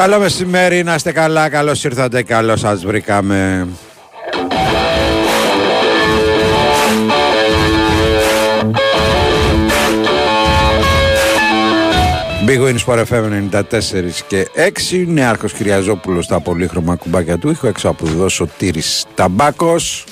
Καλό 0.00 0.18
μεσημέρι, 0.18 0.82
να 0.82 0.94
είστε 0.94 1.12
καλά, 1.12 1.48
καλώς 1.48 1.84
ήρθατε, 1.84 2.22
καλώς 2.22 2.60
σας 2.60 2.84
βρήκαμε. 2.84 3.68
Big 12.50 12.60
Win 12.60 12.78
Sport 12.86 13.04
FM 13.06 13.48
94 13.52 14.22
και 14.28 14.48
6 14.90 15.04
Νεάρχος 15.06 15.52
Κυριαζόπουλος 15.52 16.24
στα 16.24 16.40
πολύχρωμα 16.40 16.96
κουμπάκια 16.96 17.38
του. 17.38 17.50
Ήχου 17.50 17.66
έξω 17.66 17.88
από 17.88 18.06
εδώ 18.06 18.28
Σωτήρης 18.28 19.04
Ταμπάκος 19.14 20.04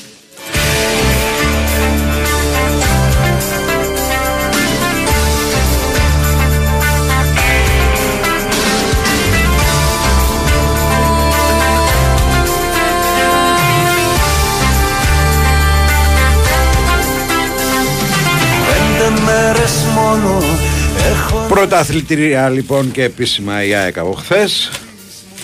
έχω 21.58 21.66
Πρώτα 21.66 21.82
αθλητήρια 21.82 22.48
λοιπόν 22.48 22.90
και 22.90 23.02
επίσημα 23.02 23.64
η 23.64 23.74
ΑΕΚ 23.74 23.98
από 23.98 24.12
χθες 24.12 24.70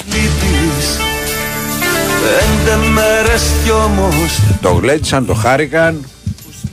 λύπης 0.06 0.98
Πέντε 2.22 2.86
μέρες 2.86 3.42
κι 3.64 3.70
όμως 3.70 4.40
Το 4.60 4.70
γλέτησαν, 4.72 5.26
το 5.26 5.34
χάρηκαν 5.34 6.04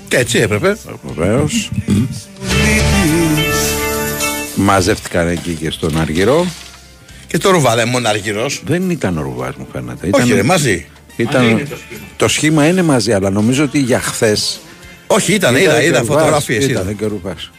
Και 0.08 0.18
έτσι 0.18 0.40
έπρεπε. 0.40 0.78
Βεβαίως 1.16 1.70
λύπης 1.88 3.56
Μαζεύτηκαν 4.56 5.28
εκεί 5.28 5.54
και 5.54 5.72
στον 5.72 6.00
Αργυρό 6.00 6.46
Και 7.28 7.38
το 7.38 7.50
ρουβάδε 7.52 7.86
μόνο 7.86 8.10
αργυρός. 8.10 8.62
Δεν 8.66 8.90
ήταν 8.90 9.18
ο 9.18 9.22
Ρουβάς 9.22 9.56
μου 9.56 9.68
φαίνεται 9.72 10.10
Όχι, 10.12 10.26
ήταν, 10.26 10.36
ρε, 10.36 10.44
μαζί. 10.44 10.86
ήταν, 11.16 11.68
το, 12.18 12.28
σχήμα. 12.28 12.68
είναι 12.68 12.82
μαζί 12.82 13.14
αλλά 13.14 13.30
νομίζω 13.30 13.64
ότι 13.64 13.80
για 13.80 14.00
χθες 14.00 14.60
Όχι, 15.08 15.34
ήταν, 15.34 15.56
ήταν 15.56 15.64
είδα, 15.66 15.80
και 15.80 15.86
είδα 15.86 15.98
ο 15.98 16.02
Ρουβάς, 16.02 16.16
φωτογραφίε. 16.18 16.58
Ήταν 16.58 16.96
και 16.98 17.04
ο 17.04 17.08
Ρουβάς 17.08 17.52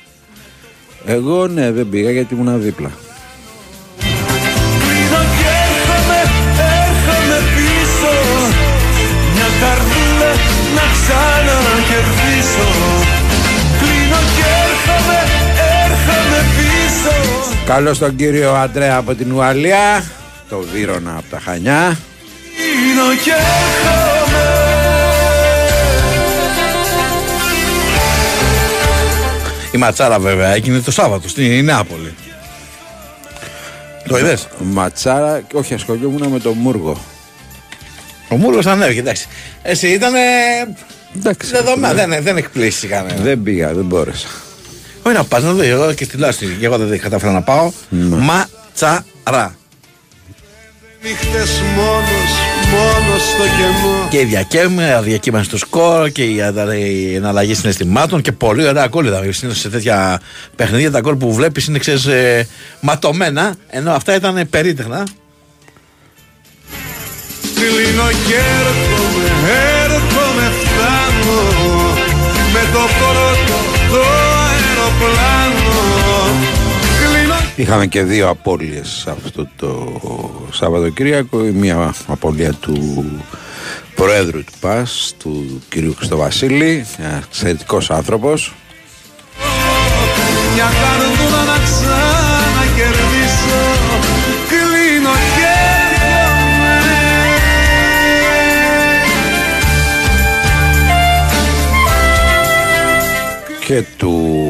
Εγώ 1.07 1.47
ναι 1.47 1.71
δεν 1.71 1.89
πήγα 1.89 2.11
γιατί 2.11 2.35
ήμουν 2.35 2.63
δίπλα. 2.63 2.91
Κλείνω 3.99 5.23
και 5.39 5.49
έρχομαι, 5.69 6.21
έρχομαι 6.85 7.39
πίσω. 7.57 8.15
Μια 9.35 9.49
καρδούλα 9.61 10.31
να 10.77 10.85
ξανακερδίσω. 10.95 12.69
Κλείνω 13.79 14.21
και 14.37 14.47
έρχομαι, 14.67 15.19
έρχομαι 15.85 16.41
πίσω. 16.57 17.15
Καλώς 17.67 17.99
τον 17.99 18.17
κύριο 18.17 18.55
Αντρέα 18.55 18.97
από 18.97 19.15
την 19.15 19.33
Ουαλία. 19.33 20.05
Το 20.49 20.65
Βύρονα 20.73 21.11
από 21.11 21.27
τα 21.31 21.41
Χανιά 21.45 21.97
ματσάρα 29.83 30.19
βέβαια 30.19 30.49
έγινε 30.55 30.81
το 30.81 30.91
Σάββατο 30.91 31.29
στην 31.29 31.65
Νεάπολη. 31.65 32.15
Το 34.09 34.19
είδες; 34.19 34.49
Ματσάρα, 34.59 35.43
όχι 35.53 35.75
ασχολιόμουν 35.75 36.27
με 36.27 36.39
τον 36.39 36.57
Μούργο 36.57 37.01
Ο 38.29 38.37
Μούργος 38.37 38.67
ανέβηκε, 38.67 39.01
εντάξει. 39.01 39.27
Εσύ 39.63 39.89
ήταν. 39.89 40.13
Εντάξει 41.17 41.51
Δεδομένα, 41.51 42.07
δεν, 42.07 42.23
δεν 42.23 42.37
εκπλήσει 42.37 42.87
κανένα. 42.87 43.23
Δεν 43.23 43.43
πήγα, 43.43 43.75
δεν 43.75 43.85
μπόρεσα 43.85 44.27
Όχι 45.03 45.17
να 45.17 45.25
πας 45.25 45.43
να 45.43 45.53
δεις, 45.53 45.69
εγώ 45.69 45.93
και 45.93 46.05
στη 46.05 46.17
Λάστη. 46.17 46.57
Και 46.61 46.67
εγώ 46.67 46.79
δεν 46.79 47.01
κατάφερα 47.01 47.33
να 47.33 47.43
πάω. 47.43 47.73
Ματσάρα. 47.91 49.57
Νύχτες 51.03 51.63
μόνος, 51.77 52.42
μόνος 52.73 53.23
στο 53.23 53.43
κενό 53.43 54.07
Και 54.11 54.19
η 54.21 54.25
διακαίμα, 54.25 55.01
διακύμανση 55.01 55.49
στο 55.49 55.59
σκορ 55.59 56.11
και 56.11 56.25
η, 56.25 56.43
ανα- 56.43 56.77
η 56.77 57.15
εναλλαγή 57.15 57.55
συναισθημάτων 57.55 58.21
και 58.21 58.33
πολύ 58.33 58.69
ωραία 58.69 58.87
γκολ 58.87 59.07
είδαμε. 59.07 59.33
Συνήθως 59.33 59.61
σε 59.61 59.69
τέτοια 59.69 60.21
παιχνίδια 60.57 60.91
τα 60.91 61.01
γκολ 61.01 61.15
που 61.15 61.35
βλέπεις 61.35 61.67
είναι 61.67 61.79
ξέρεις, 61.79 62.07
ε, 62.07 62.49
ματωμένα, 62.81 63.55
ενώ 63.69 63.93
αυτά 63.93 64.15
ήταν 64.15 64.47
περίτεχνα. 64.51 65.07
Κλείνω 67.55 68.09
και 68.27 68.35
έρχομαι, 68.61 69.29
έρχομαι, 69.85 70.53
φτάνω 70.63 71.41
Με 72.53 72.61
το 72.73 72.79
πρώτο 72.99 73.59
το 73.93 74.01
αεροπλάνο 74.49 75.81
Κλείνω 76.05 76.62
Είχαμε 77.63 77.87
και 77.87 78.03
δύο 78.03 78.29
απώλειες 78.29 79.07
αυτό 79.09 79.49
το 79.57 80.01
Σαββατοκύριακο. 80.53 81.45
Η 81.47 81.51
μία 81.51 81.95
απώλεια 82.07 82.53
του 82.53 83.05
Προέδρου 83.95 84.45
του 84.45 84.53
ΠΑΣ, 84.61 85.15
του 85.19 85.63
κυρίου 85.69 85.95
Χριστοβασίλη, 85.97 86.87
ένας 86.99 87.25
εξαιρετικός 87.25 87.91
άνθρωπος. 87.91 88.55
μια 90.55 90.65
καρδούλα 90.65 91.45
να 91.45 91.59
ξανακερδίσω 91.65 93.61
Κλείνω 94.49 95.15
και 95.37 95.53
έρχομαι 96.23 96.83
και 103.67 103.83
του 103.97 104.42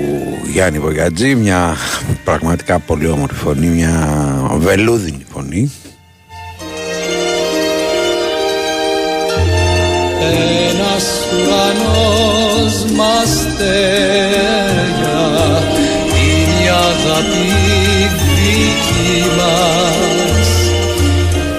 Γιάννη 0.53 0.79
Βογιατζή 0.79 1.35
μια 1.35 1.77
πραγματικά 2.25 2.79
πολύ 2.79 3.09
όμορφη 3.09 3.35
φωνή, 3.35 3.67
μια 3.67 4.21
βελούδινη 4.59 5.25
φωνή. 5.33 5.73
Ένας 10.71 11.05
ουρανός 11.33 12.85
μαστέρια 12.97 13.61
είναι 16.09 16.65
η 16.65 16.69
αγάπη 16.69 17.49
δική 18.35 19.21
μας 19.37 20.49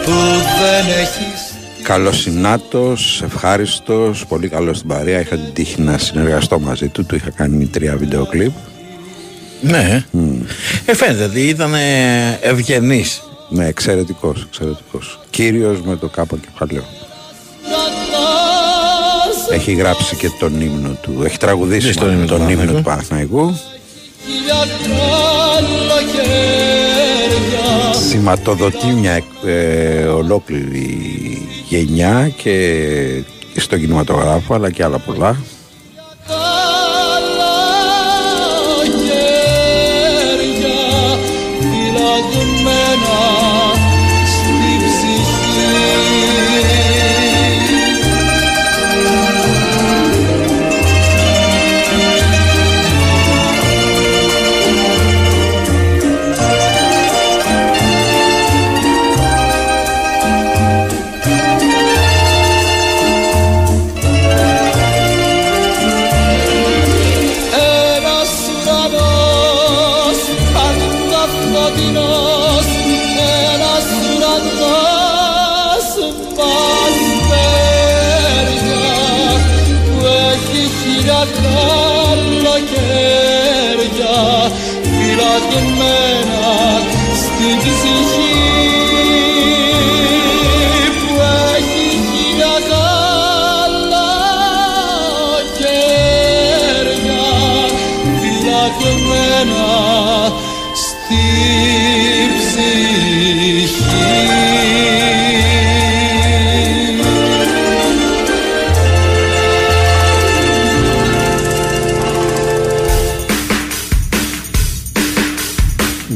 που 0.06 0.12
δεν 0.60 0.86
έχεις 1.02 1.54
Καλός 1.84 2.20
συνάτος, 2.20 3.22
ευχάριστος, 3.26 4.26
πολύ 4.26 4.48
καλός 4.50 4.78
στην 4.78 4.90
παρέα. 4.90 5.20
Είχα 5.20 5.36
την 5.36 5.54
τύχη 5.54 5.82
να 5.82 5.98
συνεργαστώ 5.98 6.60
μαζί 6.60 6.88
του, 6.88 7.06
του 7.06 7.16
είχα 7.16 7.30
κάνει 7.30 7.66
τρία 7.66 7.98
βίντεο 7.98 8.26
κλιπ. 8.26 8.52
Ναι. 9.64 10.06
Ε, 10.86 10.96
φαίνεται 10.96 11.24
ότι 11.24 11.40
ήταν 11.48 11.74
ευγενής. 12.42 13.22
Ναι, 13.50 13.68
εξαιρετικός, 13.68 14.44
εξαιρετικός. 14.48 15.20
Κύριος 15.30 15.82
με 15.82 15.96
το 15.96 16.08
κάπα 16.08 16.38
κεφαλαίο. 16.38 16.84
κρατάς 17.64 19.50
Έχει 19.60 19.72
γράψει 19.74 20.16
και 20.16 20.30
τον 20.40 20.62
ύμνο 20.62 20.98
του, 21.02 21.22
έχει 21.26 21.38
τραγουδήσει 21.38 21.86
Ναι, 21.88 21.92
στον 21.94 22.08
μάλλον 22.08 22.24
ύμνο 22.24 22.34
του 22.36 22.40
τον 22.40 22.50
ύμνο 22.50 22.74
του 22.74 22.82
Παναθηναϊκού. 22.82 23.36
Παναθηναϊκού. 23.38 23.60
χίλια 24.26 24.56
καλοκαίρια 26.04 27.94
Σηματοδοτεί 28.10 28.88
μια 28.88 29.12
εκ- 29.12 29.46
ε, 29.46 30.06
ολόκληρη 30.06 30.98
γενιά 31.68 32.32
και 32.38 32.80
στο 33.56 33.78
κινηματογράφο 33.78 34.54
αλλά 34.54 34.72
και 34.72 34.84
άλλα 34.84 34.98
πολλά. 35.00 35.38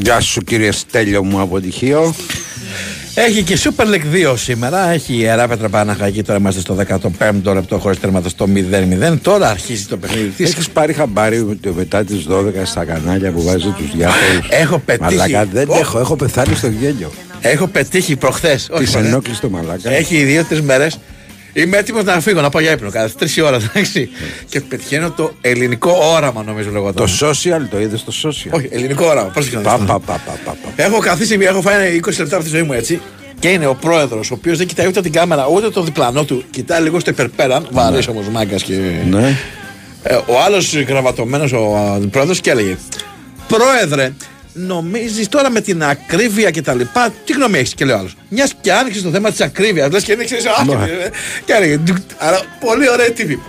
Γεια 0.08 0.20
σου 0.20 0.40
κύριε 0.40 0.72
Στέλιο 0.72 1.24
μου 1.24 1.40
από 1.40 1.60
τυχείο. 1.60 2.14
Έχει 3.26 3.42
και 3.42 3.58
Super 3.62 3.84
League 3.84 4.32
2 4.32 4.34
σήμερα. 4.36 4.88
Έχει 4.90 5.12
η 5.12 5.18
Ιερά 5.20 5.48
Πέτρα 5.48 5.68
Παναχαϊκή. 5.68 6.22
Τώρα 6.22 6.38
είμαστε 6.38 6.60
στο 6.60 6.76
15ο 7.18 7.54
λεπτό 7.54 7.78
χωρίς 7.78 8.00
τέρματος 8.00 8.30
στο 8.30 8.46
0-0. 9.12 9.18
Τώρα 9.22 9.48
αρχίζει 9.48 9.86
το 9.86 9.96
παιχνίδι 9.96 10.28
τη. 10.28 10.44
Έχεις 10.44 10.70
πάρει 10.70 10.92
χαμπάρι 10.92 11.38
ότι 11.38 11.72
μετά 11.76 12.04
τις 12.04 12.26
12 12.28 12.52
στα 12.64 12.84
κανάλια 12.84 13.32
που 13.32 13.42
βάζει 13.42 13.68
τους 13.68 13.90
διάφορους; 13.96 14.48
Έχω 14.50 14.78
πετύχει. 14.78 15.16
Μαλάκα 15.16 15.44
δεν 15.44 15.68
Ω. 15.68 15.76
έχω, 15.78 15.98
έχω 15.98 16.16
πεθάνει 16.16 16.54
στο 16.54 16.66
γέλιο. 16.66 17.10
Έχω 17.40 17.66
πετύχει 17.66 18.16
προχθές. 18.16 18.68
Της 18.78 18.94
ενόχλησης 18.94 19.40
το 19.40 19.48
μαλάκα. 19.48 19.90
Έχει 19.90 20.22
δύο-τρεις 20.24 20.60
μέρες. 20.60 20.98
Είμαι 21.58 21.76
έτοιμος 21.76 22.04
να 22.04 22.20
φύγω, 22.20 22.40
να 22.40 22.50
πάω 22.50 22.62
για 22.62 22.72
ύπνο. 22.72 22.90
Κάθε 22.90 23.14
τρεις 23.18 23.38
ώρα, 23.38 23.56
εντάξει. 23.56 24.10
Και 24.48 24.60
πετυχαίνω 24.60 25.10
το 25.10 25.32
ελληνικό 25.40 25.90
όραμα, 26.14 26.42
νομίζω 26.42 26.70
λεγόταν. 26.70 27.06
Το 27.06 27.26
social 27.28 27.60
το 27.70 27.80
είδες 27.80 28.00
στο 28.00 28.12
social; 28.30 28.50
Όχι, 28.50 28.68
ελληνικό 28.70 29.04
όραμα. 29.06 29.28
Πρόσεχε 29.28 29.56
να 29.56 29.62
Πα, 29.62 29.76
δεις. 29.76 29.86
πα, 29.86 29.98
πα, 29.98 30.20
πα, 30.26 30.38
πα, 30.44 30.56
πα. 30.76 30.82
Έχω 30.82 30.98
καθίσει, 30.98 31.38
έχω 31.40 31.60
φάει 31.60 32.00
20 32.04 32.18
λεπτά 32.18 32.34
από 32.36 32.44
τη 32.44 32.50
ζωή 32.50 32.62
μου 32.62 32.72
έτσι. 32.72 33.00
Και 33.38 33.48
είναι 33.48 33.66
ο 33.66 33.74
πρόεδρος, 33.74 34.30
ο 34.30 34.34
οποίος 34.34 34.58
δεν 34.58 34.66
κοιτάει 34.66 34.86
ούτε 34.86 35.00
την 35.00 35.12
κάμερα 35.12 35.46
ούτε 35.46 35.70
το 35.70 35.82
διπλανό 35.82 36.24
του. 36.24 36.44
Κοιτάει 36.50 36.82
λίγο 36.82 37.00
στο 37.00 37.10
υπερπέραν. 37.10 37.66
Βαρύ 37.70 38.02
όμως 38.08 38.28
μάγκας 38.28 38.62
και. 38.62 38.74
Ναι. 39.10 39.36
Ε, 40.02 40.14
ο 40.14 40.40
άλλος 40.44 40.74
γραμματωμένος, 40.74 41.52
ο 41.52 42.00
πρόεδρος, 42.10 42.40
και 42.40 42.50
έλεγε: 42.50 42.76
Πρόεδρε, 43.48 44.12
νομίζεις 44.66 45.28
τώρα 45.28 45.50
με 45.50 45.60
την 45.60 45.82
ακρίβεια 45.82 46.50
και 46.50 46.62
τα 46.62 46.74
λοιπά, 46.74 47.12
τι 47.24 47.32
γνώμη 47.32 47.58
έχεις, 47.58 47.74
και 47.74 47.84
λέει 47.84 47.94
ο 47.94 47.98
άλλος. 47.98 48.16
Μιας 48.28 48.54
και 48.60 48.72
άνοιξες 48.72 49.02
το 49.02 49.10
θέμα 49.10 49.30
της 49.30 49.40
ακρίβειας, 49.40 49.90
λες 49.90 50.02
και 50.04 50.16
δεν 50.16 50.24
ξέρεις, 50.24 50.44
άχι. 50.46 50.68
Ναι. 50.68 50.76
Και 51.44 51.52
έλεγε: 51.52 51.76
«Ντουκ». 51.78 51.96
Άρα, 52.18 52.40
πολύ 52.60 52.90
ωραία 52.90 53.10
τύπη. 53.10 53.40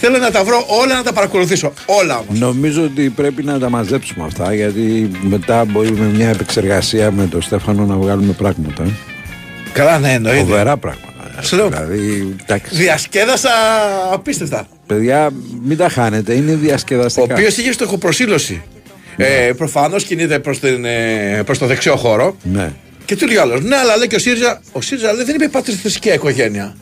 Θέλω 0.00 0.18
να 0.18 0.30
τα 0.30 0.44
βρω 0.44 0.64
όλα 0.68 0.94
να 0.94 1.02
τα 1.02 1.12
παρακολουθήσω. 1.12 1.72
Όλα 1.86 2.18
όμως. 2.18 2.38
Νομίζω 2.38 2.82
ότι 2.82 3.08
πρέπει 3.08 3.42
να 3.42 3.58
τα 3.58 3.70
μαζέψουμε 3.70 4.24
αυτά 4.24 4.54
γιατί 4.54 5.10
μετά 5.22 5.64
μπορεί 5.64 5.90
με 5.92 6.06
μια 6.06 6.28
επεξεργασία 6.28 7.10
με 7.10 7.26
τον 7.26 7.42
Στέφανο 7.42 7.84
να 7.84 7.96
βγάλουμε 7.96 8.32
πράγματα. 8.32 8.82
ε. 8.82 8.88
Καλά, 9.72 9.98
ναι, 9.98 10.12
εννοείται. 10.12 10.40
Φοβερά 10.40 10.76
πράγματα. 10.76 11.42
Σου 11.42 11.56
λέω. 11.56 11.68
Δηλαδή, 11.68 12.34
εντάξει, 12.42 12.74
Διασκέδασα 12.76 13.50
απίστευτα. 14.12 14.66
παιδιά, 14.86 15.30
μην 15.64 15.76
τα 15.76 15.88
χάνετε, 15.88 16.34
είναι 16.34 16.52
Ο 16.52 16.56
διασκεδαστικά. 16.56 17.34
οποίος 17.34 17.56
είχε 17.56 17.72
στοχοπροσήλωση. 17.72 18.62
Ε, 19.20 19.52
Προφανώς 19.56 20.04
κινείται 20.04 20.38
προς 20.38 20.58
προς 21.44 21.58
το 21.58 21.66
δεξιό 21.66 21.96
χώρο. 21.96 22.36
Ναι. 22.42 22.72
Και 23.04 23.16
του 23.16 23.26
λέει 23.26 23.36
ο 23.36 23.40
άλλος: 23.42 23.62
Ναι, 23.62 23.76
αλλά 23.76 23.96
λέει 23.96 24.06
και 24.06 24.14
ο 24.14 24.18
ΣΥΡΙΖΑ, 24.18 24.60
ο 24.72 24.80
ΣΥΡΙΖΑ 24.80 25.12
λέει, 25.12 25.24
δεν 25.24 25.34
είπε 25.34 25.48
πατριστική 25.48 26.08
οικογένεια. 26.08 26.76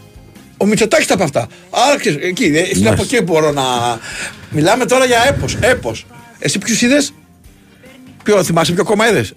Ο 0.56 0.66
Μητσοτάκης 0.66 1.06
τα 1.06 1.14
είπε 1.14 1.22
αυτά. 1.22 1.46
Άρα 1.70 1.98
ξέρεις, 1.98 2.24
εκεί, 2.24 2.44
ε, 2.44 2.64
στην 2.64 2.82
Ναι. 2.82 2.88
από 2.88 3.02
εκεί 3.02 3.20
μπορώ 3.20 3.52
να. 3.52 3.62
Μιλάμε 4.50 4.84
τώρα 4.84 5.04
για 5.04 5.24
έπος, 5.28 5.56
έπος. 5.60 6.06
Εσύ 6.38 6.58
ποιους 6.58 6.82
είδες, 6.82 7.12
Ποιο 8.22 8.44
θυμάσαι, 8.44 8.72
ποιο 8.72 8.84
κόμμα 8.84 9.08
είδες; 9.08 9.32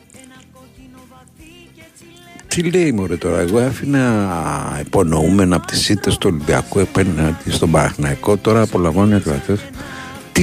Τι 2.48 2.62
λέει 2.72 2.92
μωρέ 2.92 3.16
τώρα, 3.16 3.40
εγώ 3.40 3.60
άφηνα 3.60 4.81
υπονοούμενα 4.86 5.56
από 5.56 5.68
τις 5.68 5.90
ήττες 5.90 6.18
του 6.18 6.30
Ολυμπιακού 6.34 6.80
επέναντι 6.80 7.51
στον 7.51 7.72
Παναθηναϊκό, 7.72 8.38
τώρα 8.38 8.62
απολαμβάνουν 8.62 9.12
οι 9.12 9.16
ακροατές. 9.16 9.60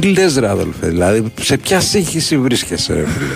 Τι 0.00 0.02
λες 0.12 0.37
ρε 0.37 0.48
αδελφέ, 0.48 0.87
δηλαδή 0.87 1.32
σε 1.40 1.56
ποια 1.56 1.81
σύγχυση 1.81 2.38
βρίσκεσαι 2.38 2.94
ρε 2.94 3.04
φίλε; 3.06 3.34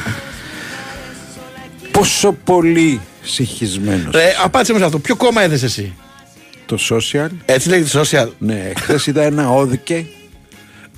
Πόσο 1.90 2.32
πολύ 2.44 3.00
συγχυσμένος. 3.22 4.14
Ε, 4.14 4.34
απάντησε 4.44 4.72
με 4.72 4.84
αυτό. 4.84 4.98
Ποιο 4.98 5.16
κόμμα 5.16 5.44
είδε 5.44 5.54
εσύ; 5.54 5.94
Το 6.66 6.78
social, 6.90 7.28
Έτσι 7.44 7.68
λέγεται 7.68 7.98
το 7.98 8.04
social. 8.10 8.28
ναι, 8.38 8.72
χθες 8.80 9.06
είδα 9.06 9.22
ένα 9.22 9.50
όδικε 9.50 10.06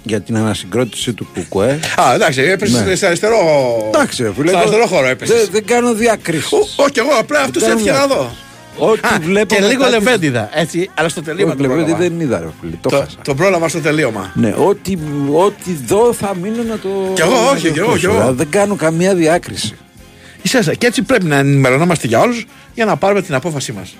για 0.02 0.20
την 0.20 0.36
ανασυγκρότηση 0.36 1.12
του 1.12 1.26
Κουκουέ. 1.34 1.80
Α, 2.00 2.14
εντάξει, 2.14 2.40
έπεσε 2.40 2.84
Ναι. 2.84 2.94
σε 2.94 3.06
αριστερό. 3.06 3.36
Εντάξει 3.94 4.22
ρε 4.22 4.32
φίλε, 4.32 4.46
Σε 4.46 4.52
εγώ 4.52 4.58
αριστερό 4.58 4.86
χώρο 4.86 5.06
έπεσε. 5.06 5.34
δεν, 5.34 5.48
δεν 5.52 5.64
κάνω 5.66 5.94
διακρίσεις. 5.94 6.50
Όχι, 6.76 6.98
εγώ 6.98 7.10
απλά 7.18 7.40
αυτούς 7.40 7.62
Δεν 7.62 7.70
έτυχε 7.72 7.90
να 7.90 7.96
κάνω 7.98 8.14
δω. 8.14 8.32
Ό,τι 8.78 9.00
Α, 9.06 9.18
βλέπω 9.20 9.54
και 9.54 9.60
λίγο 9.60 9.84
μετά 9.84 9.96
τις- 9.96 10.04
λεβέντιδα. 10.04 10.48
Έτσι, 10.52 10.90
αλλά 10.94 11.08
στο 11.08 11.22
τελείωμα. 11.22 11.52
Όχι, 11.52 11.62
το 11.62 11.68
Λεβέντη 11.68 11.84
πρόλαβα. 11.90 12.08
δεν 12.08 12.20
είδα 12.20 12.38
ρε 12.38 12.46
φίλε, 12.60 12.76
το, 12.80 12.88
Το, 12.88 12.96
χάσα. 12.96 13.16
το 13.24 13.34
πρόλαβα 13.34 13.68
στο 13.68 13.78
τελείωμα. 13.80 14.32
Ναι, 14.34 14.54
ό,τι, 14.58 14.96
ό,τι 15.32 15.72
δω 15.86 16.12
θα 16.12 16.34
μείνω 16.42 16.62
να 16.62 16.78
το. 16.78 16.88
Κι 17.14 17.20
εγώ, 17.20 17.30
να 17.30 17.50
όχι, 17.50 17.66
το 17.66 17.72
κι 17.72 17.78
εγώ, 17.78 17.88
ακούσω. 17.88 17.98
κι 18.00 18.04
εγώ. 18.06 18.14
Δηλαδή, 18.14 18.36
Δεν 18.36 18.48
κάνω 18.50 18.74
καμία 18.76 19.14
διάκριση. 19.14 19.74
Ίσα 20.42 20.60
και 20.74 20.86
έτσι 20.86 21.02
πρέπει 21.02 21.24
να 21.24 21.36
ενημερωνόμαστε 21.36 22.06
για 22.06 22.20
όλους 22.20 22.46
για 22.74 22.84
να 22.84 22.96
πάρουμε 22.96 23.22
την 23.22 23.34
απόφασή 23.34 23.72
μας. 23.72 23.94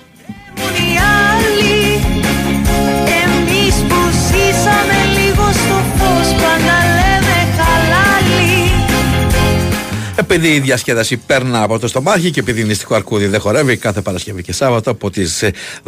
Επειδή 10.33 10.53
η 10.53 10.59
διασκέδαση 10.59 11.17
περνά 11.17 11.63
από 11.63 11.79
το 11.79 11.87
στομάχι 11.87 12.31
και 12.31 12.39
επειδή 12.39 12.61
η 12.61 12.63
νηστικό 12.63 12.95
αρκούδι 12.95 13.25
δεν 13.25 13.39
χορεύει 13.39 13.77
κάθε 13.77 14.01
Παρασκευή 14.01 14.43
και 14.43 14.53
Σάββατο 14.53 14.91
από 14.91 15.09
τις 15.09 15.43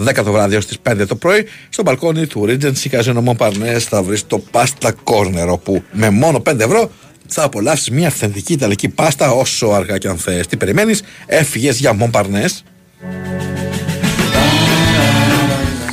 10 0.06 0.14
το 0.24 0.32
βράδυ 0.32 0.54
έως 0.54 0.66
τις 0.66 0.78
5 0.90 1.08
το 1.08 1.16
πρωί, 1.16 1.48
στο 1.70 1.84
μπαλκόνι 1.84 2.28
του 2.28 2.46
Regency 2.48 2.90
Casino 2.92 3.24
Montparnasse 3.24 3.80
θα 3.80 4.04
βρεις 4.04 4.28
το 4.28 4.44
Pasta 4.52 4.90
Corner 5.04 5.48
όπου 5.48 5.84
με 5.92 6.10
μόνο 6.10 6.42
5 6.50 6.60
ευρώ 6.60 6.92
θα 7.28 7.44
απολαύσεις 7.44 7.90
μια 7.90 8.08
αυθεντική 8.08 8.54
ιταλική 8.54 8.90
πάστα 8.90 9.32
όσο 9.32 9.68
αργά 9.68 9.98
και 9.98 10.08
αν 10.08 10.18
θες. 10.18 10.48
Τι 10.48 10.58
περιμένεις, 10.58 11.02
έφυγες 11.26 11.80
για 11.80 11.98
Montparnasse. 12.00 12.62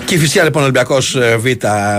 Και 0.04 0.14
η 0.14 0.18
φυσικά 0.18 0.44
λοιπόν 0.44 0.60
ο 0.60 0.64
Ολυμπιακός 0.64 1.16
Β 1.38 1.46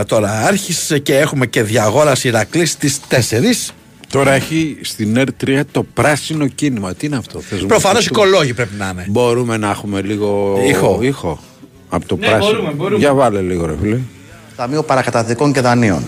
τώρα 0.06 0.32
άρχισε 0.32 1.00
και 1.00 1.18
έχουμε 1.18 1.46
και 1.46 1.64
διαγόραση 1.64 2.28
Ηρακλής 2.28 2.72
στις 2.72 3.00
4. 3.10 3.74
Τώρα 4.14 4.32
έχει 4.32 4.78
στην 4.82 5.18
ΕΡ3 5.18 5.62
το 5.72 5.84
πράσινο 5.84 6.48
κίνημα. 6.48 6.94
Τι 6.94 7.06
είναι 7.06 7.16
αυτό, 7.16 7.40
θες 7.40 7.62
να 7.62 7.68
Προφανώς 7.68 7.98
μου 8.04 8.10
πεις 8.10 8.18
το- 8.18 8.28
οικολόγοι 8.28 8.54
πρέπει 8.54 8.76
να 8.78 8.90
είναι. 8.94 9.06
Μπορούμε 9.10 9.58
να 9.58 9.70
έχουμε 9.70 10.02
λίγο 10.02 10.60
Ήχο. 10.68 10.98
ήχο 11.02 11.40
από 11.90 12.06
το 12.08 12.16
Ναι, 12.16 12.28
πράσινο. 12.28 12.52
μπορούμε, 12.52 12.72
μπορούμε. 12.74 12.98
Για 12.98 13.14
βάλε 13.14 13.40
λίγο, 13.42 13.66
ρε 13.66 13.74
φίλε. 13.82 14.00
Ταμείο 14.56 14.84
Παρακαταθήκων 14.84 15.54
και 15.54 15.62
Δανείων. 15.62 16.04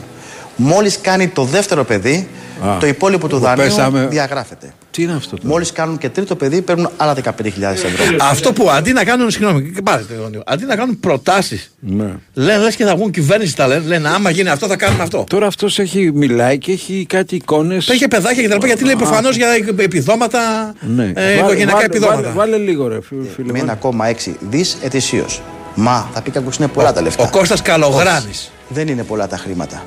Μόλις 0.56 1.00
κάνει 1.02 1.28
το 1.28 1.44
δεύτερο 1.44 1.84
παιδί, 1.84 2.28
Α, 2.66 2.78
το 2.80 2.88
υπόλοιπο 2.88 3.28
του 3.28 3.36
που 3.36 3.42
δανείου 3.42 3.64
πέσαμε- 3.64 4.10
διαγράφεται. 4.10 4.74
Τι 4.92 5.04
είναι 5.04 5.14
αυτό 5.14 5.36
τώρα; 5.36 5.48
Μόλις 5.50 5.72
κάνουν 5.72 5.98
και 5.98 6.10
τρίτο 6.10 6.36
παιδί, 6.36 6.62
παίρνουν 6.62 6.90
άλλα 6.98 7.14
15.000 7.14 7.84
ευρώ. 7.86 8.16
Αυτό 8.20 8.54
που 8.54 8.70
αντί 8.70 8.92
να 8.94 9.04
κάνουν, 9.04 9.32
συγγνώμη, 9.32 9.72
και 9.72 9.82
πάρε 9.82 10.02
το 10.02 10.14
Ιόνιο, 10.22 10.42
αντί 10.46 10.66
να 10.66 10.76
κάνουν 10.76 11.00
προτάσεις, 11.00 11.72
Ναι. 11.80 12.06
λένε 12.34 12.64
λες 12.64 12.76
και 12.76 12.86
θα 12.86 12.96
βγουν 12.96 13.12
κυβέρνηση 13.12 13.56
τα 13.56 13.68
λένε, 13.68 13.84
λένε 13.88 14.10
άμα 14.10 14.30
γίνει 14.30 14.50
αυτό 14.50 14.68
θα 14.68 14.76
κάνουμε 14.76 15.04
αυτό. 15.04 15.24
Τώρα 15.30 15.48
αυτός 15.48 15.80
έχει 15.80 16.12
μιλάει 16.14 16.58
και 16.58 16.72
έχει 16.72 17.06
κάτι 17.10 17.36
εικόνες. 17.36 17.86
Το 17.86 17.94
είχε 17.94 18.08
παιδάκια 18.08 18.42
και 18.42 18.48
τα 18.48 18.54
λοιπά, 18.54 18.68
γιατί 18.68 18.84
λέει 18.84 18.96
προφανώς 18.96 19.36
για 19.36 19.48
επιδόματα, 19.78 20.74
Ναι. 20.96 21.04
ε, 21.04 21.12
Βάλε- 21.14 21.38
οικογενειακά 21.38 21.72
βάλε- 21.72 21.86
επιδόματα. 21.90 22.22
Βάλε, 22.22 22.34
βάλε 22.52 22.58
λίγο, 22.58 22.88
ρε 22.88 23.02
φίλε. 23.02 23.28
φίλε, 23.36 23.52
Με 23.52 23.60
βάλε. 23.60 23.72
1,6 23.72 24.36
δις 24.50 24.78
ετησίως. 24.82 25.42
Μα 25.76 26.10
θα 26.14 26.22
πει 26.22 26.32
κάποιος 26.32 26.58
είναι 26.58 26.68
πολλά 26.68 26.94
τα 26.94 27.02
λεφτά. 27.02 27.24
Ο 27.24 27.30
Κώστας 27.30 27.62
Καλογράνης. 27.62 28.30
Όχι, 28.30 28.50
Δεν 28.70 28.88
είναι 28.88 29.04
πολλά 29.04 29.28
τα 29.28 29.38
χρήματα. 29.38 29.84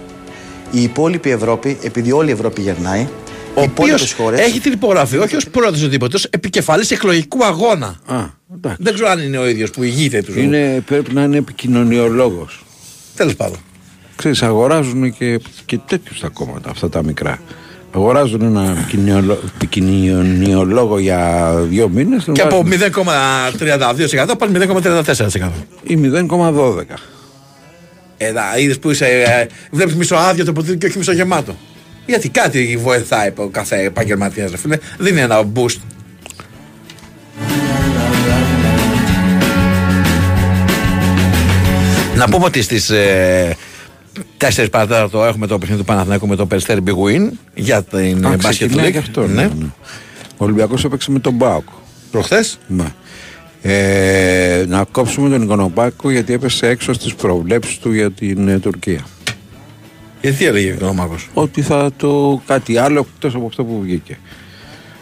Η 0.71 0.83
υπόλοιπη 0.83 1.31
Ευρώπη, 1.31 1.79
επειδή 1.83 2.13
όλη 2.13 2.29
η 2.29 2.33
Ευρώπη 2.33 2.61
γερνάει, 2.63 3.01
Ο 3.55 3.61
οι 3.61 3.65
οποίο 3.65 3.85
υπόλοιπες 3.87 4.13
χώρε. 4.13 4.37
έχει 4.37 4.61
την 4.61 4.73
υπογραφή 4.73 5.17
όχι 5.17 5.37
ως 5.37 5.49
πρόεδρος 5.49 5.81
οτιδήποτε, 5.83 6.17
ω 6.17 6.21
επικεφαλής 6.31 6.91
εκλογικού 6.91 7.45
αγώνα. 7.45 7.87
Α, 8.07 8.17
εντάξει. 8.55 8.77
Δεν 8.83 8.95
ξέρω 8.95 9.09
αν 9.09 9.19
είναι 9.19 9.39
ο 9.39 9.49
ίδιος 9.49 9.71
που 9.71 9.83
ηγείται 9.83 10.23
του. 10.23 10.39
Είναι, 10.41 10.83
πρέπει 10.87 11.15
να 11.15 11.23
είναι 11.23 11.37
επικοινωνιολόγος. 11.37 12.65
Τέλος 13.17 13.35
πάντων. 13.37 13.57
Ξέρεις, 14.17 14.43
αγοράζουν 14.43 15.13
και, 15.17 15.41
και 15.67 15.79
τέτοιους 15.87 16.21
τα 16.21 16.29
κόμματα, 16.29 16.71
αυτά 16.71 16.89
τα 16.89 17.05
μικρά. 17.05 17.39
Αγοράζουν 17.95 18.43
ένα 18.43 18.77
επικοινωνιολο- 18.81 19.39
επικοινωνιολόγο 19.55 20.99
για 20.99 21.53
δύο 21.69 21.89
μήνες 21.89 22.27
Και 22.33 22.41
από 22.43 22.63
0,32% 22.67 24.35
πάνε 24.39 24.59
0,34%. 24.59 25.51
ή 25.83 25.97
0,12. 25.97 26.99
Ε, 28.19 28.33
είδες 28.63 28.79
που 28.79 28.91
είσαι. 28.91 29.07
Ε, 29.07 29.47
Βλέπεις 29.71 29.95
μισοάδιο 29.95 30.45
το 30.45 30.53
ποτήρι 30.53 30.77
και 30.79 30.87
όχι 30.87 30.99
μισογεμάτο. 30.99 31.57
Γιατί 32.07 32.29
κάτι 32.29 32.79
βοηθάει 32.83 33.33
ο 33.37 33.47
κάθε 33.49 33.83
επαγγελματίας, 33.85 34.51
ρε 34.51 34.57
φίλε. 34.57 34.79
Δίνει 34.99 35.21
ένα 35.21 35.43
boost. 35.55 35.77
Να 42.17 42.29
πούμε 42.29 42.45
ότι 42.45 42.63
στις 42.63 42.91
ε, 42.91 43.57
4 44.39 44.67
παρατέταρτο 44.71 45.25
έχουμε 45.25 45.47
το 45.47 45.59
παιχνίδι 45.59 45.81
του 45.81 45.87
Παναθηναϊκού 45.87 46.27
με 46.27 46.37
το 46.37 46.47
Περιστέρι 46.47 46.83
Big 46.87 46.91
Win 47.07 47.29
για 47.55 47.83
την 47.83 48.27
Α, 48.27 48.33
ε, 48.33 48.37
Basket 48.37 48.49
ξεκινάει 48.49 48.89
League. 48.89 48.93
και 48.93 48.99
αυτό. 48.99 49.27
Ναι. 49.27 49.43
Ναι. 49.43 49.43
ναι. 49.43 49.67
Ο 50.37 50.45
Ολυμπιακός 50.45 50.85
έπαιξε 50.85 51.11
με 51.11 51.19
τον 51.19 51.33
Μπάουκ. 51.33 51.69
Προχθές; 52.11 52.59
Μα. 52.67 52.95
Ε, 53.63 54.65
να 54.69 54.85
κόψουμε 54.91 55.29
τον 55.29 55.43
Οικονοπάκο 55.43 56.11
γιατί 56.11 56.33
έπεσε 56.33 56.67
έξω 56.67 56.93
στις 56.93 57.15
προβλέψεις 57.15 57.79
του 57.79 57.93
για 57.93 58.11
την 58.11 58.49
ε, 58.49 58.59
Τουρκία. 58.59 59.05
Γιατί 60.21 60.37
τι 60.37 60.45
έλεγε 60.47 60.71
ο 60.71 60.75
Οικονομάκος; 60.75 61.29
Ότι 61.35 61.63
θα 61.63 61.91
το 61.97 62.43
κάτι 62.47 62.77
άλλο 62.77 63.07
εκτός 63.15 63.35
από 63.35 63.47
αυτό 63.47 63.65
που 63.65 63.81
βγήκε. 63.83 64.19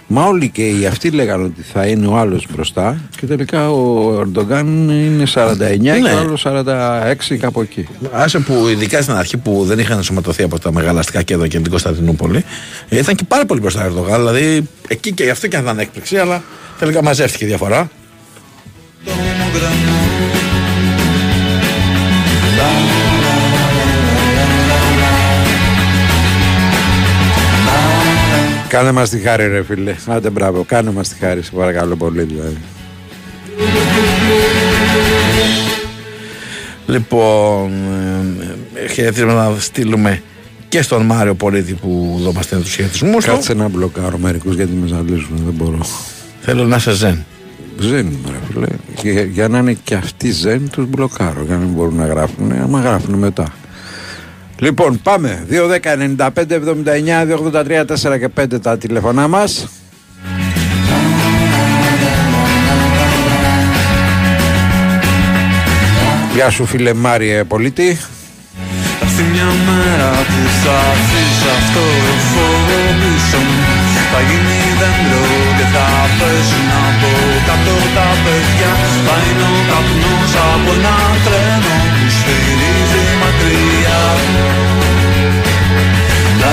Μα 0.09 0.25
όλοι 0.25 0.49
και 0.49 0.69
οι 0.69 0.87
αυτοί 0.87 1.11
λέγανε 1.11 1.45
ότι 1.45 1.63
θα 1.63 1.87
είναι 1.87 2.07
ο 2.07 2.17
άλλος 2.17 2.47
μπροστά 2.55 3.01
και 3.21 3.27
τελικά 3.27 3.71
ο 3.71 4.13
Ερντογκάν 4.21 4.89
είναι 4.89 5.25
49 5.35 5.57
και 5.81 5.91
Ναι. 5.93 6.13
ο 6.13 6.19
άλλος 6.19 6.47
46 6.47 7.37
κάπου 7.41 7.61
εκεί. 7.61 7.89
Άσε 8.13 8.39
που 8.39 8.67
ειδικά 8.69 9.03
στην 9.03 9.15
αρχή 9.15 9.37
που 9.37 9.65
δεν 9.67 9.79
είχαν 9.79 9.97
ενσωματωθεί 9.97 10.43
από 10.43 10.59
τα 10.59 10.73
μεγάλα 10.73 10.99
αστικά 11.01 11.23
κέντρα 11.23 11.49
και 11.49 11.59
την 11.59 11.71
Κωνσταντινούπολη, 11.71 12.45
ε, 12.89 12.99
ήταν 12.99 13.15
και 13.15 13.25
πάρα 13.29 13.47
πολύ 13.47 13.61
μπροστά 13.61 13.83
ο 13.83 13.87
Ερντογάν. 13.87 14.17
Δηλαδή 14.27 14.69
εκεί 14.89 15.13
και 15.13 15.31
αυτό 15.31 15.47
και 15.47 15.57
αν 15.57 15.63
ήταν 15.63 15.79
έκπληξη, 15.79 16.17
αλλά 16.17 16.43
τελικά 16.79 17.03
μαζεύτηκε 17.03 17.45
η 17.45 17.49
διαφορά. 17.49 17.91
Κάνε 28.77 28.93
μας 28.93 29.11
τη 29.11 29.19
χάρη 29.19 29.49
ρε 29.49 29.63
φίλε. 29.63 29.95
Άντε 30.07 30.31
μπράβο, 30.31 30.65
κάνε 30.65 30.91
μας 30.91 31.09
τη 31.09 31.15
χάρη 31.15 31.43
σε 31.43 31.51
παρακαλώ 31.57 31.97
πολύ 31.97 32.23
δηλαδή. 32.23 32.57
Λοιπόν, 36.87 37.73
ε, 38.75 38.85
ε, 38.85 38.89
χαιρετίσματα 38.89 39.49
να 39.49 39.59
στείλουμε 39.59 40.23
και 40.69 40.83
στον 40.83 41.03
Μάριο 41.03 41.35
Πολίτη 41.35 41.75
που 41.75 42.17
εδώ 42.21 42.33
μας 42.33 42.45
στέλνει 42.45 42.65
τους 42.65 42.75
χαιρετισμούς 42.75 43.25
του. 43.25 43.31
Κάτσε 43.31 43.55
να 43.55 43.69
μπλοκάρω 43.69 44.19
μερικούς 44.19 44.55
γιατί 44.55 44.73
με 44.73 44.87
ζαλίζουν, 44.87 45.37
δεν 45.45 45.55
μπορώ. 45.55 45.81
Θέλω 46.41 46.65
να 46.65 46.77
είσαι 46.77 46.93
ζεν. 46.93 47.25
Ζεν 47.79 48.07
είμαι, 48.07 48.31
ρε 48.31 48.39
φίλε. 48.53 48.67
Για, 49.03 49.23
για 49.23 49.49
να 49.49 49.59
είναι 49.59 49.77
και 49.85 49.95
αυτοί 49.95 50.31
ζεν 50.31 50.71
τους 50.71 50.87
μπλοκάρω 50.87 51.43
για 51.47 51.57
να 51.57 51.65
μην 51.65 51.73
μπορούν 51.75 51.97
να 51.97 52.07
γράφουν. 52.07 52.53
Άμα 52.53 52.81
γράφουν 52.81 53.15
μετά. 53.15 53.53
Λοιπόν, 54.59 55.01
πάμε. 55.03 55.47
2, 55.51 55.69
10, 55.69 55.97
95, 55.97 56.55
79, 56.55 57.25
2, 57.25 57.37
83, 57.37 57.85
4 57.85 58.19
και 58.19 58.29
5 58.41 58.61
τα 58.63 58.79
τηλεφωνά 58.79 59.29
μας. 59.29 59.69
Γεια 66.35 66.51
σου 66.51 66.67
φίλε 66.67 66.95
Μάριε 66.95 67.45
Πολίτη. 67.45 67.99
Θα 68.99 69.07
έρθει 69.07 69.23
μια 69.23 69.51
μέρα 69.69 70.11
που 70.11 70.41
θα 70.63 70.77
αφήσεις 70.93 71.43
αυτό 71.57 71.85
το 72.05 72.15
φόβο 72.31 72.79
πίσω 73.01 73.39
μου 73.49 73.65
Θα 74.13 74.21
γίνει 74.29 74.59
δέντρο 74.81 75.23
και 75.59 75.67
θα 75.75 75.87
πέσουν 76.19 76.69
από 76.87 77.11
κάτω 77.47 77.77
τα 77.97 78.09
παιδιά 78.25 78.73
Θα 79.07 79.17
είναι 79.27 79.47
ο 79.57 79.61
καπνός 79.71 80.33
από 80.53 80.73
ένα 80.79 80.97
τρένο 81.25 81.86
που 81.99 82.09
σφυρίζει 82.17 83.05
μακριά 83.23 84.01
Λα, 86.41 86.53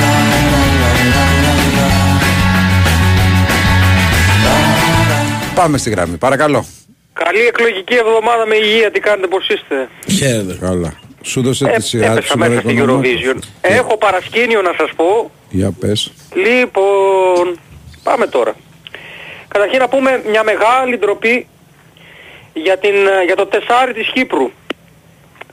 λα, 0.00 0.12
λα, 0.30 0.42
λα, 0.50 0.92
λα, 1.12 1.24
λα, 1.42 1.54
λα. 1.76 1.88
Πάμε 5.54 5.78
στη 5.78 5.90
γραμμή, 5.90 6.16
παρακαλώ. 6.16 6.64
Καλή 7.12 7.40
εκλογική 7.46 7.94
εβδομάδα 7.94 8.46
με 8.46 8.54
υγεία, 8.56 8.90
τι 8.90 9.00
κάνετε, 9.00 9.26
πώς 9.26 9.48
είστε; 9.48 9.88
Χαίρετε. 10.16 10.56
Καλά. 10.60 10.92
Σου 11.22 11.42
δώσε 11.42 11.64
Ε, 11.68 11.76
τη 11.76 11.82
σειρά 11.82 12.06
του 12.06 12.12
έπεσα 12.12 12.32
σήμερα 12.32 12.48
μέσα 12.48 12.60
στην 12.60 12.76
Οικονομάκος. 12.76 13.10
Eurovision. 13.10 13.38
Έχω 13.60 13.96
παρασκήνιο 13.96 14.62
να 14.62 14.72
σας 14.78 14.90
πω. 14.96 15.30
Για 15.50 15.70
πες. 15.80 16.12
Λοιπόν, 16.34 17.58
πάμε 18.02 18.26
τώρα. 18.26 18.54
Καταρχήν 19.48 19.78
να 19.78 19.88
πούμε 19.88 20.22
μια 20.30 20.42
μεγάλη 20.44 20.98
ντροπή 20.98 21.46
για, 22.52 22.78
την, 22.78 22.94
ε, 23.20 23.24
για 23.26 23.36
το 23.36 23.46
τεσάρι 23.46 23.92
της 23.92 24.10
Κύπρου. 24.12 24.50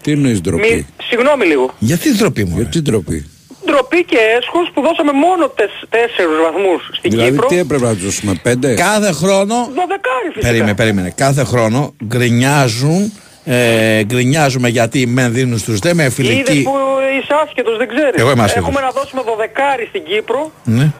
Τι 0.01 0.11
εννοείς 0.11 0.41
ντροπή; 0.41 0.73
Μη, 0.73 0.87
συγγνώμη 1.03 1.45
λίγο. 1.45 1.73
Γιατί 1.79 2.13
ντροπή 2.17 2.43
μου. 2.43 2.53
ρε. 2.55 2.61
Γιατί 2.61 2.81
ντροπή; 2.81 3.25
Ντροπή 3.65 4.03
και 4.03 4.17
έσχος 4.39 4.69
που 4.73 4.81
δώσαμε 4.81 5.11
μόνο 5.11 5.47
τεσ, 5.49 5.69
τέσσερους 5.89 6.37
βαθμούς 6.51 6.89
στην 6.97 7.11
Δηλαδή 7.11 7.29
Κύπρο. 7.31 7.47
τι 7.47 7.57
έπρεπε 7.57 7.85
να 7.85 7.93
τους 7.93 8.03
δώσουμε, 8.03 8.39
πέντε; 8.43 8.73
Κάθε 8.73 9.11
χρόνο. 9.11 9.55
Δωδεκάρι 9.55 10.27
φυσικά. 10.27 10.47
Περίμενε, 10.47 10.75
περίμενε. 10.75 11.09
Κάθε 11.15 11.43
χρόνο 11.43 11.93
γκρινιάζουν. 12.05 13.11
Ε, 13.49 14.03
γκρινιάζουμε 14.03 14.67
γιατί 14.69 15.05
μεν 15.07 15.33
δίνουν 15.33 15.57
στους 15.57 15.79
δε 15.79 15.93
με 15.93 16.01
Είδες 16.03 16.13
φιλική. 16.13 16.61
που 16.63 16.75
είσαι 17.19 17.33
άσχετος, 17.43 17.77
δεν 17.77 17.87
ξέρεις. 17.87 18.13
Εγώ 18.21 18.31
είμαι 18.31 18.43
άσχετος. 18.43 18.67
Έχουμε 18.67 18.81
να 18.85 18.91
δώσουμε 18.91 19.21
δωδεκάρι 19.25 19.85
στην 19.89 20.03
Κύπρο 20.03 20.51
Ναι. 20.63 20.91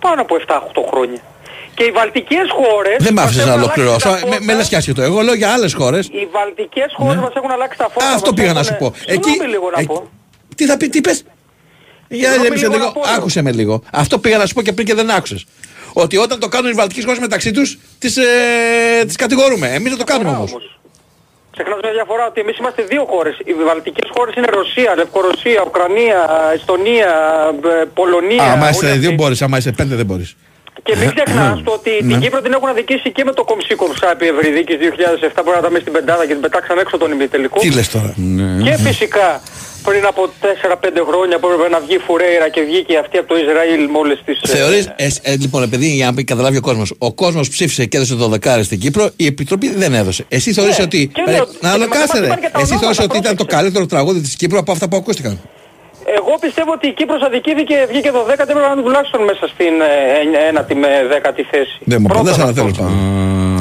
πάνω 0.00 0.20
από 0.20 0.36
7-8 0.36 0.82
χρόνια. 0.90 1.20
Και 1.76 1.84
οι 1.84 1.90
βαλτικές 1.90 2.46
χώρες... 2.58 2.96
Δεν 3.06 3.12
μ' 3.12 3.16
μας 3.16 3.24
άφησε 3.24 3.44
να 3.44 3.52
έχουν 3.52 3.60
αλλάξει 3.60 3.80
ολοκληρώσω. 3.80 4.08
τα 4.08 4.26
Με, 4.28 4.36
με 4.38 4.44
φώτα. 4.44 4.54
λες 4.58 4.68
και 4.68 4.76
άσχετο. 4.76 5.02
Εγώ 5.02 5.20
λέω 5.20 5.34
για 5.34 5.50
άλλες 5.52 5.72
χώρες. 5.74 6.06
Οι 6.06 6.26
βαλτικές 6.36 6.90
χώρες 6.98 7.14
Ναι. 7.14 7.20
μας 7.20 7.32
έχουν 7.38 7.50
αλλάξει 7.50 7.78
τα 7.78 7.88
φώτα. 7.92 8.06
Αυτό 8.18 8.30
μας 8.30 8.40
πήγα 8.40 8.52
να 8.52 8.60
έχουνε- 8.60 8.80
σου 8.82 8.90
πω. 8.90 8.94
Συγγνώμη 9.12 9.50
λίγο 9.54 9.70
να 9.74 9.80
ε, 9.80 9.84
πω. 9.84 10.10
Τι 10.56 10.64
θα 10.66 10.76
πει, 10.76 10.88
τι 10.88 11.00
πες; 11.00 11.18
Για 12.08 12.18
Συγγνώμη 12.28 12.46
έμεισε 12.46 12.66
λίγο 12.66 12.76
λίγο. 12.76 12.86
να 12.86 12.92
πω, 12.92 13.00
λίγο. 13.04 13.16
Άκουσε 13.16 13.42
με 13.42 13.52
λίγο. 13.52 13.82
Αυτό 13.92 14.18
πήγα 14.18 14.36
να 14.38 14.46
σου 14.46 14.54
πω 14.54 14.62
και 14.62 14.72
πριν 14.72 14.86
και 14.86 14.94
δεν 14.94 15.10
άκουσες. 15.10 15.44
Ότι 15.92 16.16
όταν 16.16 16.40
το 16.40 16.48
κάνουν 16.48 16.70
οι 16.70 16.74
βαλτικές 16.74 17.04
χώρες 17.04 17.18
μεταξύ 17.20 17.50
τους, 17.50 17.78
τις, 17.98 18.16
ε, 18.16 18.24
τις 19.06 19.16
κατηγορούμε. 19.16 19.66
Εμείς 19.68 19.88
δεν 19.90 19.98
το 19.98 20.04
κάνουμε 20.04 20.28
Διαφορά 20.30 20.36
όμως. 20.38 20.50
όμως. 20.52 20.78
Ξεχνάς 21.52 21.78
μια 21.82 21.92
διαφορά 21.92 22.26
ότι 22.26 22.40
εμείς 22.40 22.56
είμαστε 22.58 22.82
δύο 22.82 23.04
χώρες. 23.10 23.38
Οι 23.44 23.52
βαλτικές 23.68 24.08
χώρες 24.16 24.34
είναι 24.34 24.46
Ρωσία, 24.50 24.94
Λευκορωσία, 24.96 25.62
Ουκρανία, 25.66 26.20
Εστονία, 26.54 27.10
ε, 27.82 27.84
Πολωνία. 27.94 28.42
Α, 28.42 28.52
άμα 28.52 28.60
όλοι 28.66 28.70
είστε 28.70 28.86
αυτοί. 28.86 28.98
δύο 28.98 29.12
μπορείς, 29.12 29.42
άμα 29.42 29.56
είστε 29.58 29.72
πέντε 29.72 29.94
δεν 29.94 30.06
μπορείς. 30.06 30.36
Και 30.82 30.96
μην 30.96 31.08
ξεχνάς 31.14 31.62
το 31.62 31.70
ότι 31.72 31.90
Ναι. 32.00 32.08
την 32.12 32.20
Κύπρο 32.20 32.40
την 32.40 32.52
έχουν 32.52 32.68
αδικήσει 32.68 33.12
και 33.12 33.24
με 33.24 33.32
το 33.32 33.44
κομψή-κομψά 33.44 34.10
επί 34.10 34.26
Ευρυδίκης 34.26 34.76
2007 34.80 35.42
που 35.44 35.50
ήταν 35.58 35.70
μέσα 35.72 35.80
στην 35.80 35.92
πεντάδα 35.92 36.26
και 36.26 36.32
την 36.32 36.40
πετάξαν 36.42 36.78
έξω 36.78 36.96
τον 36.98 37.10
ημιτελικό. 37.12 37.58
Τι 37.60 37.70
λες 37.70 37.88
τώρα; 37.88 38.14
Και 38.64 38.76
φυσικά 38.86 39.40
πριν 39.82 40.06
από 40.06 40.22
4-5 40.40 41.04
χρόνια 41.08 41.38
που 41.38 41.46
έπρεπε 41.48 41.68
να 41.68 41.80
βγει 41.80 41.98
Φουρέιρα 41.98 42.48
και 42.48 42.60
βγήκε 42.60 42.98
αυτή 42.98 43.18
από 43.18 43.28
το 43.28 43.36
Ισραήλ 43.36 43.82
με 43.92 43.98
όλες 43.98 44.18
τις... 44.24 44.40
ε, 44.42 44.56
Θεωρείς, 44.56 44.84
ε, 44.96 45.08
ε, 45.22 45.36
λοιπόν, 45.36 45.62
επειδή 45.62 45.86
για 45.86 46.10
να 46.10 46.22
καταλάβει 46.22 46.56
ο 46.56 46.60
κόσμος, 46.60 46.92
ο 46.98 47.12
κόσμος 47.14 47.48
ψήφισε 47.48 47.84
και 47.84 47.96
έδωσε 47.96 48.14
το 48.14 48.28
δεκάρι 48.28 48.62
στην 48.64 48.78
Κύπρο, 48.80 49.10
η 49.16 49.26
Επιτροπή 49.26 49.68
δεν 49.74 49.94
έδωσε. 49.94 50.24
Εσύ 50.28 50.52
θεωρείς 50.52 50.78
Ναι, 50.78 50.84
ότι. 50.84 51.10
και 51.14 51.22
Ε, 51.26 51.30
λέω, 51.30 51.46
να 51.60 51.70
άλλο 51.70 51.82
και 51.82 51.88
μας 51.88 51.98
κάτσε, 51.98 52.18
ρε. 52.20 52.26
είπαν 52.26 52.40
και 52.40 52.48
τα 52.52 52.58
Εσύ 52.60 52.72
ονόματα, 52.72 52.78
θεωρείς 52.80 52.98
ότι 52.98 53.16
ήταν 53.18 53.22
το 53.22 53.44
πρόσεξε. 53.44 53.56
καλύτερο 53.56 53.86
τραγούδι 53.86 54.20
της 54.20 54.36
Κύπρου 54.36 54.58
από 54.58 54.72
αυτά 54.72 54.88
που 54.88 54.96
ακούστηκαν. 54.96 55.40
Εγώ 56.18 56.32
πιστεύω 56.40 56.72
ότι 56.72 56.86
η 56.86 56.92
Κύπρος 56.92 57.22
αδικήθηκε, 57.22 57.76
βγήκε 57.88 58.10
το 58.10 58.22
10 58.28 58.30
έπρεπε 58.38 58.60
να 58.60 58.70
είναι 58.72 58.82
τουλάχιστον 58.82 59.20
μέσα 59.30 59.44
στην 59.54 59.74
ε, 59.80 60.46
ένατη 60.48 60.74
με 60.74 60.88
δέκατη 61.12 61.42
θέση. 61.50 61.76
Δεν 61.84 61.98
μου 62.00 62.06
Πρώτον 62.08 62.26
απαντάς, 62.28 62.38
αλλά 62.42 62.50
αυτό. 62.50 62.60
τέλος 62.62 62.76
πάντων. 62.78 62.96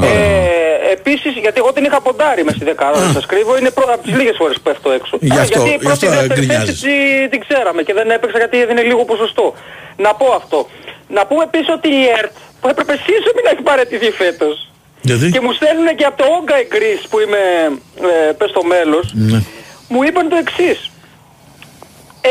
Ε, 0.04 0.92
επίσης, 0.98 1.34
γιατί 1.44 1.58
εγώ 1.64 1.72
την 1.74 1.84
είχα 1.88 2.00
ποντάρει 2.02 2.44
μες 2.44 2.56
στη 2.56 2.66
δεκάδα, 2.72 3.00
δεν 3.00 3.12
σας 3.18 3.26
κρύβω, 3.26 3.58
είναι 3.58 3.72
πρώτα 3.80 3.94
από 3.94 4.04
τις 4.04 4.14
λίγες 4.20 4.36
φορές 4.42 4.56
που 4.56 4.62
πέφτω 4.68 4.90
έξω. 4.92 5.14
Γι' 5.22 5.38
Α, 5.38 5.42
αυτό- 5.42 5.54
γιατί 5.54 5.70
η 5.70 5.78
γι' 5.80 5.86
πρώτη 5.88 6.06
αυτό 6.06 6.20
δεύτερη 6.20 6.28
θέση 6.34 6.48
γκρινιάζεις. 6.48 6.82
τη- 6.82 7.28
την 7.34 7.40
ξέραμε 7.46 7.82
και 7.88 7.94
δεν 8.00 8.08
έπαιξα 8.16 8.38
γιατί 8.38 8.56
έδινε 8.64 8.82
λίγο 8.90 9.04
ποσοστό. 9.12 9.46
Να 10.06 10.12
πω 10.20 10.28
αυτό. 10.42 10.60
Να 11.18 11.22
πούμε 11.30 11.44
επίσης 11.50 11.70
ότι 11.78 11.90
η 12.02 12.04
ΕΡΤ 12.20 12.36
που 12.62 12.68
έπρεπε 12.74 12.94
σύσσωμη 13.06 13.42
να 13.46 13.50
έχει 13.54 13.64
παραιτηθεί 13.72 14.10
φέτος. 14.22 14.56
Γιατί; 15.08 15.26
Και 15.36 15.42
μου 15.46 15.52
στέλνουν 15.60 15.88
και 16.00 16.06
από 16.10 16.18
το 16.22 16.26
Όγκα 16.38 16.58
Greece 16.74 17.06
που 17.10 17.18
είμαι, 17.24 17.42
ε, 18.30 18.32
πες 18.40 18.52
το 18.52 18.64
μέλος, 18.74 19.06
Ναι. 19.14 19.40
μου 19.92 20.04
είπαν 20.08 20.26
το 20.30 20.36
εξής. 20.44 20.80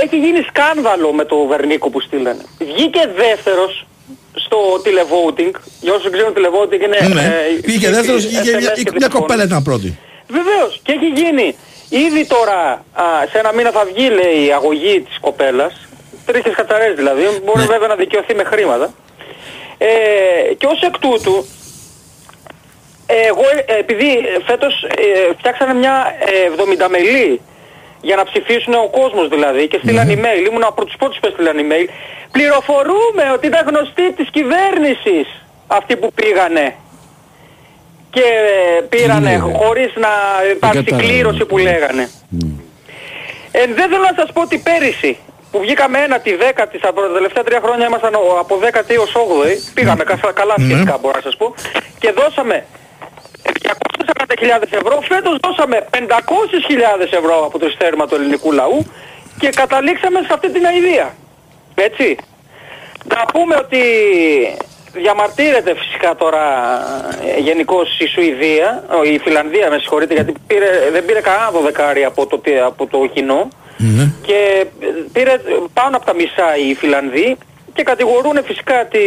Έχει 0.03 0.17
γίνει 0.17 0.41
σκάνδαλο 0.49 1.13
με 1.13 1.25
το 1.25 1.37
Βερνίκο 1.47 1.91
που 1.91 2.01
στείλανε. 2.01 2.43
Βγήκε 2.59 3.11
δεύτερος 3.17 3.87
στο 4.35 4.59
τηλεβόουτινγκ. 4.83 5.55
Για 5.81 5.91
όσους 5.93 6.03
δεν 6.05 6.13
ξέρουν 6.13 6.35
τηλεβόουτινγκ 6.35 6.83
είναι... 6.83 6.99
Ναι. 7.15 7.21
ε, 7.23 7.61
Βγήκε 7.65 7.87
ε, 7.87 7.91
δεύτερος, 7.91 8.25
ε, 8.25 8.27
βγήκε 8.29 8.41
SMS 8.51 8.61
μια- 8.61 8.71
και 8.71 8.73
μια 8.75 8.85
τηλεφώνου. 8.85 9.21
κοπέλα 9.21 9.43
ήταν 9.45 9.63
πρώτη. 9.63 9.99
Βεβαίως. 10.29 10.81
Και 10.85 10.93
έχει 10.93 11.07
γίνει. 11.21 11.57
Ήδη 11.89 12.27
τώρα 12.27 12.85
α, 12.93 13.05
σε 13.31 13.39
ένα 13.39 13.53
μήνα 13.53 13.71
θα 13.71 13.85
βγει 13.85 14.09
λέει 14.09 14.47
η 14.47 14.53
αγωγή 14.53 15.01
της 15.01 15.19
κοπέλας. 15.21 15.73
Τρίχες 16.27 16.55
κατσαρές 16.55 16.95
δηλαδή. 16.95 17.23
Μπορεί 17.45 17.61
Ναι. 17.61 17.67
βέβαια 17.67 17.89
να 17.89 17.95
δικαιωθεί 17.95 18.35
με 18.35 18.45
χρήματα. 18.45 18.95
Ε, 19.79 19.87
και 20.59 20.67
ως 20.67 20.81
εκ 20.83 20.99
τούτου 20.99 21.47
εγώ 23.07 23.43
ε, 23.67 23.75
επειδή 23.79 24.19
φέτος 24.47 24.83
ε, 24.83 25.35
φτιάξανε 25.39 25.75
μια 25.75 26.15
ε, 26.79 26.85
70 26.87 26.89
μελή 26.91 27.41
για 28.09 28.17
να 28.17 28.25
ψηφίσουν 28.31 28.75
ο 28.75 28.89
κόσμος 28.99 29.29
δηλαδή. 29.29 29.69
Και 29.69 29.79
στείλαν 29.83 30.07
email, 30.15 30.41
ήμουν 30.49 30.65
από 30.65 30.85
τους 30.85 30.95
πρώτους 30.99 31.19
που 31.21 31.27
έστειλαν 31.27 31.57
email, 31.65 31.87
πληροφορούμε 32.31 33.25
ότι 33.35 33.47
ήταν 33.47 33.63
γνωστοί 33.71 34.13
της 34.13 34.29
κυβέρνησης 34.37 35.27
αυτοί 35.67 35.97
που 35.97 36.09
πήγανε. 36.15 36.75
Και 38.11 38.21
ε, 38.79 38.81
πήρανε 38.89 39.31
λέγανε; 39.31 39.53
χωρίς 39.63 39.93
να 39.95 40.09
υπάρξει 40.55 40.83
κατάλαβα. 40.85 41.07
κλήρωση 41.09 41.45
που 41.45 41.59
λέγανε. 41.59 42.05
Ε, 43.53 43.61
δεν 43.79 43.87
θέλω 43.91 44.03
να 44.11 44.15
σας 44.17 44.33
πω 44.33 44.41
ότι 44.41 44.59
πέρυσι 44.59 45.19
που 45.51 45.59
βγήκαμε 45.61 45.99
ένα 45.99 46.19
τη 46.21 46.35
δέκατη, 46.37 46.79
από 46.83 47.01
τα 47.01 47.13
τελευταία 47.13 47.43
τρία 47.45 47.61
χρόνια 47.65 47.87
ήμασταν 47.87 48.15
ο- 48.15 48.37
από 48.41 48.57
δέκατη 48.57 48.95
έως 48.95 49.15
8η, 49.15 49.55
πήγαμε 49.75 50.05
κα- 50.05 50.33
καλά 50.35 50.55
σχετικά 50.59 50.99
μπορώ 51.01 51.15
να 51.17 51.23
σας 51.23 51.37
πω, 51.37 51.55
και 51.99 52.13
δώσαμε 52.13 52.65
240.000 53.69 54.63
ευρώ, 54.71 55.01
φέτος 55.09 55.37
δώσαμε 55.43 55.87
500.000 55.91 55.99
ευρώ 57.11 57.45
από 57.47 57.59
το 57.59 57.67
ειστέρημα 57.67 58.07
του 58.07 58.15
ελληνικού 58.15 58.53
λαού 58.53 58.87
και 59.39 59.49
καταλήξαμε 59.49 60.19
σε 60.21 60.29
αυτή 60.33 60.51
την 60.53 60.67
αηδία. 60.67 61.15
Έτσι. 61.75 62.17
Να 63.15 63.25
πούμε 63.33 63.55
ότι 63.57 63.81
διαμαρτύρεται 64.93 65.75
φυσικά 65.75 66.15
τώρα 66.15 66.45
ε, 67.37 67.41
γενικώς 67.41 67.99
η 68.01 68.07
Σουηδία, 68.07 68.85
ο, 68.99 69.03
η 69.05 69.19
Φιλανδία 69.19 69.71
με 69.71 69.79
συγχωρείτε 69.79 70.15
γιατί 70.15 70.33
πήρε, 70.47 70.89
δεν 70.93 71.05
πήρε 71.05 71.21
κανένα 71.21 71.51
δωδεκάρι 71.51 72.05
από 72.05 72.27
το, 72.27 72.39
τι- 72.39 72.59
από 72.59 72.87
το 72.87 73.07
κοινό 73.15 73.49
Ναι. 73.77 74.11
και 74.23 74.67
ε, 74.81 74.87
πήρε 75.13 75.41
πάνω 75.73 75.97
από 75.97 76.07
τα 76.07 76.15
μισά 76.15 76.57
οι 76.57 76.75
Φιλανδοί 76.75 77.37
και 77.75 77.83
κατηγορούν 77.83 78.45
φυσικά 78.45 78.87
τη, 78.87 78.99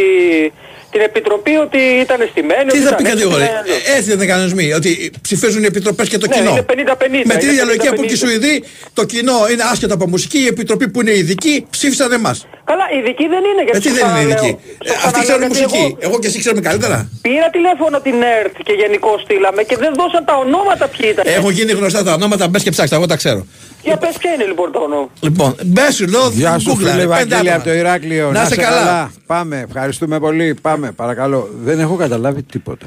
την 0.90 1.00
Επιτροπή 1.00 1.54
ότι 1.56 1.78
ήταν 2.04 2.18
στημένη. 2.30 2.70
Τι 2.70 2.78
ότι 2.78 2.86
θα 2.86 2.94
πει 2.94 3.02
ήταν 3.02 3.12
κατηγορία; 3.14 3.44
έστειλε. 3.44 3.76
Ε, 3.92 3.96
Έτσι 3.96 4.08
δεν 4.10 4.16
είναι 4.16 4.26
κανονισμοί. 4.32 4.72
Ότι 4.72 4.90
ψηφίζουν 5.22 5.62
οι 5.62 5.66
επιτροπές 5.66 6.08
και 6.08 6.18
το 6.18 6.26
Ναι, 6.28 6.34
κοινό. 6.34 6.50
είναι 6.50 6.64
50-50, 6.68 7.24
Με 7.24 7.34
την 7.34 7.42
είναι 7.42 7.52
ίδια 7.52 7.64
λογική 7.64 7.88
που 7.88 8.02
και 8.04 8.12
οι 8.14 8.16
50-50. 8.16 8.22
Σουηδοί, 8.22 8.64
το 8.92 9.04
κοινό 9.04 9.38
είναι 9.52 9.62
άσχετο 9.72 9.94
από 9.94 10.08
μουσική, 10.08 10.38
η 10.38 10.46
επιτροπή 10.46 10.88
που 10.88 11.00
είναι 11.00 11.14
ειδική 11.16 11.66
ψήφισαν 11.70 12.12
εμάς. 12.12 12.46
Καλά, 12.70 12.84
ειδική 12.98 13.26
δεν 13.34 13.42
είναι 13.50 13.62
γιατί 13.68 13.78
Γιατί 13.78 13.88
σου 13.88 13.94
δεν 13.94 14.04
είναι 14.06 14.34
ξαναλέω- 14.34 14.44
ειδική; 14.44 14.58
σου 14.86 14.92
Ε, 14.92 15.06
Αυτοί 15.06 15.20
ξαναλέω 15.24 15.24
ξέρουν 15.26 15.42
γιατί 15.42 15.62
μουσική. 15.62 15.84
εγώ 16.00 16.06
Εγώ 16.08 16.16
και 16.20 16.26
εσύ 16.30 16.38
ξέρουμε 16.38 16.62
καλύτερα. 16.68 16.96
Πήρα 17.26 17.48
τηλέφωνο 17.56 17.96
την 18.06 18.16
ΕΡΤ 18.36 18.56
και 18.66 18.72
γενικώ 18.82 19.10
στείλαμε 19.24 19.62
και 19.68 19.76
δεν 19.82 19.92
δώσαν 20.00 20.22
τα 20.24 20.34
ονόματα 20.44 20.84
ποιοι 20.94 21.08
ήταν. 21.12 21.24
Έχουν 21.38 21.50
γίνει 21.58 21.72
γνωστά 21.72 22.00
τα 22.04 22.12
ονόματα, 22.12 22.48
μπες 22.48 22.62
και 22.62 22.70
ψάξτε, 22.70 22.96
εγώ 22.96 23.06
τα 23.06 23.16
ξέρω. 23.16 23.46
Για 23.82 23.96
πες 23.96 24.14
ποια 24.18 24.32
είναι 24.34 24.44
λοιπόν 24.44 24.72
το 24.72 24.78
όνομα. 24.78 25.08
Λοιπόν, 25.20 25.56
μπες 25.64 25.94
σου 25.94 26.06
λέω, 26.06 26.28
Γεια 26.32 26.58
σου 26.58 26.70
Google, 26.72 26.76
φίλε 26.76 26.90
ρε, 26.90 26.96
πέντε 26.96 27.06
Βαγγέλη 27.06 27.34
άτομα. 27.40 27.54
από 27.54 27.64
το 27.64 27.72
Ηράκλειο. 27.74 28.30
Να 28.32 28.42
είσαι 28.42 28.56
καλά. 28.56 29.12
Πάμε, 29.26 29.64
ευχαριστούμε 29.68 30.18
πολύ. 30.20 30.54
Πάμε, 30.80 30.92
παρακαλώ. 30.92 31.48
Δεν 31.68 31.78
έχω 31.80 31.96
καταλάβει 31.96 32.42
τίποτα. 32.42 32.86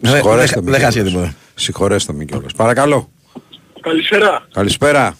Δεν- 0.00 0.12
Συγχωρέστε 0.12 0.54
δεν- 0.54 0.64
με 0.64 0.70
δεν 0.70 0.80
κιόλας. 0.80 0.94
χάσει 0.94 1.06
τίποτα. 1.08 1.34
Συγχωρέστε 1.54 2.12
με 2.12 2.24
κιόλας. 2.24 2.52
Παρακαλώ. 2.52 3.10
Καλησπέρα. 3.80 4.46
Καλησπέρα. 4.58 5.16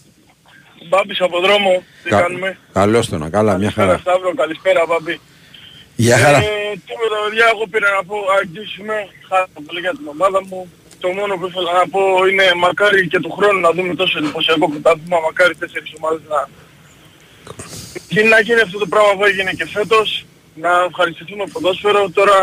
Μπάμπης 0.89 1.21
από 1.21 1.41
δρόμο. 1.41 1.83
Τι 2.03 2.09
Κα- 2.11 2.21
κάνουμε; 2.21 2.59
Καλώς 2.73 3.09
το 3.09 3.19
να, 3.19 3.29
καλά, 3.37 3.53
μια 3.53 3.59
Καλησπέρα 3.59 3.87
χαρά. 3.87 3.99
Σταύρο, 3.99 4.35
καλησπέρα 4.43 4.81
Μπάμπη. 4.89 5.21
Γεια 6.05 6.17
χαρά. 6.25 6.39
Ε, 6.39 6.49
τίποτα 6.89 7.17
παιδιά, 7.25 7.47
εγώ 7.55 7.65
πήρα 7.73 7.89
να 7.97 8.03
πω 8.09 8.17
αγγίς 8.39 8.71
είμαι, 8.79 8.99
χάρη 9.29 9.47
πολύ 9.67 9.81
για 9.87 9.95
την 9.99 10.07
ομάδα 10.15 10.41
μου. 10.49 10.61
Το 11.03 11.09
μόνο 11.19 11.33
που 11.39 11.47
ήθελα 11.51 11.73
να 11.81 11.85
πω 11.93 12.01
είναι 12.31 12.47
μακάρι 12.65 13.01
και 13.13 13.21
του 13.25 13.31
χρόνου 13.37 13.61
να 13.67 13.71
δούμε 13.77 13.93
τόσο 14.03 14.15
εντυπωσιακό 14.21 14.65
πρωτάθλημα, 14.73 15.19
μακάρι 15.27 15.55
τέσσερις 15.63 15.91
ομάδες 15.99 16.23
να... 16.33 16.41
Και 18.13 18.21
να 18.33 18.39
γίνει 18.47 18.61
αυτό 18.67 18.77
το 18.83 18.87
πράγμα 18.93 19.13
που 19.17 19.25
έγινε 19.31 19.51
και 19.59 19.67
φέτος, 19.77 20.09
να 20.61 20.73
ευχαριστηθούμε 20.89 21.45
ποδόσφαιρο. 21.53 22.11
Τώρα 22.11 22.39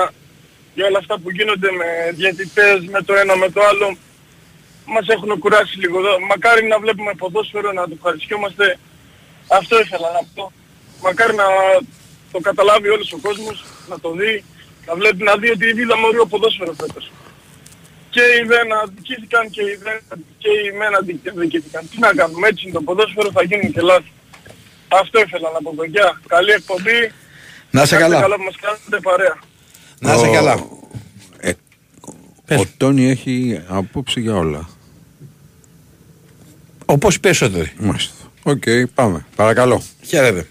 για 0.75 0.86
όλα 0.86 0.97
αυτά 0.97 1.19
που 1.19 1.29
γίνονται 1.31 1.71
με 1.71 1.89
διαιτητές, 2.19 2.79
με 2.93 3.01
το 3.01 3.13
ένα 3.13 3.36
με 3.36 3.50
το 3.50 3.62
άλλο, 3.69 3.97
μας 4.86 5.07
έχουν 5.07 5.39
κουράσει 5.39 5.79
λίγο. 5.79 5.97
Μακάρι 6.29 6.67
να 6.67 6.79
βλέπουμε 6.79 7.13
ποδόσφαιρο, 7.17 7.71
να 7.71 7.83
το 7.83 7.93
ευχαριστιόμαστε. 7.93 8.79
Αυτό 9.59 9.79
ήθελα 9.79 10.09
να 10.17 10.21
πω. 10.36 10.51
Μακάρι 11.01 11.36
να 11.36 11.47
το 12.31 12.39
καταλάβει 12.39 12.89
όλος 12.89 13.13
ο 13.13 13.17
κόσμος, 13.17 13.63
να 13.89 14.00
το 14.00 14.12
δει, 14.12 14.43
να 14.88 14.95
βλέπει, 14.95 15.24
να 15.24 15.38
δει 15.38 15.50
ότι 15.50 15.65
είδαμε 15.67 16.05
ωραίο 16.07 16.25
ποδόσφαιρο 16.25 16.74
φέτος. 16.74 17.12
Και 18.09 18.21
οι 18.21 18.45
δεν 18.45 18.74
αδικήθηκαν 18.74 19.50
και 19.50 19.62
οι 19.62 19.75
δεν 19.83 19.97
και 20.38 20.50
οι 20.50 20.71
μεν 20.77 20.95
αδικήθηκαν. 20.95 21.89
Τι 21.89 22.00
να 22.00 22.13
κάνουμε, 22.13 22.47
έτσι 22.47 22.63
είναι 22.63 22.74
το 22.74 22.81
ποδόσφαιρο, 22.81 23.31
θα 23.31 23.43
γίνουν 23.43 23.71
και 23.71 23.81
λάθη. 23.81 24.12
Αυτό 24.88 25.19
ήθελα 25.19 25.50
να 25.53 25.59
πω, 25.62 25.74
παιδιά. 25.77 26.21
Καλή 26.27 26.51
εκπομπή. 26.51 27.12
Να 27.77 27.84
είσαι 27.84 27.96
Κάντε 27.96 28.10
καλά. 28.10 28.22
καλά 28.22 28.36
που 28.36 28.43
μας 28.43 28.55
κάνετε 28.62 29.00
παρέα. 29.10 29.38
Να 30.00 30.13
είσαι 30.13 30.27
Ο- 30.27 30.31
καλά. 30.31 30.67
Ε, 31.39 31.51
Πες. 32.46 32.60
ο 32.60 32.65
Τόνι 32.77 33.10
έχει 33.10 33.62
απόψη 33.67 34.22
για 34.22 34.36
όλα. 34.36 34.69
Όπως 36.86 37.15
οι 37.15 37.19
περισσότεροι. 37.19 37.72
Μάλιστα. 37.79 38.13
Οκ, 38.43 38.63
πάμε. 38.93 39.25
Παρακαλώ. 39.36 39.81
Χαίρετε. 40.05 40.48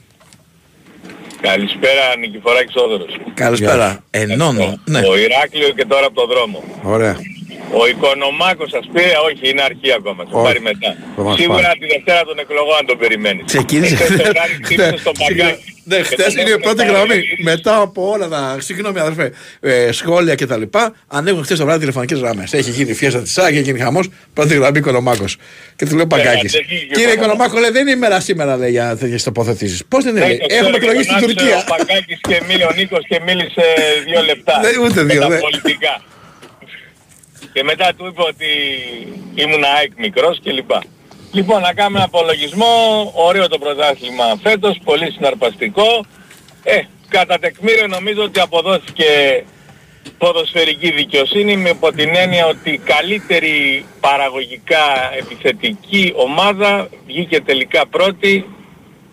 Καλησπέρα 1.41 2.17
Νικηφοράκης 2.19 2.75
Θόδωρος. 2.77 3.17
Καλησπέρα. 3.35 4.05
Ενώνω. 4.11 4.81
Ναι. 4.85 4.99
Ο 4.99 5.17
Ηράκλειο 5.19 5.69
και 5.69 5.85
τώρα 5.85 6.07
από 6.07 6.15
το 6.15 6.27
δρόμο. 6.27 6.63
Ωραία. 6.83 7.17
Ο 7.81 7.87
Οικονομάκος 7.93 8.71
σας 8.71 8.85
πήρε, 8.93 9.13
όχι 9.29 9.51
είναι 9.51 9.63
αρχή 9.63 9.91
ακόμα, 9.99 10.25
θα 10.31 10.35
Όχι. 10.39 10.47
πάρει 10.47 10.61
μετά. 10.61 10.91
Θα 11.17 11.23
μας 11.23 11.37
Σίγουρα 11.41 11.63
πάρει. 11.63 11.79
τη 11.79 11.87
Δευτέρα 11.87 12.23
των 12.29 12.39
εκλογών 12.39 12.77
αν 12.81 12.87
τον 12.87 12.99
περιμένεις. 12.99 13.45
Ξεκίνησε. 13.53 13.95
Εχθές 13.95 14.17
το 14.17 14.23
βράδυ 14.35 14.55
χτύπησε 14.65 14.97
στο 15.05 15.13
μπαγκάκι. 15.19 15.75
Ναι, 15.89 15.97
Και 15.97 16.03
χθε 16.03 16.17
τον 16.23 16.33
είναι 16.33 16.49
η 16.49 16.51
έχουν 16.51 16.63
πρώτη 16.63 16.77
πάρει 16.77 16.91
γραμμή. 16.91 17.13
όλοι. 17.13 17.25
Μετά 17.43 17.81
από 17.81 18.11
όλα 18.11 18.29
τα. 18.29 18.57
Συγγνώμη, 18.61 18.99
αδερφέ. 19.01 19.33
Ε, 19.61 19.93
σχόλια 19.93 20.35
κτλ. 20.35 20.63
Ανοίγουν 21.09 21.45
χθε 21.45 21.55
το 21.57 21.65
βράδυ 21.65 21.81
τηλεφωνικές 21.81 22.19
γραμμές. 22.19 22.53
Έχει 22.53 22.71
γίνει 22.71 22.91
η 22.91 22.95
φιέστα 22.95 23.21
της 23.23 23.33
ΣΑΚ, 23.33 23.53
έχει 23.53 23.61
γίνει 23.61 23.79
χαμός. 23.79 24.09
Πρώτη 24.35 24.55
γραμμή 24.55 24.79
Οικονομάκος. 24.79 25.37
Και 25.77 25.87
του 25.87 25.97
λέω 25.97 26.07
Παγκάκης. 26.07 26.53
δεν 26.53 26.63
βγήκε 26.69 26.85
ο 26.85 26.89
Κύριε 26.89 27.05
Παγκάκης. 27.07 27.15
Οικονομάκο, 27.25 27.59
λέει 27.59 27.71
δεν 27.71 27.83
είναι 27.83 27.91
ημέρα 27.91 28.21
σήμερα 28.21 28.57
λέει, 28.57 28.71
για 28.71 28.97
τέτοιες 28.97 29.23
τοποθετήσεις. 29.23 29.85
Πώς 29.89 30.05
δεν 30.05 30.13
είναι, 30.17 30.21
Ναι, 30.25 30.27
λέει. 30.29 30.39
το 30.39 30.47
ξέρω, 30.47 30.61
Έχουμε 30.67 30.77
εκλογή 30.77 30.97
και 30.99 31.03
στην 31.03 31.15
τον 31.15 31.23
άκουσε 31.31 31.37
Τουρκία. 31.37 31.57
Ο 31.59 31.75
Παγκάκης 31.77 32.19
και 32.29 32.37
μίλησε 32.49 32.67
ο 32.71 32.73
Νίκος 32.77 33.05
και 33.09 33.21
μίλησε 33.27 33.65
δύο 34.07 34.23
λεπτά. 34.23 34.55
Ναι, 34.63 34.69
ούτε 34.87 35.03
δύο, 35.03 35.21
Με 35.21 35.29
ναι. 35.29 35.35
τα 35.35 35.41
πολιτικά. 35.41 35.95
Και 37.57 37.65
μετά 37.65 37.95
του 37.97 38.07
είπε 38.07 38.23
ότι 38.23 38.51
ήμουν 39.35 39.65
ΑΕΚ 39.77 39.93
μικρός 39.97 40.41
κλπ. 40.45 40.71
Λοιπόν, 41.33 41.61
να 41.61 41.73
κάνουμε 41.73 41.99
ένα 41.99 42.07
απολογισμό. 42.07 42.75
Ωραίο 43.15 43.49
το 43.49 43.59
πρωτάθλημα 43.59 44.25
φέτος, 44.43 44.81
πολύ 44.85 45.11
συναρπαστικό. 45.11 46.05
Ε, 46.63 46.81
κατά 47.09 47.39
τεκμήριο 47.39 47.87
νομίζω 47.87 48.23
ότι 48.23 48.41
αποδόθηκε 48.41 49.07
ποδοσφαιρική 50.19 50.91
δικαιοσύνη 50.91 51.57
με 51.57 51.69
υπό 51.69 51.93
την 51.93 52.17
έννοια 52.17 52.47
ότι 52.47 52.71
η 52.71 52.79
καλύτερη 52.79 53.85
παραγωγικά 54.01 55.15
επιθετική 55.19 56.13
ομάδα 56.17 56.89
βγήκε 57.07 57.41
τελικά 57.41 57.87
πρώτη, 57.87 58.33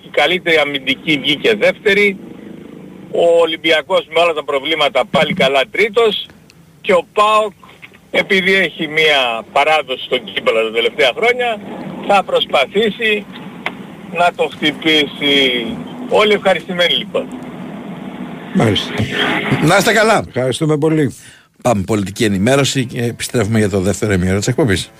η 0.01 0.09
καλύτερη 0.11 0.57
αμυντική 0.57 1.17
βγήκε 1.17 1.55
δεύτερη, 1.55 2.17
ο 3.11 3.39
Ολυμπιακός 3.41 4.07
με 4.13 4.19
όλα 4.19 4.33
τα 4.33 4.43
προβλήματα 4.43 5.05
πάλι 5.05 5.33
καλά 5.33 5.61
τρίτος 5.71 6.25
και 6.81 6.93
ο 6.93 7.05
ΠΑΟΚ 7.13 7.53
επειδή 8.15 8.53
έχει 8.53 8.87
μια 8.87 9.43
παράδοση 9.51 10.03
στον 10.03 10.23
κύπελο 10.23 10.63
τα 10.63 10.71
τελευταία 10.71 11.11
χρόνια 11.15 11.59
θα 12.07 12.23
προσπαθήσει 12.23 13.25
να 14.11 14.31
το 14.35 14.49
χτυπήσει. 14.53 15.65
Όλοι 16.09 16.33
ευχαριστημένοι 16.33 16.93
λοιπόν. 16.93 17.25
Μάλιστα. 18.53 18.93
Να 19.61 19.77
είστε 19.77 19.93
καλά. 19.93 20.23
Ευχαριστούμε 20.27 20.77
πολύ. 20.77 21.15
Πάμε 21.61 21.83
πολιτική 21.85 22.23
ενημέρωση 22.23 22.85
και 22.85 23.03
επιστρέφουμε 23.03 23.59
για 23.59 23.69
το 23.69 23.79
δεύτερο 23.79 24.13
ημίωρο 24.13 24.37
της 24.37 24.47
εκπομπής. 24.47 24.91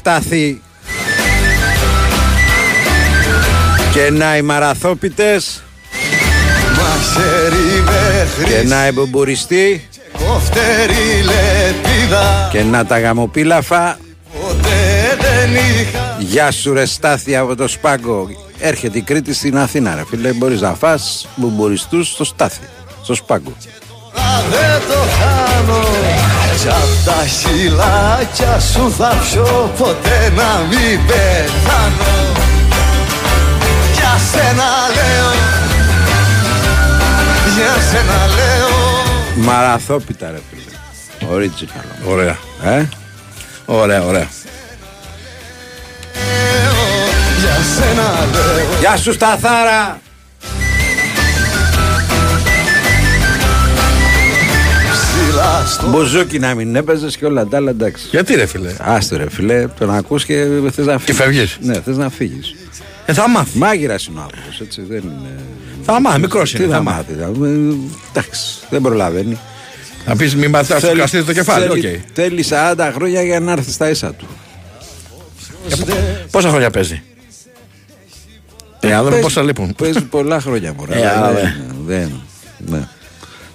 Στάθη. 0.00 0.62
Και 3.92 4.10
να 4.10 4.36
οι 4.36 4.42
μαραθόπιτες 4.42 5.62
Μαχαίρι 6.76 7.82
μέχρι 7.84 8.54
και 8.54 8.68
να 8.68 8.86
οι 8.86 8.92
μπουμπουριστοί 8.92 9.88
κοφτερή 10.12 11.22
λεπίδα 11.24 12.48
και 12.52 12.62
να 12.62 12.86
τα 12.86 13.00
γαμοπίλαφα. 13.00 13.98
Ποτέ 14.40 15.16
δεν 15.20 15.54
είχα 15.54 16.16
Γεια 16.18 16.50
σου 16.50 16.72
ρε 16.72 16.86
Στάθη 16.86 17.36
από 17.36 17.56
το 17.56 17.68
Σπάγκο. 17.68 18.28
Έρχεται 18.58 18.98
η 18.98 19.02
Κρήτη 19.02 19.34
στην 19.34 19.58
Αθήνα 19.58 19.94
ρε 19.94 20.04
φίλε. 20.06 20.32
Μπορείς 20.32 20.60
να 20.60 20.74
φας 20.74 21.28
μπουμπουριστούς 21.36 22.08
στο 22.08 22.24
Στάθη. 22.24 22.68
Στο 23.02 23.14
Σπάγκο. 23.14 23.52
Δεν 26.62 26.72
το 26.72 26.72
χάνω 26.72 27.04
Κι 27.04 27.12
απ' 27.12 27.16
τα 27.16 27.26
χειλάκια 27.26 28.60
σου 28.60 28.94
θα 28.98 29.08
πιω 29.08 29.70
ποτέ 29.78 30.32
να 30.36 30.66
μην 30.68 31.06
πεθάνω 31.06 32.32
Για 33.94 34.16
σένα 34.32 34.68
λέω 34.94 35.30
Για 37.56 37.82
σένα 37.90 38.26
λέω 38.26 38.68
Μαραθόπιτα 39.34 40.30
ρε 40.30 40.40
φίλε. 40.50 40.68
Original. 41.32 42.08
Ωραία. 42.08 42.36
Ε; 42.64 42.88
Ωραία, 43.64 44.02
ωραία. 44.02 44.28
Για 47.40 47.56
σένα 47.76 48.28
λέω 48.32 48.78
Γεια 48.80 48.96
σου 48.96 49.12
Σταθάρα! 49.12 49.99
Ψηλά 55.40 55.66
στο 55.66 55.88
Μπουζούκι 55.88 56.38
να 56.38 56.54
μην 56.54 56.76
έπαιζες 56.76 57.16
και 57.16 57.24
όλα 57.26 57.46
τα 57.46 57.56
άλλα 57.56 57.70
εντάξει. 57.70 58.06
Γιατί 58.10 58.34
ρε 58.34 58.46
φίλε; 58.46 58.74
Άστο 58.78 59.16
ρε 59.16 59.30
φιλέ, 59.30 59.66
τον 59.78 59.94
ακούς 59.94 60.24
και 60.24 60.46
θες 60.74 60.86
να 60.86 60.98
φύγεις. 60.98 61.16
φεύγεις. 61.16 61.58
Ναι, 61.62 61.80
θες 61.80 61.96
να 61.96 62.08
φύγεις. 62.10 62.54
Ε, 63.06 63.12
θα 63.12 63.28
μάθεις. 63.28 63.54
Μάγειρας 63.54 64.06
είναι 64.06 64.18
ο 64.18 64.22
άνθρωπος, 64.22 64.60
έτσι 64.60 64.82
δεν 64.88 64.98
είναι... 64.98 65.28
Θα 65.84 66.00
μάθεις, 66.00 66.20
μικρός 66.20 66.52
Τι 66.52 66.62
είναι. 66.62 66.66
θα 66.72 66.76
Θα 66.76 66.82
μάθεις. 66.82 67.16
μάθεις, 67.16 67.38
θα- 67.38 67.46
ε, 67.48 67.74
εντάξει, 68.12 68.40
δεν 68.70 68.80
προλαβαίνει. 68.82 69.38
Να 70.06 70.16
πεις 70.16 70.36
μην 70.36 70.50
μάθεις 70.50 70.68
να 70.68 70.78
σου 70.88 70.96
καστεί 70.96 71.24
το 71.24 71.32
κεφάλι. 71.32 71.64
Οκ. 71.64 71.70
θέλει, 71.80 72.04
θέλει 72.12 72.44
40 72.76 72.90
χρόνια 72.94 73.22
για 73.22 73.40
να 73.40 73.52
έρθει 73.52 73.70
στα 73.72 73.90
ίσα 73.90 74.12
του. 74.14 74.26
Πόσα 76.30 76.48
χρόνια 76.48 76.70
παίζει; 76.70 77.02
Ε, 78.80 78.88
να 78.88 78.96
δούμε 78.98 79.08
Παίζει- 79.10 79.24
πόσα 79.24 79.42
λείπουν; 79.42 79.74
Παίζει 79.78 80.00
πολλά 80.04 80.40
χρόνια 80.40 80.72
μωρέ. 80.76 81.00
Ε, 81.00 81.06
αλλά 81.08 81.26
άρα, 81.26 81.32
δεν, 81.40 81.52
δεν, 81.86 82.12
ναι. 82.66 82.88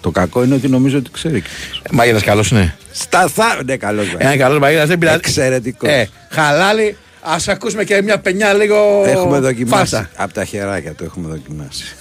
Το 0.05 0.11
κακό 0.11 0.43
είναι 0.43 0.55
ότι 0.55 0.67
νομίζω 0.67 0.97
ότι 0.97 1.09
ξέρει. 1.11 1.43
Μάγειρα 1.91 2.21
καλό 2.21 2.43
είναι. 2.51 2.75
Σταθά, 2.91 3.59
ναι, 3.65 3.77
καλό 3.77 4.01
Ένα 4.17 4.37
καλό 4.37 4.59
μαγείρα 4.59 4.85
δεν 4.85 4.97
πειράζει. 4.97 5.17
Εξαιρετικό. 5.17 5.87
Ε, 5.87 6.09
χαλάλι, 6.29 6.97
α 7.21 7.35
ακούσουμε 7.47 7.83
και 7.83 8.01
μια 8.01 8.19
πενιά 8.19 8.53
λίγο. 8.53 9.03
Έχουμε 9.05 9.39
δοκιμάσει. 9.39 9.81
Φάστα. 9.81 10.09
Από 10.15 10.33
τα 10.33 10.45
χεράκια 10.45 10.95
το 10.95 11.03
έχουμε 11.03 11.29
δοκιμάσει. 11.29 11.95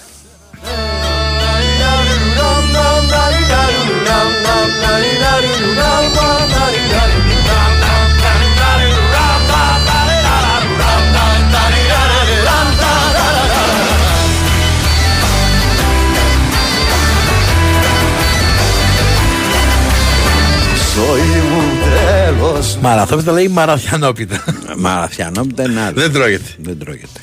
Μαραθόπιτα 22.85 23.33
λέει 23.33 23.49
μαραθιανόπιτα. 23.49 24.45
Μαραθιανόπιτα 24.77 25.63
είναι 25.63 25.81
άλλο. 25.81 26.01
δεν 26.01 26.13
τρώγεται. 26.13 26.49
Δεν 26.59 26.79
τρώγεται. 26.79 27.21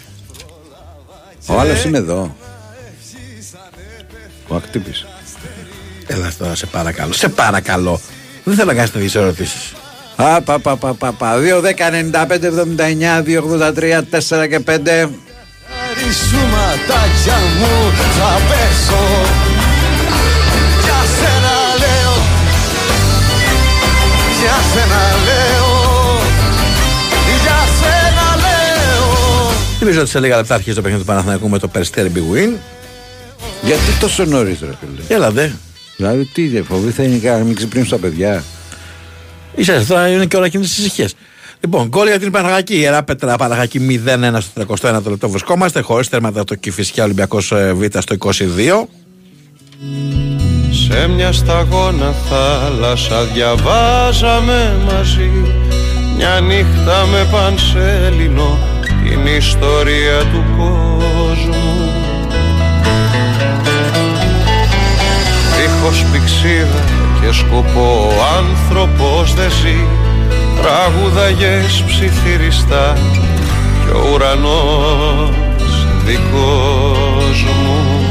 Ο 1.45 1.59
άλλος 1.59 1.83
είναι 1.83 1.97
εδώ. 1.97 2.35
Ο 4.47 4.55
ακτύπης. 4.55 5.05
Έλα 6.07 6.31
τώρα, 6.37 6.55
σε 6.55 6.65
παρακαλώ. 6.65 7.13
Σε 7.13 7.29
παρακαλώ. 7.29 7.99
Δεν 8.43 8.55
θέλω 8.55 8.67
να 8.67 8.73
κάνει 8.73 8.89
τέτοιες 8.89 9.15
ερωτήσεις. 9.15 9.73
Α, 10.15 10.41
πα, 10.41 10.59
πα, 10.59 10.77
πα, 10.77 10.93
πα, 10.93 11.11
πα. 11.11 11.35
2, 11.37 11.61
10, 11.61 11.89
95, 11.91 12.47
79, 12.47 13.21
2, 13.21 13.41
83, 13.41 14.03
4 14.03 14.47
και 14.47 14.59
5. 14.59 15.09
Χαρισούματάκια 15.67 17.37
μου 17.59 17.91
θα 18.17 18.39
πέσω 18.49 19.50
λέω 29.81 29.93
Θυμίζω 29.93 29.99
ότι 29.99 30.09
σε 30.09 30.19
λίγα 30.19 30.37
λεπτά 30.37 30.55
αρχίζει 30.55 30.75
το 30.75 30.81
παιχνίδι 30.81 31.03
του 31.03 31.07
Παναθηναϊκού 31.07 31.49
με 31.49 31.59
το 31.59 31.67
Περιστέρι 31.67 32.11
Big 32.15 32.35
Win. 32.35 32.57
Γιατί 33.61 33.91
τόσο 33.99 34.25
νωρίς, 34.25 34.59
ρε 34.59 34.71
φίλε. 34.79 35.15
Έλα 35.15 35.31
δε. 35.31 35.49
Δηλαδή, 35.95 36.25
τι 36.25 36.47
δεν 36.47 36.63
φοβήθηκαν 36.63 37.37
να 37.39 37.43
μην 37.45 37.55
ξυπνήσουν 37.55 37.89
τα 37.89 37.97
παιδιά. 37.97 38.43
Είσαι 39.55 39.85
τώρα 39.87 40.07
είναι 40.07 40.25
και 40.25 40.35
ώρα 40.35 40.45
εκείνη 40.45 40.63
τη 40.63 40.69
ησυχία. 40.69 41.09
Λοιπόν, 41.59 41.87
γκολ 41.87 42.07
για 42.07 42.19
την 42.19 42.31
Παναγακή. 42.31 42.73
Η 42.73 42.79
Ιερά 42.79 43.03
Πέτρα 43.03 43.35
Παναγακή 43.35 44.01
0-1 44.05 44.37
στο 44.39 44.65
31 44.81 45.01
λεπτό 45.05 45.29
βρισκόμαστε. 45.29 45.81
Χωρίς 45.81 46.09
τέρματα 46.09 46.43
το 46.43 46.55
Κυφυσιά 46.55 47.03
Ολυμπιακός 47.03 47.53
Β 47.73 47.97
στο 47.97 48.15
22. 48.19 48.87
Σε 50.87 51.07
μια 51.07 51.31
σταγόνα 51.31 52.13
θάλασσα 52.29 53.23
διαβάζαμε 53.23 54.75
μαζί 54.85 55.31
Μια 56.15 56.39
νύχτα 56.39 57.05
με 57.05 57.27
πανσέλινο 57.31 58.57
την 59.11 59.25
ιστορία 59.25 60.19
του 60.31 60.43
κόσμου. 60.57 61.91
Δίχως 65.57 66.05
πηξίδα 66.11 66.83
και 67.21 67.33
σκοπό 67.33 68.07
ο 68.07 68.37
άνθρωπος 68.37 69.33
δεν 69.33 69.51
ζει. 69.51 69.85
Τραγουδαγες 70.61 71.83
ψιθυριστά 71.87 72.97
και 73.85 73.91
ο 73.91 74.09
ουρανός 74.13 75.35
δικός 76.05 77.45
μου. 77.63 78.01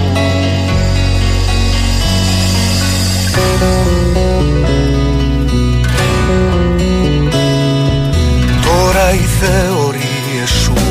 Τώρα 8.65 9.13
οι 9.13 9.27
θεωρίες 9.41 9.80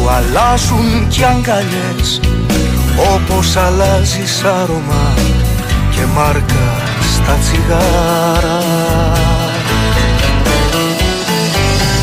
σου 0.09 0.15
αλλάζουν 0.15 1.07
κι 1.07 1.23
αγκαλιές 1.23 2.19
Όπως 3.15 3.55
αλλάζεις 3.55 4.43
άρωμα 4.43 5.13
και 5.91 6.01
μάρκα 6.15 6.81
στα 7.13 7.37
τσιγάρα 7.41 8.59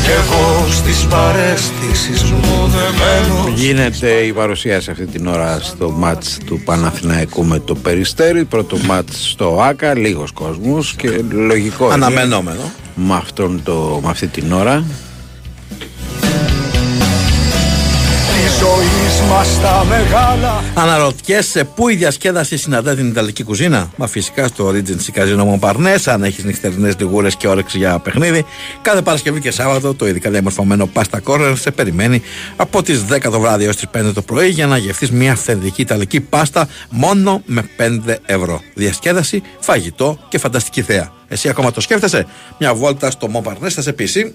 Κι 0.03 0.09
εγώ 0.09 0.71
στις 0.71 1.05
παρέστησεις 1.05 2.31
μου 2.31 2.67
δεμένος 2.67 3.59
Γίνεται 3.59 4.09
η 4.09 4.33
παρουσίαση 4.33 4.91
αυτή 4.91 5.05
την 5.05 5.27
ώρα 5.27 5.59
στο 5.59 5.89
μάτς 5.89 6.37
του 6.45 6.61
Παναθηναϊκού 6.65 7.45
με 7.45 7.59
το 7.59 7.75
Περιστέρι. 7.75 8.45
Πρώτο 8.45 8.77
μάτς 8.77 9.29
στο 9.29 9.61
ΆΚΑ, 9.61 9.97
λίγος 9.97 10.31
κόσμος 10.31 10.93
και 10.97 11.21
λογικό. 11.29 11.85
είναι 11.85 11.93
Αναμενόμενο. 11.93 12.71
Με, 12.95 13.13
αυτόν 13.15 13.61
το, 13.63 13.99
με 14.03 14.09
αυτή 14.09 14.27
την 14.27 14.51
ώρα. 14.53 14.83
Μας 19.21 19.59
τα 19.61 19.85
μεγάλα 19.89 20.63
Αναρωτιέσαι 20.73 21.63
πού 21.63 21.89
η 21.89 21.95
διασκέδαση 21.95 22.57
συναντά 22.57 22.95
την 22.95 23.07
Ιταλική 23.07 23.43
κουζίνα; 23.43 23.89
Μα 23.95 24.07
φυσικά 24.07 24.47
στο 24.47 24.69
Regency 24.69 25.19
Casino 25.19 25.59
Montparnasse, 25.59 26.05
αν 26.05 26.23
έχεις 26.23 26.43
νυχτερινές 26.43 26.95
λιγούρες 26.99 27.35
και 27.35 27.47
όρεξη 27.47 27.77
για 27.77 27.99
παιχνίδι. 27.99 28.45
Κάθε 28.81 29.01
Παρασκευή 29.01 29.39
και 29.39 29.51
Σάββατο 29.51 29.93
το 29.93 30.07
ειδικά 30.07 30.29
διαμορφωμένο 30.29 30.89
Pasta 30.93 31.19
Corner 31.23 31.53
σε 31.57 31.71
περιμένει 31.71 32.21
από 32.55 32.83
τις 32.83 33.05
10 33.09 33.31
το 33.31 33.39
βράδυ 33.39 33.65
έως 33.65 33.75
τις 33.75 33.85
5 33.97 34.13
το 34.13 34.21
πρωί 34.21 34.47
για 34.49 34.67
να 34.67 34.77
γευτείς 34.77 35.11
μια 35.11 35.31
αυθεντική 35.31 35.81
Ιταλική 35.81 36.21
πάστα 36.21 36.67
μόνο 36.89 37.41
με 37.45 37.69
5 37.77 38.15
ευρώ. 38.25 38.61
Διασκέδαση, 38.73 39.41
φαγητό 39.59 40.17
και 40.29 40.37
φανταστική 40.37 40.81
θέα. 40.81 41.11
Εσύ 41.27 41.49
ακόμα 41.49 41.71
το 41.71 41.81
σκέφτεσαι; 41.81 42.25
Μια 42.59 42.73
βόλτα 42.73 43.11
στο 43.11 43.29
Montparnasse 43.33 43.69
θα 43.69 43.81
σε 43.81 43.93
πείσει. 43.93 44.33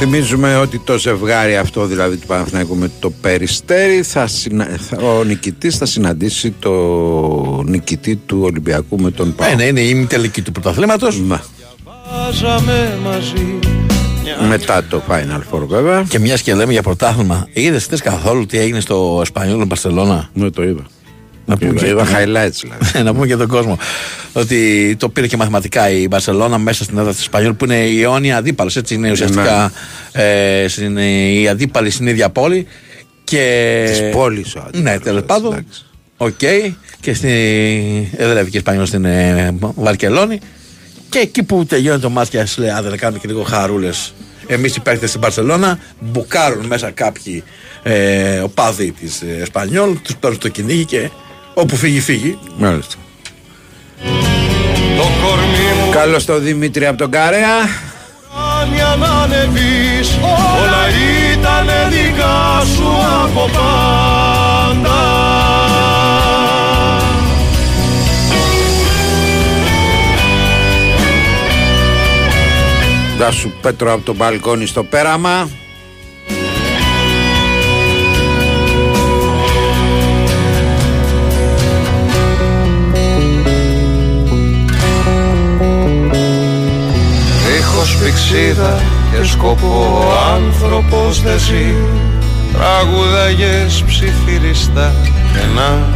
Θυμίζουμε 0.00 0.56
ότι 0.56 0.78
το 0.78 0.98
ζευγάρι 0.98 1.56
αυτό 1.56 1.84
δηλαδή 1.86 2.16
του 2.16 2.26
Παναθηναϊκού 2.26 2.76
με 2.76 2.90
το 3.00 3.10
Περιστέρι 3.10 4.02
θα 4.02 4.26
συνα... 4.26 4.64
θα- 4.78 4.96
ο 5.02 5.24
νικητής 5.24 5.76
θα 5.76 5.86
συναντήσει 5.86 6.54
το 6.58 6.72
νικητή 7.66 8.16
του 8.16 8.40
Ολυμπιακού 8.42 9.00
με 9.00 9.10
τον 9.10 9.34
Πάο. 9.34 9.50
Ε, 9.50 9.54
ναι, 9.54 9.62
είναι 9.64 9.80
η 9.80 10.06
τελική 10.06 10.42
του 10.42 10.52
πρωταθλήματος. 10.52 11.20
Μα, 11.20 11.42
Βάζαμε 12.12 12.98
μαζί 13.04 13.58
μετά 14.48 14.84
το 14.84 15.02
Final 15.08 15.40
Four 15.54 15.66
βέβαια. 15.66 16.02
Και 16.08 16.18
μιας 16.18 16.42
και 16.42 16.54
λέμε 16.54 16.72
για 16.72 16.82
πρωτάθλημα, 16.82 17.48
είδες 17.52 17.84
χθε 17.84 17.98
καθόλου 18.02 18.46
τι 18.46 18.58
έγινε 18.58 18.80
στο 18.80 19.18
Εσπανιόλο 19.22 19.64
Μπαρσελόνα; 19.64 20.28
Ναι, 20.32 20.50
το 20.50 20.62
είδα. 20.62 20.82
Να 21.48 21.56
πούμε, 21.56 21.70
Είδα, 21.70 21.80
και, 21.80 21.86
είδα 21.88 22.04
highlights 22.04 22.58
δηλαδή. 22.60 23.02
να 23.06 23.14
πούμε 23.14 23.26
και 23.26 23.36
τον 23.36 23.48
κόσμο. 23.48 23.78
Ότι 24.32 24.96
το 24.98 25.08
πήρε 25.08 25.26
και 25.26 25.36
μαθηματικά 25.36 25.90
η 25.90 26.06
Μπαρσελόνα 26.08 26.58
μέσα 26.58 26.84
στην 26.84 26.98
έδρα 26.98 27.10
της 27.10 27.20
Ισπανιόλ 27.20 27.52
που 27.52 27.64
είναι 27.64 27.76
η 27.76 28.02
αιώνια 28.02 28.36
αντίπαλος. 28.36 28.76
Έτσι 28.76 28.94
είναι 28.94 29.10
ουσιαστικά 29.10 29.72
ε, 30.12 30.66
είναι 30.82 31.30
η 31.32 31.48
αντίπαλη 31.48 31.90
στην 31.90 32.06
ίδια 32.06 32.30
πόλη. 32.30 32.66
Και... 33.24 33.84
Της 33.90 34.10
πόλης 34.12 34.54
ο 34.54 34.58
αντίπαλος, 34.58 34.92
Ναι, 34.92 34.98
τέλος 34.98 35.22
έτσι, 35.22 35.34
πάντων. 35.34 35.52
εντάξει. 35.52 35.84
Οκ. 36.16 36.38
Και 37.00 37.14
στην 37.14 37.28
εδρεύει 38.16 38.50
και 38.50 38.56
η 38.56 38.58
Εσπανιόλ 38.58 38.86
στην 38.86 39.04
ε, 39.04 39.54
Βαρκελόνη. 39.60 40.40
Και 41.08 41.18
εκεί 41.18 41.42
που 41.42 41.66
τελειώνει 41.66 42.00
το 42.00 42.10
ματς, 42.10 42.46
λέει: 42.56 42.70
Άντε 42.70 42.88
να 42.88 42.96
κάνουμε 42.96 43.18
και 43.18 43.28
λίγο 43.28 43.42
χαρούλες. 43.42 44.14
Εμείς 44.46 44.76
οι 44.76 44.80
παίκτες 44.80 45.08
στην 45.08 45.20
Μπαρσελόνα 45.20 45.78
μπουκάρουν 46.00 46.66
μέσα 46.66 46.90
κάποιοι 46.90 47.44
ε, 47.82 48.38
οπαδοί 48.38 48.92
της 48.92 49.22
ε, 49.22 49.40
Εσπανιόλ, 49.40 49.96
τους 50.02 50.16
παίρνουν 50.16 50.38
στο 50.38 50.48
κυνήγι 50.48 50.84
και 50.84 51.10
όπου 51.60 51.76
φύγει, 51.76 52.00
φύγει. 52.00 52.38
Μάλιστα. 52.56 52.94
Το 54.96 55.04
κορμί 55.22 55.84
μου 55.84 55.90
Καλώς 55.90 56.24
το 56.24 56.38
Δημήτρη 56.38 56.86
από 56.86 56.98
τον 56.98 57.10
Καρέα. 57.10 57.86
κάνει 58.68 58.98
να 58.98 59.22
ανεβείς 59.22 60.18
Όλα 60.62 60.88
ήτανε 61.32 61.88
δικά 61.90 62.64
σου 62.74 62.88
από 63.24 63.50
πάντα 63.52 64.98
Γεια 73.16 73.30
σου 73.30 73.52
Πέτρο 73.60 73.92
από 73.92 74.04
το 74.04 74.14
μπαλκόνι 74.14 74.66
στο 74.66 74.84
πέραμα 74.84 75.48
πηξίδα 88.04 88.80
και 89.12 89.26
σκοπό 89.26 90.02
άνθρωπος 90.34 91.22
δεν 91.22 91.38
ζει 91.38 91.74
Τραγουδαγές 92.52 93.84
ψιθυριστά 93.86 94.92
κενά 95.32 95.86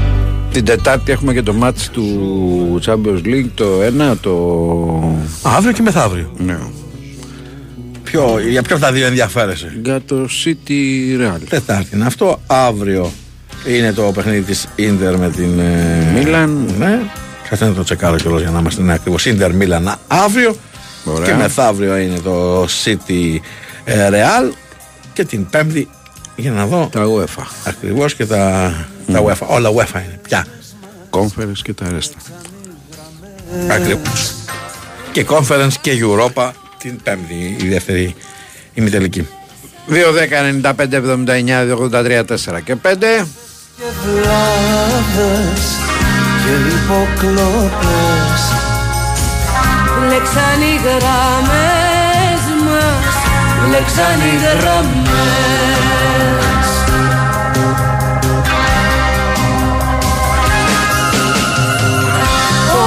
Την 0.53 0.65
Τετάρτη 0.65 1.12
έχουμε 1.12 1.33
και 1.33 1.43
το 1.43 1.53
μάτς 1.53 1.91
του 1.91 2.81
Champions 2.87 3.25
League 3.25 3.49
το 3.55 3.83
ένα 3.83 4.17
το... 4.17 5.19
Αύριο 5.43 5.73
και 5.73 5.83
μεθαύριο. 5.83 6.33
Ναι. 6.37 6.59
Ποιο, 8.03 8.38
για 8.49 8.62
ποιο 8.62 8.77
από 8.77 8.85
τα 8.85 8.93
δύο 8.93 9.07
ενδιαφέρεσαι; 9.07 9.79
Για 9.83 10.01
το 10.07 10.29
City 10.45 10.71
Real. 11.21 11.41
Τετάρτη 11.49 11.97
είναι 11.97 12.07
αυτό. 12.07 12.41
Αύριο 12.47 13.12
είναι 13.67 13.93
το 13.93 14.03
παιχνίδι 14.03 14.41
της 14.41 14.69
Ίντερ 14.77 15.19
με 15.19 15.31
την 15.31 15.59
ε, 15.59 16.12
Μίλαν. 16.15 16.75
Ναι. 16.79 17.01
Κάτσε 17.49 17.65
να 17.65 17.73
το 17.73 17.83
τσεκάρω 17.83 18.17
κιόλας 18.17 18.41
για 18.41 18.51
να 18.51 18.59
είμαστε 18.59 18.83
ναι, 18.83 18.93
ακριβώς. 18.93 19.27
Ίντερ 19.27 19.55
Μίλαν 19.55 19.95
αύριο. 20.07 20.57
Ωραία. 21.05 21.27
Και 21.29 21.35
μεθαύριο 21.35 21.97
είναι 21.97 22.19
το 22.19 22.65
City 22.85 23.37
ε, 23.85 24.09
Real. 24.12 24.53
Και 25.12 25.25
την 25.25 25.51
Πέμπτη 25.51 25.88
για 26.37 26.51
να 26.51 26.67
δω 26.67 26.88
Τα 26.93 27.05
UEFA. 27.07 27.47
ακριβώς 27.65 28.15
και 28.15 28.27
τα, 28.27 28.75
τα 29.12 29.23
UEFA. 29.25 29.47
Όλα 29.47 29.71
UEFA 29.71 29.95
είναι 29.95 30.21
πια. 30.23 30.47
Conference 31.11 31.59
και 31.62 31.73
τα 31.73 31.88
ρέστα. 31.91 32.17
Ακριβώς. 33.71 34.35
Και 35.12 35.27
Conference 35.29 35.73
και 35.81 35.99
Europa 36.01 36.51
την 36.79 37.03
Πέμπτη 37.03 37.57
η 37.61 37.69
δεύτερη 37.69 38.15
ημιτελική. 38.75 39.29
2, 39.88 39.95
10, 39.95 40.73
95, 40.73 40.93
79, 40.93 41.77
83, 41.93 42.25
4 42.25 42.61
και 42.65 42.77
5. 42.83 43.27
και 43.77 43.85
βλάβες 44.05 45.65
και 46.45 46.53
υποκλόπες 46.75 48.43
Λέξαν 50.09 50.61
οι 50.69 50.75
γραμμές 50.85 52.43
μας. 52.65 53.15
Λέξαν 53.71 54.21
οι 54.21 54.35
γραμμές. 54.43 55.11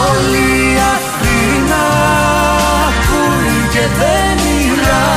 Όλη 0.08 0.72
η 0.72 0.78
Αθήνα 0.96 1.84
ακούει 2.88 3.70
και 3.72 3.80
δεν 4.00 4.36
μιλά 4.46 5.08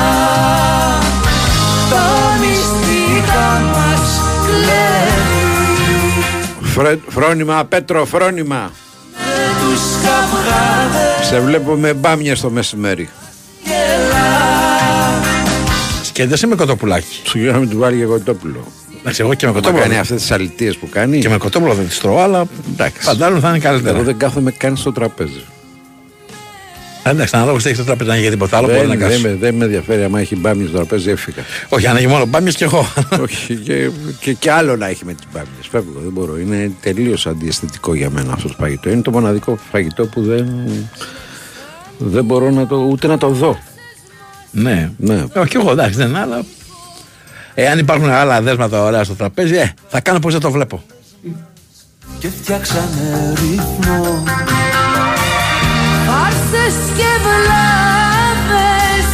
Τα 1.91 2.07
μυστικά 2.41 3.61
μας 3.73 4.21
κλέβει 4.47 5.47
Φρε- 6.75 6.99
φρόνημα, 7.09 7.65
Πέτρο, 7.65 8.05
φρόνημα. 8.05 8.71
με 9.15 9.51
τους 9.61 9.81
καυγάδες 10.03 11.08
Σε 11.29 11.41
βλέπω 11.41 11.75
με 11.75 11.95
μπάμια 11.95 12.37
στο 12.37 12.51
μεσημέρι. 12.51 13.09
Σκέφτεσαι 16.03 16.47
με 16.47 16.55
κοτοπουλάκι. 16.55 17.21
Σου 17.25 17.39
γύρω 17.39 17.53
να 17.53 17.59
μην 17.59 17.69
του 17.69 17.79
βάλει 17.79 17.99
και 17.99 18.05
κοτόπουλο. 18.05 18.65
Εντάξει, 19.01 19.21
εγώ 19.23 19.35
και 19.35 19.47
με 19.47 19.53
Μα 19.53 19.59
κοτόπουλο. 19.59 19.83
κάνει 19.83 19.99
αυτές 19.99 20.21
τις 20.21 20.31
αλητίες 20.31 20.77
που 20.77 20.89
κάνει. 20.89 21.19
Και 21.19 21.29
με 21.29 21.37
κοτόπουλο 21.37 21.75
δεν 21.75 21.89
τη 21.89 21.99
τρώω, 21.99 22.19
αλλά 22.19 22.45
Εντάξει. 22.73 23.03
φαντάζομαι 23.03 23.41
θα 23.41 23.49
είναι 23.49 23.59
καλύτερα. 23.59 23.95
Εγώ 23.97 24.05
δεν 24.05 24.17
κάθομαι 24.19 24.51
καν 24.51 24.77
στο 24.77 24.93
τραπέζι. 24.93 25.45
Εντάξει, 27.11 27.37
ανάλογα 27.37 27.59
έχει 27.65 27.77
το 27.77 27.85
τραπέζι 27.85 28.09
να 28.09 28.15
έχει 28.15 28.23
για 28.23 28.31
τίποτα 28.31 28.57
άλλο, 28.57 28.67
μπορεί 28.67 28.87
να 28.87 28.95
Δεν, 28.95 28.99
δεν, 28.99 29.09
κάνει. 29.09 29.23
με, 29.23 29.35
δεν 29.41 29.55
με 29.55 29.65
ενδιαφέρει. 29.65 30.03
άμα 30.05 30.21
έχει 30.21 30.37
μπάμια 30.37 30.67
στο 30.67 30.77
τραπέζι, 30.77 31.11
έφυγα. 31.11 31.43
Όχι, 31.69 31.87
αν 31.87 31.97
έχει 31.97 32.07
μόνο 32.07 32.27
μπάμιες 32.27 32.55
και 32.57 32.65
εγώ. 32.65 32.87
Όχι, 33.23 33.55
και, 33.57 33.91
και, 34.21 34.33
και 34.33 34.51
άλλο 34.51 34.77
να 34.77 34.87
έχει 34.87 35.05
με 35.05 35.13
τις 35.15 35.25
μπάμιες. 35.33 35.67
Φεύγω, 35.71 36.01
δεν 36.03 36.13
μπορώ. 36.13 36.39
Είναι 36.39 36.71
τελείως 36.81 37.27
αντιαισθητικό 37.27 37.95
για 37.95 38.11
μένα 38.11 38.33
αυτό 38.33 38.49
το 38.49 38.55
φαγητό. 38.59 38.91
Είναι 38.91 39.03
το 39.03 39.11
μοναδικό 39.11 39.59
φαγητό 39.71 40.07
που 40.07 40.23
δεν. 40.23 40.49
Δεν 41.99 42.25
μπορώ 42.25 42.51
να 42.51 42.67
το, 42.67 42.77
ούτε 42.77 43.07
να 43.07 43.19
το 43.19 43.29
δω. 43.29 43.59
ναι. 44.51 44.91
Ναι. 44.97 45.25
Όχι, 45.37 45.57
εγώ 45.57 45.71
εντάξει, 45.71 45.97
δεν 45.99 46.09
είναι, 46.09 46.19
αλλά. 46.21 46.45
Εάν 47.55 47.79
υπάρχουν 47.79 48.09
άλλα 48.09 48.43
δέσματα 48.43 48.83
ωραία 48.83 49.05
στο 49.05 49.15
τραπέζι, 49.15 49.55
ε, 49.57 49.73
θα 49.89 50.01
κάνω 50.01 50.19
πώς 50.19 50.33
δεν 50.33 50.41
το 50.43 50.51
βλέπω. 50.51 50.83
και 52.19 52.29
φτιάξανε 52.29 53.33
ρυθμό 53.41 54.23
Φάρσες 56.69 56.97
και 56.97 57.11
βλάβες 57.23 59.07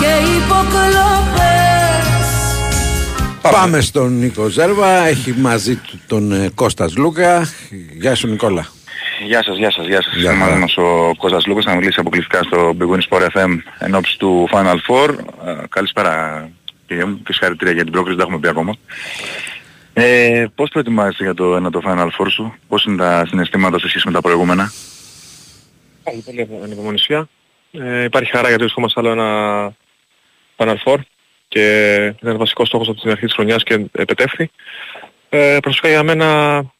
και 0.00 0.12
υποκλοπές 0.36 2.08
Πάμε 3.50 3.80
στον 3.80 4.18
Νίκο 4.18 4.48
Ζέρβα. 4.48 5.06
Έχει 5.06 5.32
μαζί 5.32 5.76
του 5.76 6.00
τον 6.06 6.32
ε, 6.32 6.50
Κώστας 6.54 6.96
Λούκα. 6.96 7.48
Γεια 7.98 8.14
σου 8.14 8.26
Νικόλα. 8.26 8.66
Γεια 9.26 9.42
σας, 9.42 9.56
γεια 9.56 9.70
σας, 9.70 9.86
γεια 9.86 10.02
σας. 10.02 10.14
Γεια 10.14 10.32
Είμαι 10.32 10.40
χαρά. 10.44 10.50
μαζί 10.50 10.60
μας 10.60 10.76
ο 10.76 11.14
Κώστας 11.16 11.46
Λούκας, 11.46 11.64
θα 11.64 11.74
μιλήσει 11.74 12.00
αποκλειστικά 12.00 12.42
στο 12.42 12.76
Big 12.80 12.94
Win 12.94 13.00
Sport 13.08 13.26
FM 13.32 13.58
εν 13.78 13.94
ώψη 13.94 14.18
του 14.18 14.48
Final 14.52 14.76
Four. 14.88 15.08
Ε, 15.46 15.54
καλησπέρα 15.68 16.48
κύριε 16.86 17.04
μου 17.04 17.22
και 17.24 17.32
συγχαρητήρια 17.32 17.74
για 17.74 17.82
την 17.82 17.92
πρόκριση, 17.92 18.16
δεν 18.16 18.26
τα 18.26 18.32
έχουμε 18.32 18.48
πει 18.48 18.58
ακόμα. 18.58 18.76
Ε, 19.92 20.44
πώς 20.54 20.70
προετοιμάζεσαι 20.70 21.22
για 21.22 21.34
το 21.34 21.56
ένα 21.56 21.70
το 21.70 21.80
Final 21.86 22.06
Four 22.06 22.26
σου, 22.30 22.54
πώς 22.68 22.84
είναι 22.84 22.96
τα 22.96 23.24
συναισθήματα 23.28 23.78
σε 23.78 23.88
σχέση 23.88 24.06
με 24.06 24.12
τα 24.12 24.20
προηγούμενα; 24.20 24.72
Πάλι 26.10 26.22
πολύ 26.22 26.62
ανυπομονησία. 26.62 27.28
Ε, 27.72 28.02
υπάρχει 28.04 28.30
χαρά 28.30 28.48
γιατί 28.48 28.62
βρισκόμαστε 28.62 29.00
άλλο 29.00 29.10
ένα 29.10 29.72
Final 30.56 30.76
Four 30.84 30.96
και 31.48 31.94
ήταν 32.22 32.38
βασικός 32.38 32.68
στόχος 32.68 32.88
από 32.88 33.00
την 33.00 33.10
αρχή 33.10 33.24
της 33.24 33.34
χρονιάς 33.34 33.62
και 33.62 33.86
επετεύχθη. 33.92 34.50
Ε, 35.28 35.58
προσωπικά 35.62 35.88
για 35.88 36.02
μένα 36.02 36.26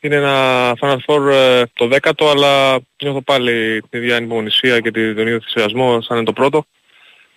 είναι 0.01 0.15
ένα 0.17 0.73
Final 0.81 0.97
Four 1.07 1.31
ε, 1.33 1.63
το 1.73 1.87
δέκατο, 1.87 2.29
αλλά 2.31 2.79
νιώθω 3.03 3.23
πάλι 3.23 3.83
την 3.91 4.03
ίδια 4.03 4.17
ανυπομονησία 4.17 4.81
και 4.81 4.91
την- 4.91 5.15
τον 5.15 5.27
ίδιο 5.27 5.41
θυσιασμό 5.41 6.01
σαν 6.01 6.17
είναι 6.17 6.27
το 6.27 6.33
πρώτο. 6.33 6.65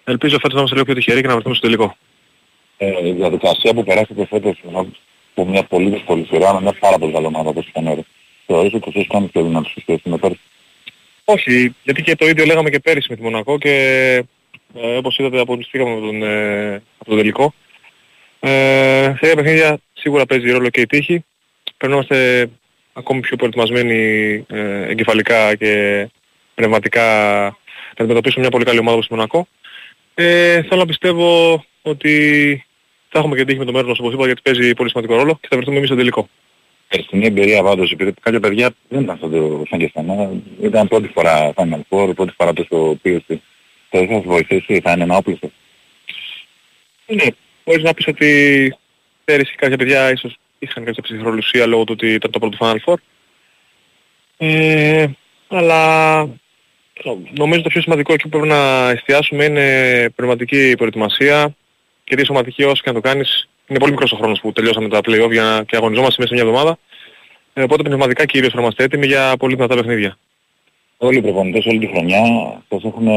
Ελπίζω 0.04 0.36
φέτος 0.36 0.54
να 0.54 0.58
είμαστε 0.58 0.74
λίγο 0.76 0.86
πιο 0.86 0.96
τυχεροί 0.96 1.22
και 1.22 1.28
να 1.28 1.34
βρεθούμε 1.34 1.56
στο 1.56 1.66
τελικό. 1.68 1.98
Ε, 2.78 3.08
η 3.08 3.12
διαδικασία 3.12 3.74
που 3.74 3.84
περάσετε 3.84 4.26
φέτος 4.26 4.64
από 5.36 5.46
μια 5.46 5.64
πολύ 5.64 5.90
δύσκολη 5.90 6.26
σειρά 6.26 6.54
με 6.54 6.62
μια 6.62 6.74
πάρα 6.80 6.98
πολύ 6.98 7.14
καλή 7.14 7.26
ομάδα 7.26 7.50
όπως 7.50 7.68
ήταν 7.68 7.86
έρωτα. 7.86 8.08
Θεωρείς 8.46 8.74
ότι 8.74 8.92
εσείς 8.96 9.08
κάνεις 9.08 9.32
πιο 9.32 9.44
δυνατούς 9.44 9.72
σε 9.72 9.80
σχέση 9.80 10.10
με 10.10 10.18
πέρσι. 10.18 10.40
Όχι, 11.26 11.76
γιατί 11.84 12.02
και 12.02 12.16
το 12.16 12.28
ίδιο 12.28 12.46
λέγαμε 12.46 12.70
και 12.70 12.80
πέρυσι 12.80 13.08
με 13.10 13.16
τη 13.16 13.22
Μονακό 13.22 13.58
και 13.58 13.74
ε, 14.76 14.96
όπως 14.98 15.18
είδατε 15.18 15.40
αποκλειστήκαμε 15.40 15.92
από 15.92 16.00
τον, 16.00 16.24
ε, 16.24 16.76
από 16.98 17.10
τον 17.10 17.18
τελικό. 17.18 17.54
Ε, 18.40 19.04
σε 19.04 19.18
τέτοια 19.20 19.36
παιχνίδια 19.36 19.80
σίγουρα 19.94 20.26
παίζει 20.26 20.52
ρόλο 20.52 20.70
και 20.70 20.82
η 20.82 20.86
τύχη. 20.86 21.26
Πρέπει 21.78 21.94
να 21.94 22.00
είμαστε 22.00 22.50
ακόμη 22.94 23.20
πιο 23.20 23.36
προετοιμασμένοι 23.36 23.96
ε, 24.50 24.90
εγκεφαλικά 24.90 25.56
και 25.56 26.10
πνευματικά 26.56 27.02
να 27.98 28.04
αντιμετωπίσουμε 28.04 28.42
μια 28.42 28.52
πολύ 28.52 28.66
καλή 28.66 28.80
ομάδα 28.80 28.96
όπως 28.96 29.08
η 29.08 29.14
Μονακό. 29.14 29.48
Ε, 30.14 30.62
θέλω 30.62 30.80
να 30.80 30.86
πιστεύω 30.86 31.66
ότι 31.82 32.66
θα 33.10 33.20
έχουμε 33.20 33.36
και 33.36 33.46
τύχη 33.46 33.60
με 33.60 33.66
το 33.66 33.72
μέρος 33.72 33.88
μας 33.88 34.00
όπως 34.00 34.14
είπα 34.14 34.26
γιατί 34.26 34.42
παίζει 34.42 34.74
πολύ 34.74 34.90
σημαντικό 34.90 35.16
ρόλο 35.16 35.38
και 35.42 35.48
θα 35.50 35.56
βρεθούμε 35.56 35.78
εμείς 35.78 35.88
στο 35.88 35.98
τελικό. 35.98 36.30
Περσινή 36.94 37.26
εμπειρία 37.26 37.64
πάντως, 37.64 37.92
επειδή 37.92 38.14
κάποια 38.22 38.40
παιδιά 38.40 38.70
δεν 38.88 39.02
ήταν 39.02 39.18
σαν, 39.22 39.32
το, 39.32 39.64
σαν 39.70 39.80
και 39.80 39.86
εσένα, 39.86 40.30
ήταν 40.62 40.88
πρώτη 40.88 41.08
φορά 41.08 41.54
Final 41.56 41.80
Four, 41.90 42.16
πρώτη 42.16 42.34
φορά 42.38 42.54
τόσο 42.54 42.98
πίεση. 43.02 43.42
Θα 43.90 44.00
ήθελα 44.00 44.12
να 44.12 44.18
σας 44.18 44.26
βοηθήσει, 44.26 44.80
θα 44.80 44.92
είναι 44.92 45.04
ένα 45.04 45.18
όπλο 45.18 45.38
σας. 45.42 45.52
Ναι, 47.06 47.26
μπορείς 47.66 47.84
να 47.84 47.94
πεις 47.94 48.08
ότι 48.08 48.76
πέρυσι 49.26 49.56
κάποια 49.56 49.78
παιδιά 49.78 50.12
ίσως 50.12 50.38
είχαν 50.60 50.86
κάποια 50.86 51.04
ψυχρολουσία 51.04 51.66
λόγω 51.66 51.84
του 51.84 51.94
ότι 51.96 52.14
ήταν 52.14 52.32
το 52.32 52.40
πρώτο 52.40 52.58
Final 52.60 52.78
Four. 52.86 52.96
Ε, 54.38 55.06
αλλά 55.48 56.22
νομίζω 57.38 57.62
το 57.62 57.70
πιο 57.70 57.82
σημαντικό 57.82 58.14
εκεί 58.14 58.24
που 58.24 58.30
πρέπει 58.30 58.48
να 58.48 58.90
εστιάσουμε 58.90 59.46
είναι 59.46 60.10
πνευματική 60.16 60.74
προετοιμασία 60.78 61.56
και 62.04 62.16
τη 62.16 62.26
σωματική 62.26 62.64
όσο 62.64 62.82
και 62.84 62.90
να 62.90 62.94
το 62.94 63.02
κάνεις. 63.02 63.48
Είναι 63.68 63.80
πολύ 63.80 63.92
μικρός 63.92 64.12
ο 64.12 64.16
χρόνος 64.16 64.40
που 64.40 64.52
τελειώσαμε 64.52 64.90
τα 64.90 65.00
play-off 65.00 65.32
για 65.32 65.44
να, 65.44 65.64
και 65.64 65.76
αγωνιζόμαστε 65.76 66.22
μέσα 66.22 66.36
σε 66.36 66.44
μια 66.44 66.52
εβδομάδα. 66.52 66.78
Ε, 67.54 67.64
οπότε 67.64 67.84
πνευματικά 67.84 68.26
κυρίως 68.26 68.54
θα 68.54 68.62
είμαστε 68.62 68.84
έτοιμοι 68.84 69.06
για 69.06 69.36
πολύ 69.38 69.56
δυνατά 69.56 69.76
παιχνίδια. 69.76 70.18
Όλοι 70.98 71.18
οι 71.18 71.22
προπονητές 71.22 71.66
όλη 71.66 71.80
τη 71.80 71.88
χρονιά 71.88 72.22
σας 72.70 72.84
έχουν 72.84 73.08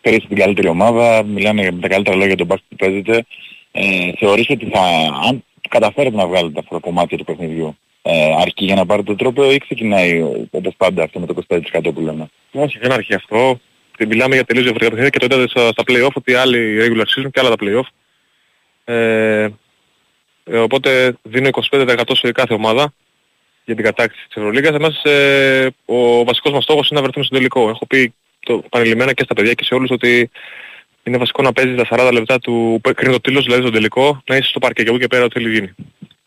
περίσει 0.00 0.26
την 0.26 0.36
καλύτερη 0.36 0.68
ομάδα, 0.68 1.22
μιλάνε 1.22 1.70
με 1.70 1.80
τα 1.80 1.88
καλύτερα 1.88 2.16
λόγια 2.16 2.34
για 2.34 2.36
τον 2.36 2.46
μπάσκετ 2.46 2.68
που 2.68 2.76
παίζετε. 2.76 3.24
Ε, 3.72 4.12
θεωρείς 4.18 4.50
ότι 4.50 4.66
θα, 4.66 4.80
αν 5.28 5.44
καταφέρετε 5.68 6.16
να 6.16 6.26
βγάλετε 6.26 6.58
αυτά 6.58 6.74
τα 6.74 6.80
κομμάτια 6.80 7.18
του 7.18 7.24
παιχνιδιού, 7.24 7.76
ε, 8.02 8.34
αρκεί 8.40 8.64
για 8.64 8.74
να 8.74 8.86
πάρετε 8.86 9.10
το 9.10 9.16
τρόπο 9.16 9.52
ή 9.52 9.58
ξεκινάει 9.58 10.22
όπως 10.50 10.74
πάντα 10.76 11.02
αυτό 11.02 11.20
με 11.20 11.26
το 11.26 11.34
25% 11.48 11.94
που 11.94 12.00
λέμε; 12.00 12.28
Όχι, 12.52 12.78
δεν 12.78 12.92
αρχίζει 12.92 13.14
αυτό. 13.14 13.60
Και 13.96 14.06
μιλάμε 14.06 14.34
για 14.34 14.44
τελείως 14.44 14.64
διαφορετικά 14.64 14.96
παιχνίδια 14.96 15.18
και 15.18 15.26
το 15.26 15.34
είδατε 15.34 15.48
στα, 15.48 15.68
στα 15.68 15.82
play-off 15.86 16.14
ότι 16.14 16.34
άλλοι 16.34 16.78
regular 16.80 17.20
season 17.20 17.30
και 17.30 17.40
άλλα 17.40 17.48
τα 17.48 17.56
play-off. 17.60 17.88
Ε, 18.84 19.48
ε, 20.44 20.58
οπότε 20.58 21.16
δίνω 21.22 21.48
25% 21.70 22.00
σε 22.12 22.32
κάθε 22.32 22.54
ομάδα 22.54 22.92
για 23.64 23.74
την 23.74 23.84
κατάκτηση 23.84 24.26
της 24.26 24.36
Ευρωλίγκας. 24.36 24.74
Εμάς 24.74 25.04
ε, 25.04 25.70
ο 25.84 26.24
βασικός 26.24 26.52
μας 26.52 26.62
στόχος 26.62 26.90
είναι 26.90 27.00
να 27.00 27.04
βρεθούμε 27.04 27.24
στο 27.24 27.36
τελικό. 27.36 27.68
Έχω 27.68 27.86
πει 27.86 28.14
το 28.40 28.62
πανελειμμένα 28.68 29.12
και 29.12 29.24
στα 29.24 29.34
παιδιά 29.34 29.52
και 29.52 29.64
σε 29.64 29.74
όλους 29.74 29.90
ότι 29.90 30.30
είναι 31.02 31.16
βασικό 31.16 31.42
να 31.42 31.52
παίζεις 31.52 31.76
τα 31.76 32.08
40 32.08 32.12
λεπτά 32.12 32.38
του 32.38 32.80
κρίνει 32.94 33.12
το 33.12 33.20
τέλος, 33.20 33.44
δηλαδή 33.44 33.62
στο 33.62 33.70
τελικό, 33.70 34.22
να 34.26 34.36
είσαι 34.36 34.48
στο 34.48 34.58
παρκέ 34.58 34.82
και 34.82 34.88
από 34.88 34.96
εκεί 34.96 35.04
και 35.04 35.14
πέρα 35.14 35.24
ό,τι 35.24 35.40
θέλει 35.40 35.52
γίνει. 35.52 35.74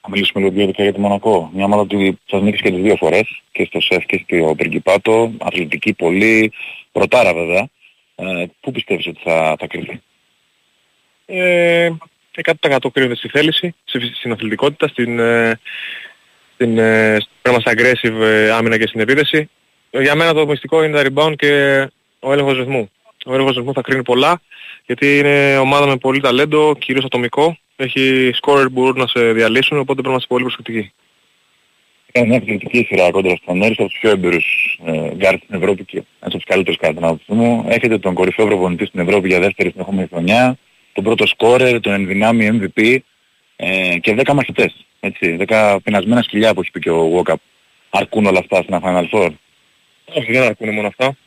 Θα 0.01 0.09
μιλήσουμε 0.09 0.49
λίγο 0.49 0.71
για 0.77 0.93
τη 0.93 0.99
Μονακό. 0.99 1.51
Μια 1.53 1.65
ομάδα 1.65 1.85
που 1.85 2.17
σας 2.25 2.41
νίκησε 2.41 2.63
και 2.63 2.71
τις 2.71 2.81
δύο 2.81 2.95
φορές, 2.95 3.41
και 3.51 3.65
στο 3.65 3.81
ΣΕΦ 3.81 4.05
και 4.05 4.25
στο 4.27 4.55
Πριγκιπάτο, 4.55 5.31
αθλητική 5.37 5.93
πολύ, 5.93 6.51
πρωτάρα 6.91 7.33
βέβαια. 7.33 7.67
Ε, 8.15 8.45
πού 8.59 8.71
πιστεύεις 8.71 9.07
ότι 9.07 9.19
θα, 9.23 9.55
θα 9.59 9.67
κρυφθεί. 9.67 10.01
Ε, 11.25 11.91
100% 12.43 12.91
κρίνεται 12.93 13.15
στη 13.15 13.27
θέληση, 13.27 13.75
στη- 13.83 14.13
στην 14.13 14.31
αθλητικότητα, 14.31 14.87
στην, 14.87 15.19
ε, 15.19 15.59
στην 16.53 16.77
ε, 16.77 17.17
πρέπει 17.41 17.41
να 17.43 17.51
είμαστε 17.51 17.71
aggressive 17.75 18.21
ε, 18.21 18.51
άμυνα 18.51 18.77
και 18.77 18.87
στην 18.87 18.99
επίθεση. 18.99 19.49
Για 19.91 20.15
μένα 20.15 20.33
το 20.33 20.47
μυστικό 20.47 20.83
είναι 20.83 21.03
τα 21.03 21.09
ριμπάουντ 21.09 21.33
και 21.35 21.81
ο 22.19 22.31
έλεγχος 22.33 22.57
ρυθμού. 22.57 22.89
Ο 23.25 23.33
έλεγχος 23.33 23.55
ρυθμού 23.55 23.73
θα 23.73 23.81
κρίνει 23.81 24.03
πολλά, 24.03 24.41
γιατί 24.85 25.17
είναι 25.17 25.57
ομάδα 25.57 25.87
με 25.87 25.97
πολύ 25.97 26.19
ταλέντο, 26.19 26.75
κυρίως 26.79 27.05
ατομικό. 27.05 27.57
Έχει 27.75 28.31
σκόρερ 28.41 28.63
που 28.63 28.69
μπορούν 28.71 28.97
να 28.97 29.07
σε 29.07 29.31
διαλύσουν, 29.31 29.77
οπότε 29.77 29.93
πρέπει 29.93 30.07
να 30.07 30.09
είμαστε 30.09 30.27
πολύ 30.27 30.43
προσεκτικοί. 30.43 30.91
Είναι 32.11 32.27
μια 32.27 32.37
αθλητική 32.37 32.83
σειρά 32.83 33.11
κόντρα 33.11 33.35
στον 33.35 33.61
Έρης, 33.61 33.79
από 33.79 33.87
τους 33.89 33.97
πιο 33.99 34.09
έμπειρους 34.09 34.45
ε, 34.85 35.15
γκαρντ 35.15 35.43
στην 35.43 35.55
Ευρώπη 35.55 35.85
και 35.85 35.97
ένας 35.97 36.05
από 36.19 36.31
τους 36.31 36.43
καλύτερους 36.43 36.77
κατά 36.77 36.93
την 36.93 37.03
άποψή 37.03 37.33
μου. 37.33 37.65
Έχετε 37.67 37.97
τον 37.97 38.13
κορυφαίο 38.13 38.45
προπονητή 38.45 38.85
στην 38.85 38.99
Ευρώπη 38.99 39.27
για 39.27 39.39
δεύτερη 39.39 39.69
συνεχόμενη 39.71 40.07
χρονιά, 40.07 40.57
τον 40.95 41.03
πρώτο 41.03 41.25
σκόρερ, 41.27 41.79
τον 41.79 41.93
εν 41.93 42.08
δυνάμει 42.08 42.59
MVP 42.61 42.97
ε, 43.55 43.97
και 44.01 44.15
10 44.17 44.33
μαχητές. 44.33 44.85
Έτσι, 44.99 45.37
10 45.47 45.77
πεινασμένα 45.83 46.21
σκυλιά 46.21 46.53
που 46.53 46.61
έχει 46.61 46.71
πει 46.71 46.79
και 46.79 46.89
ο 46.89 47.11
Walkup. 47.15 47.35
Αρκούν 47.89 48.25
όλα 48.25 48.39
αυτά 48.39 48.61
στην 48.61 48.79
Final 48.83 49.09
Four; 49.11 49.29
Όχι, 50.05 50.31
δεν 50.31 50.41
αρκούν 50.43 50.73
μόνο 50.73 50.87
αυτά. 50.87 51.17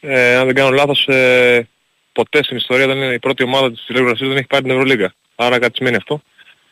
Ε, 0.00 0.36
αν 0.36 0.46
δεν 0.46 0.54
κάνω 0.54 0.70
λάθος, 0.70 1.06
ε, 1.08 1.68
ποτέ 2.12 2.42
στην 2.42 2.56
ιστορία 2.56 2.86
δεν 2.86 2.96
είναι 2.96 3.14
η 3.14 3.18
πρώτη 3.18 3.42
ομάδα 3.42 3.70
της 3.70 3.84
τηλεόρασης 3.86 4.28
δεν 4.28 4.36
έχει 4.36 4.46
πάρει 4.46 4.62
την 4.62 4.72
Ευρωλίγα. 4.72 5.12
Άρα 5.34 5.58
κάτι 5.58 5.76
σημαίνει 5.76 5.96
αυτό. 5.96 6.22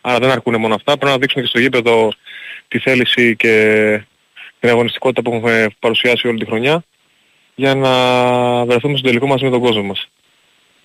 Άρα 0.01 0.19
δεν 0.19 0.31
αρκούν 0.31 0.61
μόνο 0.61 0.75
αυτά. 0.75 0.99
Πρέπει 0.99 1.13
να 1.13 1.19
δείξουν 1.19 1.43
και 1.43 1.49
στο 1.49 1.59
γήπεδο 1.59 2.13
τη 2.69 2.79
θέληση 2.79 3.37
και 3.37 3.53
την 4.61 4.71
αγωνιστικότητα 4.71 5.23
που 5.23 5.35
έχουμε 5.35 5.67
παρουσιάσει 5.79 6.29
όλη 6.29 6.39
τη 6.39 6.45
χρονιά 6.45 6.85
για 7.55 7.75
να 7.75 7.95
βρεθούμε 8.65 8.97
στο 8.97 9.07
τελικό 9.07 9.27
μαζί 9.27 9.45
με 9.45 9.51
τον 9.51 9.61
κόσμο 9.61 9.83
μας. 9.83 10.09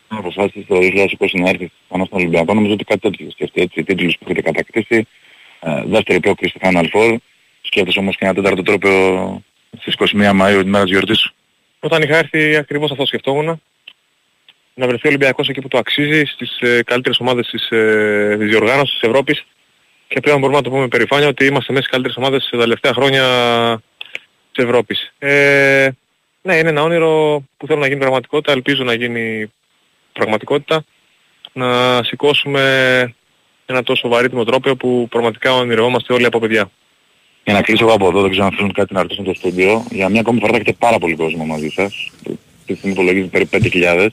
Αν 0.08 0.18
αποφάσισε 0.18 0.66
το 0.68 0.78
2020 1.20 1.28
να 1.34 1.50
έρθει 1.50 1.72
πάνω 1.88 2.06
στον 2.06 2.20
Ολυμπιακό, 2.20 2.54
νομίζω 2.54 2.74
ότι 2.74 2.84
κάτι 2.84 3.00
τέτοιο 3.00 3.32
σκέφτεται 3.32 3.62
έτσι. 3.62 3.84
Τίτλους 3.84 4.18
που 4.18 4.24
έχετε 4.26 4.42
κατακτήσει, 4.42 5.08
ε, 5.60 5.84
δεύτερη 5.86 6.20
πρόκληση 6.20 6.56
στο 6.60 6.70
Final 6.70 6.86
Four, 6.94 7.16
σκέφτεσαι 7.62 8.00
όμως 8.00 8.18
και 8.18 8.26
ένα 8.26 8.34
τέταρτο 8.34 8.62
τρόπο 8.62 8.90
στις 9.80 9.94
21 9.94 10.32
Μαΐου 10.42 10.60
την 10.60 10.70
μέρα 10.70 10.84
της 10.84 10.92
γιορτής 10.92 11.20
σου; 11.20 11.34
Όταν 11.80 12.02
είχα 12.02 12.18
έρθει 12.18 12.56
ακριβώς 12.56 12.92
αυτό 12.92 13.06
σκεφτόμουν. 13.06 13.62
Να 14.78 14.88
βρεθεί 14.88 15.08
ο 15.08 15.10
Ολυμπιακός 15.10 15.50
εκεί 15.50 15.62
που 15.62 15.68
το 15.68 15.78
αξίζει, 15.78 16.26
στις 16.26 16.60
ε, 16.60 16.84
καλύτερες 16.84 17.20
ομάδες 17.20 17.48
της, 17.48 17.70
ε, 17.70 18.36
της 18.40 18.50
διοργάνωσης 18.50 19.00
της 19.00 19.10
Ευρώπης 19.10 19.46
και 20.08 20.20
πλέον 20.20 20.40
μπορούμε 20.40 20.58
να 20.58 20.64
το 20.64 20.70
πούμε 20.70 20.82
με 20.82 20.88
περηφάνεια 20.88 21.28
ότι 21.28 21.46
είμαστε 21.46 21.74
μέσα 21.74 21.86
στις 21.86 21.92
καλύτερες 21.92 22.18
ομάδες 22.18 22.50
τα 22.52 22.58
τελευταία 22.58 22.94
χρόνια 22.94 23.24
της 24.52 24.64
Ευρώπης. 24.64 25.14
Ε, 25.20 25.90
ναι, 26.42 26.56
είναι 26.56 26.70
ένα 26.70 26.84
όνειρο 26.84 27.44
που 27.58 27.68
θέλω 27.68 27.80
να 27.80 27.88
γίνει 27.88 28.00
πραγματικότητα, 28.00 28.52
ελπίζω 28.52 28.84
να 28.84 28.94
γίνει 28.94 29.52
πραγματικότητα, 30.20 30.84
να 31.54 32.04
σηκώσουμε 32.04 32.64
ένα 33.66 33.84
τόσο 33.84 34.08
βαρύτιμο 34.08 34.44
τρόπο 34.44 34.76
που 34.76 35.08
πραγματικά 35.10 35.54
ονειρευόμαστε 35.54 36.14
όλοι 36.14 36.26
από 36.26 36.40
παιδιά. 36.40 36.70
Για 37.44 37.54
να 37.54 37.62
κλείσω 37.62 37.86
εγώ 37.86 37.94
από 37.94 38.08
εδώ, 38.08 38.22
δεν 38.22 38.32
ξέρω 38.32 38.46
αν 38.46 38.52
θέλουν 38.52 38.72
κάτι 38.74 38.94
να 38.94 39.02
ρωτήσουν 39.02 39.24
το 39.24 39.34
στούντιο. 39.34 39.86
Για 39.92 40.10
μια 40.10 40.20
ακόμη 40.20 40.40
φορά 40.40 40.52
θα 40.52 40.58
έχετε 40.58 40.76
πάρα 40.80 40.98
πολύ 40.98 41.16
κόσμο 41.16 41.46
μαζί 41.46 41.70
σας. 41.70 42.12
Τη 42.66 42.76
στιγμή 42.76 42.92
υπολογίζει 42.92 43.28
περίπου 43.28 43.58
5.000. 43.62 44.08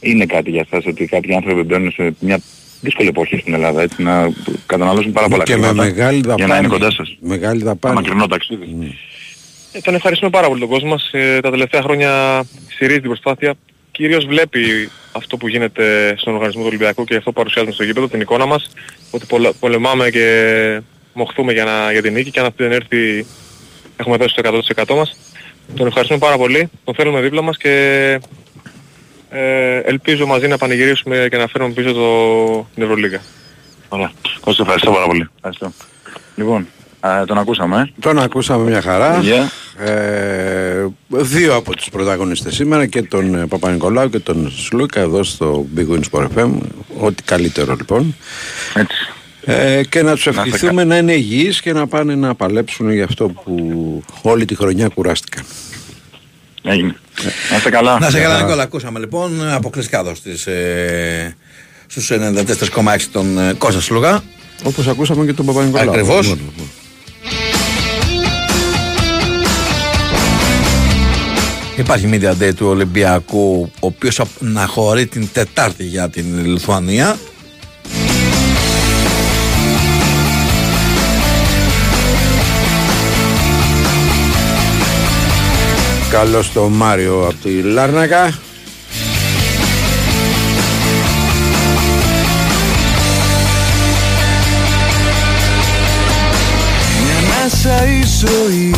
Είναι 0.00 0.26
κάτι 0.26 0.50
για 0.50 0.66
σας 0.70 0.86
ότι 0.86 1.06
κάποιοι 1.06 1.34
άνθρωποι 1.34 1.62
μπαίνουν 1.62 1.90
σε 1.92 2.14
μια 2.18 2.40
δύσκολη 2.80 3.08
εποχή 3.08 3.36
στην 3.36 3.54
Ελλάδα, 3.54 3.82
έτσι, 3.82 4.02
να 4.02 4.32
καταναλώσουν 4.66 5.12
πάρα 5.12 5.28
πολλά 5.28 5.42
Και 5.42 5.56
με 5.56 5.66
χρήματα 5.66 5.84
μεγάλη 5.84 6.18
για 6.18 6.34
να 6.36 6.42
είναι 6.44 6.46
δαπάνη. 6.46 6.68
κοντά 6.68 6.90
σας. 6.90 7.16
Μεγάλη 7.20 7.60
Ένα 7.60 7.68
δαπάνη. 7.70 7.94
μακρινό 7.94 8.26
ταξίδι. 8.26 8.96
Ε, 9.72 9.80
τον 9.80 9.94
ευχαριστούμε 9.94 10.30
πάρα 10.30 10.46
πολύ 10.48 10.60
τον 10.60 10.68
κόσμο 10.68 10.88
μας. 10.88 11.08
Ε, 11.12 11.40
τα 11.40 11.50
τελευταία 11.50 11.82
χρόνια 11.82 12.42
στηρίζει 12.68 13.00
την 13.00 13.08
προσπάθεια. 13.08 13.54
Κυρίως 13.90 14.26
βλέπει 14.26 14.90
αυτό 15.16 15.36
που 15.36 15.48
γίνεται 15.48 16.14
στον 16.18 16.34
οργανισμό 16.34 16.60
του 16.60 16.68
Ολυμπιακού 16.68 17.04
και 17.04 17.16
αυτό 17.16 17.30
που 17.30 17.36
παρουσιάζουμε 17.36 17.74
στο 17.74 17.84
γήπεδο, 17.84 18.08
την 18.08 18.20
εικόνα 18.20 18.46
μας. 18.46 18.70
Ότι 19.10 19.26
πολε- 19.26 19.52
πολεμάμε 19.60 20.10
και 20.10 20.80
μοχθούμε 21.12 21.52
για, 21.52 21.64
να, 21.64 21.92
για 21.92 22.02
την 22.02 22.12
νίκη 22.12 22.30
και 22.30 22.40
αν 22.40 22.46
αυτή 22.46 22.62
δεν 22.62 22.72
έρθει 22.72 23.26
έχουμε 23.96 24.16
δώσει 24.16 24.34
το 24.34 24.62
100% 24.84 24.94
μας. 24.96 25.16
Τον 25.76 25.86
ευχαριστούμε 25.86 26.20
πάρα 26.20 26.36
πολύ. 26.36 26.70
Τον 26.84 26.94
θέλουμε 26.94 27.20
δίπλα 27.20 27.42
μας 27.42 27.56
και 27.56 27.70
ε, 29.30 29.78
ελπίζω 29.78 30.26
μαζί 30.26 30.46
να 30.48 30.58
πανηγυρίσουμε 30.58 31.26
και 31.30 31.36
να 31.36 31.46
φέρουμε 31.46 31.72
πίσω 31.72 31.92
το, 31.92 32.66
την 32.74 32.82
Ευρωλίγα. 32.82 33.20
Ωραία. 33.88 34.12
Κώστα, 34.40 34.62
ευχαριστώ 34.62 34.90
πάρα 34.90 35.06
πολύ. 35.06 35.28
Ευχαριστώ. 35.36 35.72
Λοιπόν, 36.36 36.66
α, 37.08 37.24
τον 37.26 37.38
ακούσαμε. 37.38 37.80
ε. 37.80 37.92
Τον 38.00 38.18
ακούσαμε 38.18 38.70
μια 38.70 38.82
χαρά. 38.82 39.20
Γεια. 39.20 39.50
Ε, 39.78 40.86
δύο 41.08 41.54
από 41.54 41.76
τους 41.76 41.88
πρωταγωνιστές 41.90 42.54
σήμερα 42.54 42.86
και 42.86 43.02
τον 43.02 43.34
ε, 43.34 43.46
Παπα-Νικολάου 43.46 44.10
και 44.10 44.18
τον 44.18 44.52
Σλούκα 44.56 45.00
εδώ 45.00 45.22
στο 45.22 45.66
Big 45.76 45.94
Win 45.94 46.00
Sport 46.10 46.26
FM. 46.36 46.50
Ό,τι 46.98 47.22
καλύτερο 47.22 47.74
λοιπόν. 47.74 48.16
Έτσι. 48.74 48.96
Ε, 49.46 49.82
και 49.88 50.02
να 50.02 50.14
τους 50.14 50.26
είστε 50.26 50.40
ευχηθούμε 50.40 50.84
να 50.84 50.96
είναι 50.96 51.12
υγιείς 51.12 51.60
και 51.60 51.72
να 51.72 51.86
πάνε 51.86 52.14
να 52.14 52.34
παλέψουν 52.34 52.92
για 52.92 53.04
αυτό 53.04 53.28
που 53.28 54.02
όλη 54.22 54.44
τη 54.44 54.54
χρονιά 54.54 54.88
κουράστηκαν. 54.88 55.44
Έγινε. 56.62 56.96
Να 57.50 57.56
είστε 57.56 57.70
καλά. 57.70 57.98
Να 57.98 58.10
σε 58.10 58.20
καλά, 58.20 58.40
Νικόλα. 58.42 58.62
Ακούσαμε 58.62 58.98
λοιπόν 58.98 59.48
αποκλειστικά 59.52 59.98
εδώ 59.98 60.14
στις, 60.14 60.46
ε, 60.46 61.36
στους 61.86 62.10
94,6 62.10 63.10
τον 63.12 63.38
ε, 63.38 63.52
Κώστα 63.58 63.80
Σλούγα. 63.80 64.22
Όπως 64.62 64.86
ακούσαμε 64.88 65.24
και 65.24 65.32
τον 65.32 65.46
Παπα-Νικολάου. 65.46 65.90
Ακριβώς. 65.90 66.36
Υπάρχει 71.76 72.08
media 72.12 72.42
day 72.42 72.54
του 72.56 72.66
Ολυμπιακού, 72.66 73.70
ο 73.80 73.86
οποίος 73.86 74.20
αναχωρεί 74.42 75.06
την 75.06 75.28
Τετάρτη 75.32 75.84
για 75.84 76.08
την 76.08 76.46
Λιθουανία. 76.46 77.16
Καλώς 86.10 86.52
το 86.52 86.68
Μάριο 86.68 87.22
από 87.22 87.34
τη 87.42 87.62
Λάρνακα. 87.62 88.24
Είναι 97.00 97.28
μέσα 97.42 97.86
η 97.86 98.02
ζωή 98.20 98.74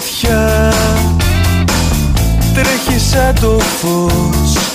μόνο 0.00 0.40
ματιά 0.40 0.72
Τρέχει 2.54 3.00
σαν 3.00 3.34
το 3.40 3.58
φως 3.58 4.68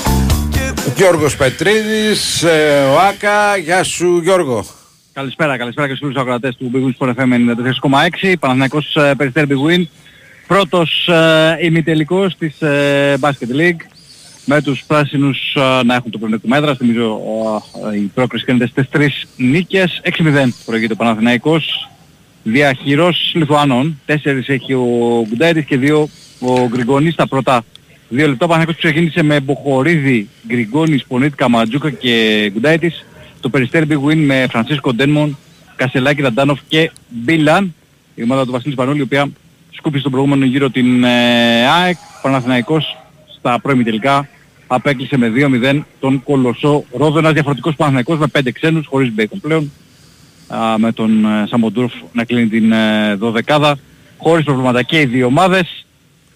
Γιώργος 0.95 1.35
Πετρίδης, 1.35 2.43
ε, 2.43 2.83
ο 2.93 2.99
Άκα. 2.99 3.57
Γεια 3.57 3.83
σου 3.83 4.19
Γιώργο. 4.23 4.65
Καλησπέρα, 5.13 5.57
καλησπέρα 5.57 5.87
και 5.87 5.95
στους 5.95 6.07
φίλους 6.07 6.21
ακροατές 6.21 6.55
του 6.55 6.71
Big 6.73 6.77
Win 6.77 7.07
Sport 7.07 7.13
FM 7.15 7.33
94,6. 8.23 8.35
Παναθηναϊκός 8.39 8.95
ε, 8.95 9.13
Περιστέρι 9.17 9.47
Big 9.49 9.69
Win. 9.69 9.83
Πρώτος 10.47 11.07
ε, 11.07 11.57
ημιτελικός 11.61 12.37
της 12.37 12.61
ε, 12.61 13.17
Basket 13.19 13.55
League. 13.59 13.81
Με 14.45 14.61
τους 14.61 14.83
πράσινους 14.87 15.55
ε, 15.55 15.83
να 15.83 15.95
έχουν 15.95 16.11
το 16.11 16.17
πλεονέκτημα 16.17 16.57
έδρας. 16.57 16.77
Θυμίζω 16.77 17.21
ε, 17.93 17.95
η 17.95 18.11
πρόκριση 18.13 18.45
γίνεται 18.47 18.67
στις 18.67 18.89
τρεις 18.89 19.27
νίκες. 19.37 20.01
6-0 20.03 20.47
προηγείται 20.65 20.93
ο 20.93 20.95
Παναθηναϊκός. 20.95 21.89
Διαχειρός 22.47 23.31
Λιθουανών. 23.35 23.99
Τέσσερις 24.05 24.49
έχει 24.49 24.73
ο 24.73 25.25
Γκουντάιτης 25.29 25.65
και 25.65 25.77
δύο 25.77 26.09
ο 26.39 26.67
Γκριγκονής 26.67 27.13
στα 27.13 27.27
πρώτα. 27.27 27.63
Δύο 28.09 28.27
λεπτά 28.27 28.45
ο 28.45 28.47
Παναθηναϊκός 28.47 28.75
που 28.75 28.87
ξεκίνησε 28.87 29.23
με 29.23 29.39
Μποχορίδη, 29.39 30.29
Γκριγκόνης, 30.47 31.05
Πονίτη, 31.05 31.35
Καματζούκα 31.35 31.89
και 31.89 32.49
Γκουντάιτης. 32.53 33.05
Το 33.39 33.49
Περιστέρι 33.49 33.85
Big 33.89 34.09
Win 34.09 34.15
με 34.15 34.45
Φρανσίσκο 34.49 34.93
Ντένμον, 34.93 35.37
Κασελάκη, 35.75 36.21
Δαντάνοφ 36.21 36.59
και 36.67 36.91
Μπίλαν. 37.09 37.73
Η 38.15 38.23
ομάδα 38.23 38.45
του 38.45 38.51
Βασίλης 38.51 38.75
Πανούλη, 38.75 38.99
η 38.99 39.01
οποία 39.01 39.29
σκούπισε 39.71 39.99
στον 39.99 40.11
προηγούμενο 40.11 40.45
γύρο 40.45 40.69
την 40.69 41.03
ε, 41.03 41.67
ΑΕΚ. 41.67 41.97
Παναθηναϊκός 42.21 42.97
στα 43.37 43.59
προημιτελικά 43.59 44.27
απέκλεισε 44.67 45.17
με 45.17 45.31
2-0 45.35 45.81
τον 45.99 46.23
Κολοσσό 46.23 46.83
Ρόδο. 46.91 47.17
Ένας 47.17 47.33
διαφορετικός 47.33 47.75
Παναθηναϊκός 47.75 48.17
με 48.17 48.25
5 48.39 48.51
ξένους, 48.53 48.87
χωρίς 48.87 49.13
Μπέικον 49.13 49.39
πλέον. 49.39 49.71
Α, 50.47 50.77
με 50.77 50.91
τον 50.91 51.25
ε, 51.25 51.47
Σαμοντούροφ 51.47 51.93
να 52.11 52.23
κλείνει 52.23 52.47
την 52.47 52.71
ε, 52.71 53.15
δωδεκάδα. 53.15 53.77
Χωρίς 54.17 54.45
προβλήματα 54.45 54.81
και 54.83 54.99
οι 54.99 55.05
δύο 55.05 55.25
ομάδες. 55.25 55.85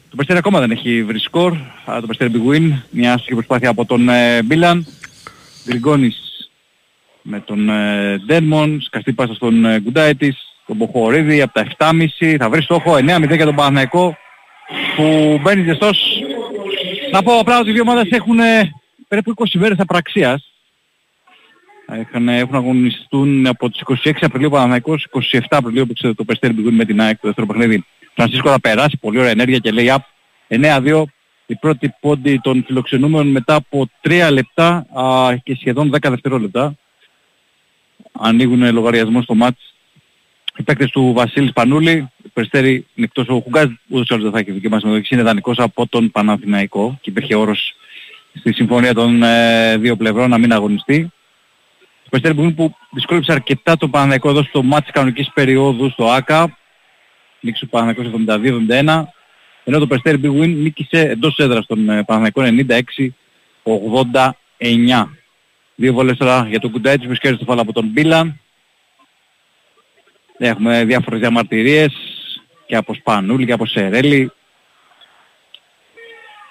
Το 0.10 0.16
Περιστέρι 0.16 0.40
ακόμα 0.40 0.60
δεν 0.60 0.72
έχει 0.72 1.04
βρει 1.04 1.20
σκορ. 1.20 1.54
Α, 1.86 2.00
Το 2.02 2.08
Περιστέρι 2.08 2.32
bwin, 2.34 2.82
μια 2.90 3.14
άσχημη 3.14 3.36
προσπάθεια 3.36 3.70
από 3.70 3.86
τον 3.86 4.10
ε, 4.10 4.42
Μπίλαν. 4.44 4.86
Γκριγκόνης 5.68 6.30
με 7.22 7.40
τον 7.40 7.70
ε, 7.70 8.18
Ντέρμον, 8.26 8.82
σκαστή 8.82 9.14
πάσα 9.14 9.34
στον 9.34 9.66
ε, 9.66 9.80
Γκουντάιτης, 9.80 10.38
τον 10.66 10.76
Μποχωρίδη 10.76 11.42
από 11.42 11.54
τα 11.54 11.68
7,5, 11.78 12.36
θα 12.40 12.50
βρει 12.50 12.62
στόχο 12.62 12.94
9-0 12.94 13.02
για 13.36 13.46
τον 13.46 13.56
Παναθηναϊκό 13.56 14.18
που 14.96 15.40
μπαίνει 15.42 15.64
ζεστός. 15.64 16.22
Να 17.12 17.24
πω 17.24 17.40
απλά 17.40 17.60
ότι 17.60 17.70
οι 17.70 17.74
δύο 17.74 17.82
ομάδες 17.82 18.10
έχουν 18.12 18.40
ε, 18.40 18.72
περίπου 19.08 19.34
20 19.36 19.46
μέρες 19.54 19.80
απραξίας. 19.80 20.54
Έχουν, 21.92 22.28
έχουν 22.28 22.56
αγωνιστούν 22.56 23.48
από 23.48 23.70
τις 23.70 23.82
26 24.04 24.12
Απριλίου 24.22 24.50
Παναθηναϊκός, 24.50 25.08
27 25.32 25.40
Απριλίου 25.50 25.86
που 25.88 25.94
ξέρετε 25.94 26.18
το 26.18 26.24
Περιστέρι 26.24 26.54
Μπιγούνι 26.54 26.76
με 26.76 26.86
την 26.86 27.02
ΑΕΚ 27.02 27.20
το 27.20 27.28
δεύτερο 27.28 27.48
παιχνίδι. 27.48 27.86
Φρανσίσκο 28.16 28.50
θα 28.50 28.60
περάσει 28.60 28.98
πολύ 28.98 29.18
ωραία 29.18 29.32
ενέργεια 29.32 29.58
και 29.58 29.72
λέει 29.72 29.90
απ 29.90 30.04
9-2 30.48 31.04
η 31.46 31.56
πρώτη 31.56 31.94
πόντη 32.00 32.40
των 32.44 32.64
φιλοξενούμενων 32.68 33.28
μετά 33.28 33.56
από 33.56 33.90
3 34.02 34.30
λεπτά 34.32 34.86
α, 34.94 35.36
και 35.44 35.56
σχεδόν 35.56 35.92
10 35.94 35.98
δευτερόλεπτα. 36.10 36.76
Ανοίγουν 38.12 38.74
λογαριασμό 38.74 39.22
στο 39.22 39.36
μάτς 39.36 39.74
οι 40.60 40.64
παίκτες 40.64 40.90
του 40.90 41.14
Βασίλης 41.16 41.54
Πανούλη, 41.54 42.10
ο 42.26 42.30
Περιστέρη 42.34 42.72
είναι 42.72 43.06
εκτός 43.06 43.28
ο 43.28 43.40
Χουγκάς, 43.40 43.68
ούτως 43.88 44.08
ή 44.08 44.14
άλλως 44.14 44.24
δεν 44.24 44.34
θα 44.34 44.40
έχει 44.40 44.52
δική 44.52 44.70
μας 44.70 44.82
συμμετοχή, 44.82 45.14
είναι 45.14 45.24
δανεικός 45.24 45.58
από 45.58 45.88
τον 45.88 46.12
Παναθηναϊκό 46.12 46.98
και 47.02 47.10
υπήρχε 47.10 47.36
όρος 47.36 47.76
στη 48.34 48.54
συμφωνία 48.54 48.94
των 48.94 49.24
ε, 49.24 49.78
δύο 49.78 49.96
πλευρών 49.96 50.30
να 50.30 50.38
μην 50.38 50.54
αγωνιστεί. 50.54 51.12
Ο 52.12 52.18
Περιστέρη 52.18 52.54
που 52.54 52.76
δυσκόλυψε 52.92 53.32
αρκετά 53.32 53.78
τον 53.78 53.90
Παναθηναϊκό 53.90 54.30
εδώ 54.30 54.44
στο 54.44 54.64
μάτς 54.64 54.84
της 54.84 54.94
κανονικής 54.94 55.32
περίοδου 55.34 55.90
στο 55.90 56.10
ΆΚΑ, 56.10 56.58
νίκησε 57.40 57.66
ο 57.66 57.68
Παναθηναϊκός 57.68 58.22
72-71, 58.28 59.04
ενώ 59.64 59.80
το 59.80 59.88
Περιστέρη 59.88 60.20
Big 60.24 60.42
Win 60.42 60.56
νίκησε 60.56 61.00
εντός 61.00 61.38
έδρας 61.38 61.66
τον 61.66 61.90
ε, 61.90 62.04
Παναθηναϊκό 62.04 62.66
96-89. 63.64 65.06
Δύο 65.76 65.94
βολές 65.94 66.18
τώρα 66.18 66.46
για 66.50 66.60
τον 66.60 66.72
Κουντάιτς 66.72 67.06
που 67.06 67.16
σκέφτεται 67.16 67.38
το 67.38 67.46
φάλα 67.46 67.62
από 67.62 67.74
τον 67.74 67.86
Μπίλαν. 67.86 68.40
Έχουμε 70.38 70.86
διάφορες 70.86 71.20
διαμαρτυρίες 71.20 71.94
και 72.66 72.76
από 72.76 72.94
Σπανούλη 72.94 73.46
και 73.46 73.54
από 73.54 73.66
Σερέλη. 73.66 74.32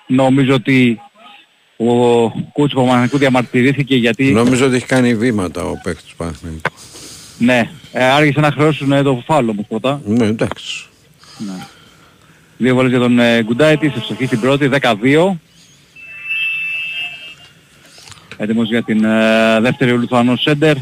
Νομίζω 0.06 0.54
ότι 0.54 1.00
ο 1.78 2.28
κούτσος 2.52 2.70
του 2.70 2.76
Παναθηναϊκού 2.76 3.18
διαμαρτυρήθηκε 3.18 3.96
γιατί... 3.96 4.32
Νομίζω 4.32 4.66
ότι 4.66 4.76
έχει 4.76 4.86
κάνει 4.86 5.14
βήματα 5.14 5.64
ο 5.64 5.80
παίκτης 5.82 6.04
του 6.04 6.16
Παναθηναϊκού. 6.16 6.70
Ναι, 7.38 7.70
ε, 7.92 8.04
άργησε 8.04 8.40
να 8.40 8.50
χρεώσουν 8.50 8.92
ε, 8.92 9.02
το 9.02 9.22
φάουλο 9.26 9.50
όμως 9.50 9.64
πρώτα. 9.68 10.00
Ναι, 10.04 10.26
εντάξει. 10.26 10.86
Ναι. 11.38 11.66
Δύο 12.56 12.74
βόλες 12.74 12.90
για 12.90 13.00
τον 13.00 13.18
ε, 13.18 13.42
Γκουντάιτη, 13.42 13.88
σε 13.88 14.00
στοχή 14.00 14.26
στην 14.26 14.40
πρώτη, 14.40 14.70
12. 14.72 15.32
Έτοιμος 18.36 18.68
για 18.68 18.82
την 18.82 19.04
ε, 19.04 19.60
δεύτερη 19.60 19.92
ο 19.92 19.96
Λουθανός 19.96 20.40
Σέντερ 20.40 20.76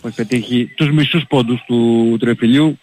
που 0.00 0.06
έχει 0.06 0.16
πετύχει 0.16 0.72
τους 0.76 0.90
μισούς 0.90 1.24
πόντους 1.28 1.62
του 1.66 2.16
τριοφυλιού. 2.20 2.78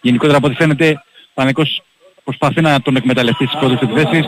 Γενικότερα 0.00 0.38
από 0.38 0.46
ό,τι 0.46 0.56
φαίνεται 0.56 0.90
ο 1.28 1.32
Πανεκός 1.34 1.82
προσπαθεί 2.24 2.60
να 2.60 2.82
τον 2.82 2.96
εκμεταλλευτεί 2.96 3.46
στις 3.46 3.58
πρώτες 3.58 3.80
επιθέσεις. 3.80 4.26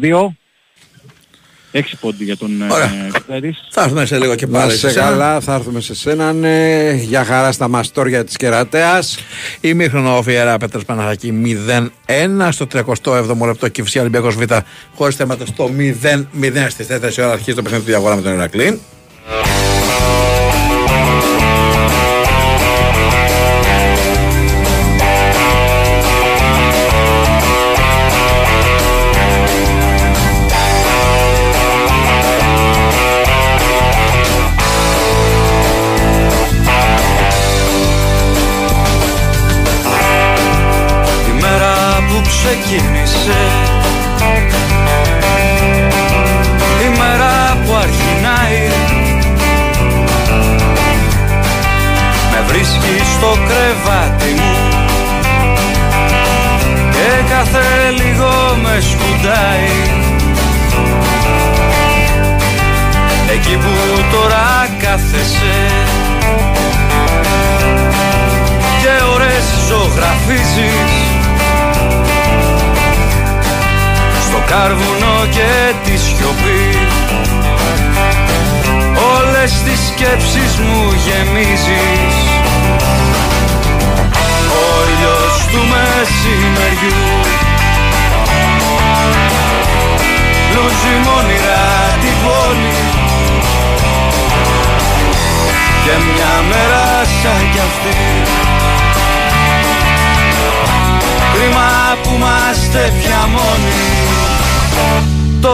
11-2. 0.00 0.26
6 1.72 1.80
πόντι 2.00 2.24
για 2.24 2.36
τον 2.36 2.62
ε, 2.62 2.66
Θα 3.70 3.82
έρθουμε 3.82 4.06
σε 4.06 4.18
λίγο 4.18 4.34
και 4.34 4.46
Να 4.46 4.58
πάλι. 4.58 4.70
σε 4.70 4.78
σε 4.78 4.90
σένα. 4.90 5.04
καλά, 5.06 5.40
θα 5.40 5.54
έρθουμε 5.54 5.80
σε 5.80 5.94
σένα. 5.94 6.32
Ναι. 6.32 6.92
Για 6.92 7.24
χαρά 7.24 7.52
στα 7.52 7.68
μαστόρια 7.68 8.24
της 8.24 8.36
Κερατέας. 8.36 9.18
Ημίχρονο 9.60 10.16
ο 10.16 10.22
Φιέρα 10.22 10.58
Πέτρας 10.58 10.84
Παναχακή 10.84 11.32
0-1 12.06 12.48
στο 12.50 12.66
37ο 12.72 13.46
λεπτό 13.46 13.68
και 13.68 13.82
φυσικά 13.82 14.00
Ολυμπιακός 14.00 14.34
Β 14.34 14.42
χωρίς 14.94 15.16
θέματα 15.16 15.46
στο 15.46 15.70
0-0 15.78 16.66
στις 16.68 16.86
4 16.90 17.18
ώρα 17.18 17.32
αρχίζει 17.32 17.56
το 17.56 17.62
παιχνίδι 17.62 17.84
του 17.84 17.90
διαγώνα 17.90 18.14
με 18.16 18.22
τον 18.22 18.32
Ηρακλή. 18.32 18.80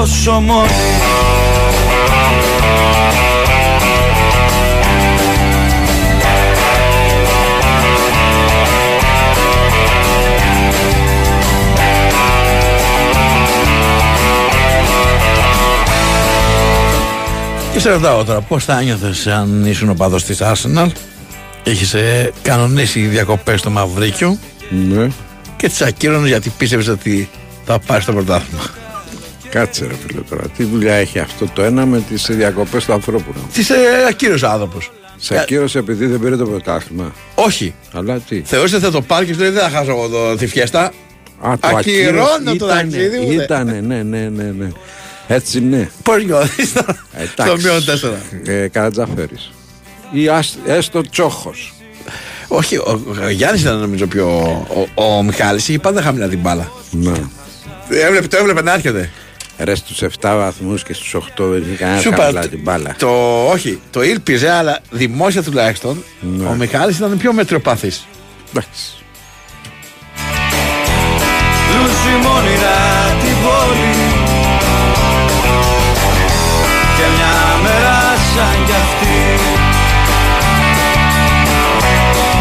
Τόσο 0.07 0.41
μόνοι 0.41 0.71
Και 17.73 17.81
σε 17.81 17.91
ρωτάω 17.91 18.25
τώρα 18.25 18.41
πώς 18.41 18.65
θα 18.65 18.79
ένιωθες 18.79 19.27
αν 19.27 19.65
ήσουν 19.67 19.89
ο 19.89 19.95
παδός 19.95 20.25
της 20.25 20.39
Arsenal 20.41 20.89
Έχεις 21.63 21.95
ε, 21.95 22.33
κανονίσει 22.43 23.01
διακοπές 23.01 23.61
στο 23.61 23.71
Μαυρίκιο 23.71 24.39
Ναι. 24.89 25.09
και 25.57 25.69
τις 25.69 25.83
ακύρωνες 25.83 26.29
γιατί 26.29 26.53
πίστευες 26.59 26.89
ότι 26.89 27.29
θα 27.67 27.79
πάρεις 27.79 28.05
το 28.05 28.13
πρωτάθλημα. 28.13 28.56
Κάτσε 29.57 29.87
ρε 29.87 29.95
φίλε 30.07 30.21
τώρα. 30.21 30.43
Τι 30.57 30.65
δουλειά 30.65 30.95
έχει 30.95 31.19
αυτό 31.19 31.49
το 31.55 31.63
ένα 31.63 31.87
με 31.87 32.01
τις 32.09 32.27
διακοπές 32.31 32.85
του 32.85 32.93
ανθρώπου. 32.93 33.33
ρε. 33.33 33.39
Τις 33.53 33.71
ε, 33.71 33.77
ακύρωσε 34.09 34.45
ο 34.45 34.49
άνθρωπος. 34.51 34.91
Σε 35.17 35.39
ακύρωσε 35.39 35.79
επειδή 35.79 36.07
δεν 36.07 36.21
πήρε 36.21 36.37
το 36.37 36.47
πρωτάθλημα. 36.47 37.13
Όχι. 37.35 37.75
Αλλά 37.93 38.19
τι; 38.19 38.43
Θεώρησε 38.45 38.79
θα 38.79 38.91
το 38.91 39.01
πάρει 39.03 39.27
και 39.27 39.33
σου 39.33 39.41
λέει 39.41 39.51
δεν 39.51 39.63
θα 39.63 39.69
χάσω 39.71 39.91
εγώ 39.91 40.09
το, 40.09 40.37
τη 40.37 40.47
φιέστα. 40.47 40.93
Α, 41.41 41.53
το 41.61 41.69
Ακυρώνω 41.77 42.23
ακύρωσε. 42.23 42.43
το 42.45 42.53
Ήτανε, 42.67 42.83
ταξίδι 42.83 43.19
μου. 43.19 43.31
Ήτανε, 43.33 43.81
ναι, 43.81 44.03
ναι, 44.03 44.29
ναι, 44.29 44.43
ναι. 44.59 44.69
Έτσι 45.29 45.61
ναι. 45.61 45.89
Πώς 46.03 46.25
νιώθεις 46.25 46.73
τώρα; 46.73 46.97
Στο 47.33 47.43
Εντάξει. 47.43 47.67
μείον 47.67 47.85
τέσσερα. 47.85 48.19
Ε, 48.45 48.69
Καρατζαφέρης. 48.69 49.53
Ή 50.13 50.29
ας- 50.29 50.59
έστω 50.67 51.01
τσόχος. 51.11 51.75
Όχι, 52.49 52.77
ο, 52.77 53.01
ο 53.25 53.29
Γιάννης 53.29 53.61
ήταν 53.63 53.79
νομίζω 53.79 54.07
πιο... 54.07 54.27
Ο, 54.95 55.05
ο 55.05 55.23
Μιχάλης 55.23 55.69
είχε 55.69 55.79
πάντα 55.79 56.03
χαμηλά 56.03 56.29
την 56.29 56.39
μπάλα. 56.39 56.73
Ναι. 56.91 57.13
Έβλεπε, 57.89 58.27
το 58.27 58.37
έβλεπε 58.37 58.63
να 58.63 58.73
έρχεται. 58.73 59.11
Ρε 59.59 59.75
στους 59.75 60.03
7 60.03 60.09
βαθμούς 60.37 60.83
και 60.83 60.93
στους 60.95 61.15
8 61.15 61.45
δεν 61.51 61.63
είχε 61.67 61.77
κανένα 61.77 62.01
Σου 62.01 62.09
είπα, 62.09 62.17
χαμηλά 62.23 62.41
το- 62.41 62.49
την 62.49 62.61
μπάλα. 62.63 62.95
Το, 62.99 63.43
όχι, 63.49 63.81
το 63.91 64.03
ήλπιζε, 64.03 64.51
αλλά 64.51 64.79
δημόσια 64.91 65.43
τουλάχιστον 65.43 66.05
Ναι. 66.21 66.47
ο 66.47 66.53
Μιχάλης 66.53 66.97
ήταν 66.97 67.17
πιο 67.19 67.33
μετριοπαθής. 67.33 68.07
Εντάξει. 68.51 68.93
Λούζει 71.73 72.27
μόνιρα 72.29 72.77
την 73.23 73.37
πόλη 73.45 73.95
Και 76.97 77.07
μια 77.17 77.37
μέρα 77.63 77.99
σαν 78.35 78.65
κι 78.67 78.73
αυτή 78.73 79.43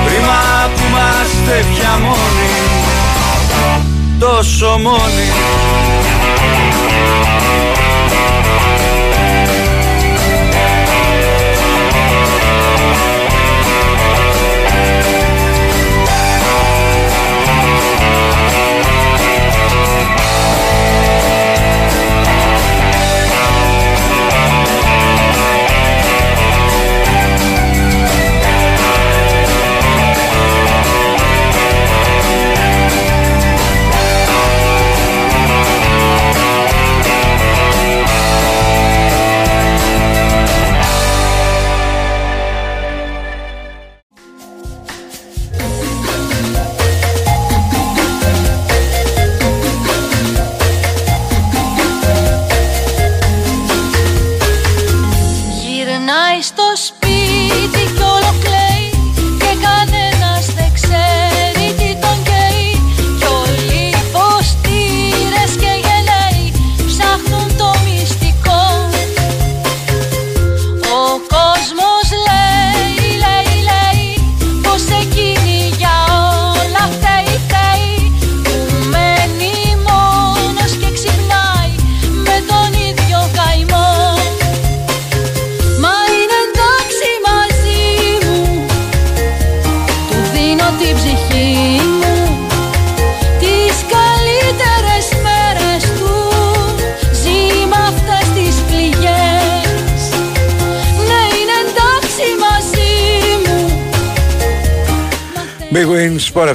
Κρίμα 0.06 0.70
που 0.76 0.82
είμαστε 0.90 1.66
πια 1.76 1.98
μόνοι 1.98 2.50
Τόσο 4.20 4.78
μόνοι 4.82 5.28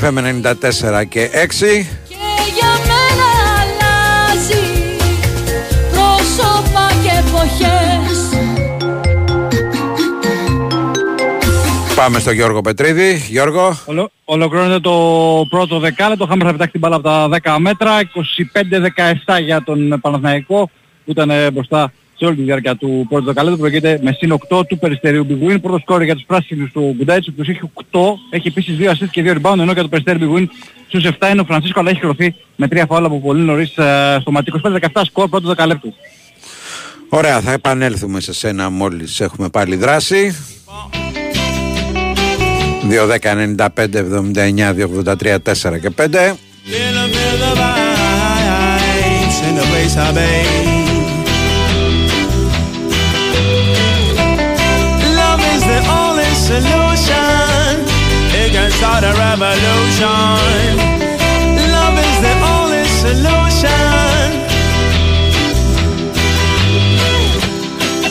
FM 0.03 0.19
94 0.19 1.09
και 1.09 1.31
6. 1.33 1.59
Και 2.09 2.17
για 2.57 2.73
μένα 2.89 3.29
αλλάζει 3.61 4.63
Πρόσωπα 5.91 6.89
και 7.03 7.11
εποχές 7.19 8.29
Πάμε 11.95 12.19
στο 12.19 12.31
Γιώργο 12.31 12.61
Πετρίδη. 12.61 13.25
Γιώργο. 13.29 13.79
Ολο, 13.87 14.11
ολοκληρώνεται 14.25 14.81
το 14.81 15.47
πρώτο 15.49 15.79
δεκάλεπτο. 15.79 16.27
Χάμε 16.27 16.45
θα 16.45 16.51
πετάξει 16.51 16.71
την 16.71 16.81
μπάλα 16.81 16.97
από 16.97 17.05
τα 17.05 17.29
10 17.43 17.57
μέτρα. 17.59 17.99
25-17 19.37 19.41
για 19.43 19.63
τον 19.63 20.01
Παναθηναϊκό 20.01 20.71
που 21.05 21.11
ήταν 21.11 21.31
ε, 21.31 21.51
μπροστά 21.51 21.93
σε 22.21 22.27
όλη 22.27 22.37
τη 22.37 22.43
διάρκεια 22.43 22.77
του 22.77 23.07
πρώτου 23.09 23.25
δεκαλέπτου. 23.25 23.59
Προηγείται 23.59 23.99
με 24.03 24.13
συν 24.13 24.39
8 24.49 24.67
του 24.67 24.79
Περιστερίου 24.79 25.27
Big 25.29 25.49
Win. 25.49 25.61
Πρώτο 25.63 25.79
σκόρ 25.79 26.03
για 26.03 26.15
τους 26.15 26.25
πράσινους 26.27 26.73
του 26.73 26.95
Γκουντάιτς, 26.97 27.29
ο 27.29 27.31
οποίος 27.33 27.49
έχει 27.49 27.61
8. 27.91 27.99
Έχει 28.31 28.49
επίσης 28.49 28.77
2 28.79 28.91
assists 28.91 29.11
και 29.11 29.23
2 29.23 29.35
rebound, 29.35 29.59
ενώ 29.59 29.73
για 29.73 29.83
το 29.83 29.89
Περιστέρι 29.89 30.19
Big 30.23 30.39
Win 30.39 30.45
στους 30.89 31.05
7 31.05 31.31
είναι 31.31 31.41
ο 31.41 31.45
Φρανσίσκο, 31.45 31.81
αλλά 31.81 31.91
έχει 31.91 31.99
κληρωθεί 31.99 32.35
με 32.57 32.67
3 32.71 32.85
φάουλα 32.89 33.07
από 33.07 33.21
πολύ 33.21 33.43
νωρίς 33.43 33.77
ε, 33.77 34.19
στο 34.21 34.31
μάτι. 34.31 34.53
25-17 34.65 35.03
σκορ 35.05 35.29
πρώτο 35.29 35.49
δεκαλέπτου. 35.49 35.95
Ωραία, 37.09 37.41
θα 37.41 37.53
επανέλθουμε 37.53 38.21
σε 38.21 38.33
σένα 38.33 38.71
μόλις 38.71 39.21
έχουμε 39.21 39.49
πάλι 39.49 39.77
δράση. 39.77 40.37
2, 42.91 43.07
10, 43.07 43.35
95, 43.57 43.95
79, 43.95 44.75
2, 44.75 44.89
83, 45.05 45.37
4 45.39 45.81
και 45.81 45.91
5. 45.97 46.35
Start 58.79 59.03
a 59.11 59.13
revolution. 59.25 60.73
Love 61.75 61.99
is 62.09 62.17
the 62.27 62.35
only 62.55 62.85
solution. 63.03 64.31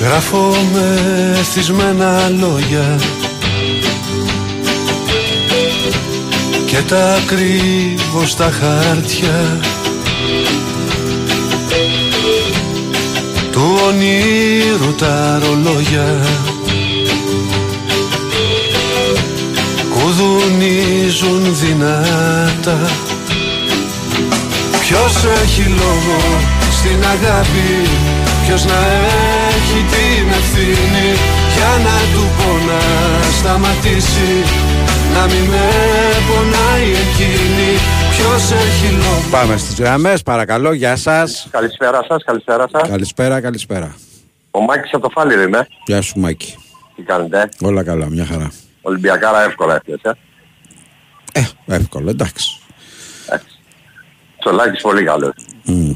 Γράφω 0.01 0.55
με 0.73 0.87
εθισμένα 1.39 2.29
λόγια 2.29 2.99
και 6.65 6.81
τα 6.87 7.19
κρύβω 7.25 8.25
στα 8.25 8.51
χάρτια 8.51 9.59
του 13.51 13.79
ονείρου 13.87 14.95
τα 14.95 15.39
ρολόγια 15.43 16.19
κουδουνίζουν 20.19 21.55
δυνατά 21.55 22.79
Ποιος 24.79 25.13
έχει 25.41 25.69
λόγο 25.69 26.19
στην 26.71 26.99
αγάπη 27.15 27.71
Ποιος 28.45 28.65
να 28.65 28.79
έχει 29.49 29.79
την 29.93 30.27
ευθύνη 30.39 31.09
Για 31.55 31.73
να 31.85 31.97
του 32.13 32.23
πω 32.37 32.51
να 32.69 32.81
σταματήσει 33.39 34.31
Να 35.13 35.23
μην 35.25 35.43
με 35.51 35.67
πονάει 36.27 36.89
εκείνη 37.05 37.71
Ποιος 38.15 38.51
έχει 38.51 38.93
λόγο 38.93 39.23
Πάμε 39.31 39.57
στις 39.57 39.79
γραμμές, 39.79 40.23
παρακαλώ, 40.23 40.73
γεια 40.73 40.95
σας. 40.95 41.47
Καλησπέρα 41.51 42.03
σας, 42.07 42.23
καλησπέρα 42.23 42.67
σας. 42.71 42.89
Καλησπέρα, 42.89 43.41
καλησπέρα. 43.41 43.95
Ο 44.51 44.61
Μάκης 44.61 44.93
από 44.93 45.03
το 45.03 45.09
Φάλιρο 45.09 45.41
είμαι. 45.41 45.67
Γεια 45.85 46.01
σου 46.01 46.19
Μάκη. 46.19 46.55
Τι 46.95 47.01
κάνετε; 47.01 47.49
Όλα 47.61 47.83
καλά, 47.83 48.09
μια 48.09 48.25
χαρά. 48.25 48.51
Ολυμπιακάρα 48.89 49.43
εύκολα 49.43 49.75
έφτιαξε. 49.75 50.17
Ε, 51.33 51.41
εύκολο, 51.65 52.09
εντάξει. 52.09 52.59
Τσολάκης 54.39 54.81
πολύ 54.81 55.03
καλός. 55.03 55.33
Μμ. 55.63 55.91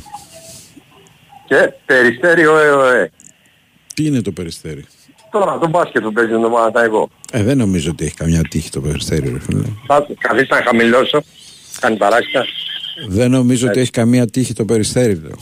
Και 1.47 1.71
περιστέρι 1.85 2.45
ο 2.45 2.57
ΕΟΕ. 2.57 3.11
Τι 3.93 4.05
είναι 4.05 4.21
το 4.21 4.31
περιστέρι; 4.31 4.85
Τώρα 5.31 5.57
τον 5.57 5.69
μπάσκετ 5.69 6.03
που 6.03 6.11
παίζει 6.11 6.31
τον 6.31 6.51
Παναθηναϊκό. 6.51 7.09
Ε, 7.31 7.43
δεν 7.43 7.57
νομίζω 7.57 7.91
ότι 7.91 8.05
έχει 8.05 8.15
καμιά 8.15 8.41
τύχη 8.41 8.69
το 8.69 8.81
περιστέρι, 8.81 9.29
ρε 9.29 9.39
φίλε. 9.39 9.63
Θα 9.87 10.07
καθίστε 10.19 10.55
να 10.55 10.61
χαμηλώσω. 10.61 11.23
Κάνει 11.79 11.97
παράσιτα. 11.97 12.45
Δεν 13.07 13.31
νομίζω 13.31 13.67
ότι 13.67 13.79
έχει 13.79 13.89
καμία 13.89 14.27
τύχη 14.27 14.53
το 14.53 14.65
περιστέρι, 14.65 15.15
λέω. 15.15 15.37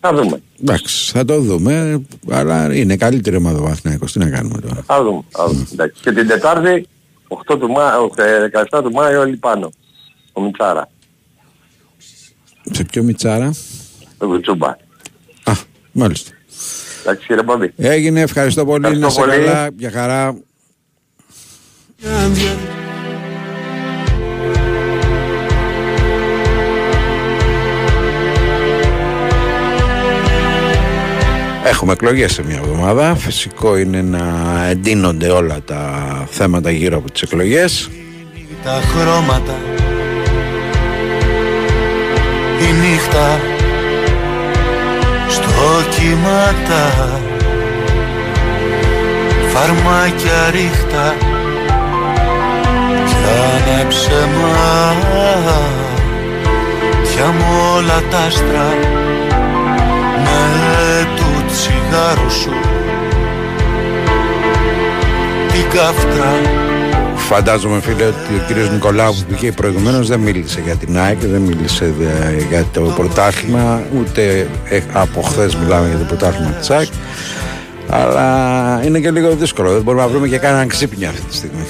Θα 0.00 0.12
δούμε. 0.14 0.42
Εντάξει, 0.62 1.10
θα 1.12 1.24
το 1.24 1.40
δούμε, 1.40 2.02
αλλά 2.30 2.74
είναι 2.74 2.96
καλύτερη 2.96 3.36
ομάδα 3.36 3.58
ο 3.58 3.62
Παναθηναϊκός. 3.62 4.12
Τι 4.12 4.18
να 4.18 4.30
κάνουμε 4.30 4.60
τώρα; 4.60 4.82
Θα 4.86 5.02
δούμε. 5.02 5.22
Θα 5.30 5.46
δούμε. 5.48 5.66
Εντάξει. 5.72 6.02
Και 6.02 6.12
την 6.12 6.26
Τετάρτη 6.26 6.88
8 7.28 7.58
του 7.58 7.70
Μάη, 7.70 7.90
ε, 8.16 8.48
17 8.70 8.82
του 8.82 8.92
Μάη 8.92 9.14
όλοι 9.14 9.36
πάνω. 9.36 9.70
Ο 10.32 10.40
Μιτσάρα. 10.40 10.88
Σε 12.70 12.84
ποιο 12.84 13.02
μιτσάρα; 13.02 13.54
Το 14.18 14.26
Κουτσούμπα. 14.26 14.76
Μάλιστα. 15.92 16.30
Εντάξει 17.02 17.26
κύριε 17.26 17.42
Παμπή. 17.42 17.72
Έγινε, 17.76 18.20
ευχαριστώ 18.20 18.64
πολύ. 18.64 18.86
Ευχαριστώ 18.86 19.06
να 19.06 19.12
σε 19.12 19.20
πολύ. 19.20 19.44
καλά. 19.44 19.68
Για 19.76 19.90
χαρά. 19.90 20.36
Έχουμε 31.64 31.92
εκλογές 31.92 32.32
σε 32.32 32.42
μια 32.44 32.56
εβδομάδα. 32.56 33.14
Φυσικό 33.14 33.76
είναι 33.76 34.02
να 34.02 34.22
εντείνονται 34.70 35.28
όλα 35.28 35.62
τα 35.64 35.82
θέματα 36.30 36.70
γύρω 36.70 36.96
από 36.96 37.10
τις 37.10 37.22
εκλογές. 37.22 37.90
τα 38.64 38.80
χρώματα. 38.94 39.54
Η 42.60 42.72
νύχτα. 42.72 43.40
Στο 45.28 45.50
κύματα. 45.96 47.10
Φαρμάκια 49.52 50.50
ρίχτα. 50.50 51.14
Κι 53.06 53.14
άναψε 53.56 54.28
μάτια 57.20 57.26
μου 57.26 57.46
όλα 57.76 58.02
τα 58.10 58.18
άστρα. 58.18 58.68
Με 60.22 60.40
του 61.90 61.96
τσιγάρου 61.96 62.30
σου 62.30 62.50
την 65.52 65.78
καύτρα 65.78 66.32
Φαντάζομαι 67.16 67.80
φίλε 67.80 68.04
ότι 68.04 68.34
ο 68.40 68.44
κύριος 68.46 68.70
Νικολάου 68.70 69.12
που 69.14 69.24
πήγε 69.28 69.52
προηγουμένως 69.52 70.08
δεν 70.08 70.20
μίλησε 70.20 70.60
για 70.64 70.74
την 70.76 70.98
ΑΕΚ, 70.98 71.18
δεν 71.20 71.40
μίλησε 71.40 71.92
δε- 71.98 72.42
για 72.48 72.64
το 72.72 72.80
πρωτάθλημα, 72.80 73.82
ούτε 73.98 74.48
ε, 74.64 74.80
από 74.92 75.20
χθες 75.22 75.56
μιλάμε 75.56 75.88
για 75.88 75.98
το 75.98 76.04
πρωτάθλημα 76.04 76.50
της 76.50 76.70
ΑΕΚ. 76.70 76.88
Αλλά 77.88 78.80
είναι 78.84 78.98
και 78.98 79.10
λίγο 79.10 79.30
δύσκολο, 79.34 79.72
δεν 79.72 79.82
μπορούμε 79.82 80.02
να 80.02 80.08
βρούμε 80.10 80.28
και 80.28 80.38
κανέναν 80.38 80.68
ξύπνιο 80.68 81.08
αυτή 81.08 81.20
τη 81.22 81.34
στιγμή. 81.34 81.66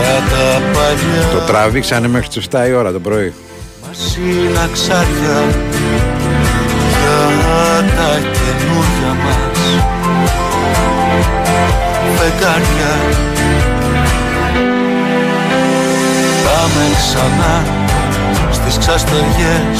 για 0.00 0.22
τα 0.30 0.60
παλιά 0.72 1.28
Το 1.32 1.52
τραβήξανε 1.52 2.08
μέχρι 2.08 2.28
τις 2.28 2.46
7 2.50 2.68
η 2.68 2.72
ώρα 2.72 2.92
το 2.92 3.00
πρωί. 3.00 3.32
Μασίνα 3.88 4.68
ξάρια 4.72 5.44
για 5.70 6.09
τα 7.96 8.10
καινούργια 8.36 9.12
μας. 9.22 9.58
Φεγγάρια. 12.16 12.94
Πάμε 16.44 16.84
ξανά 16.98 17.54
στις 18.50 18.78
ξαστεριές 18.78 19.78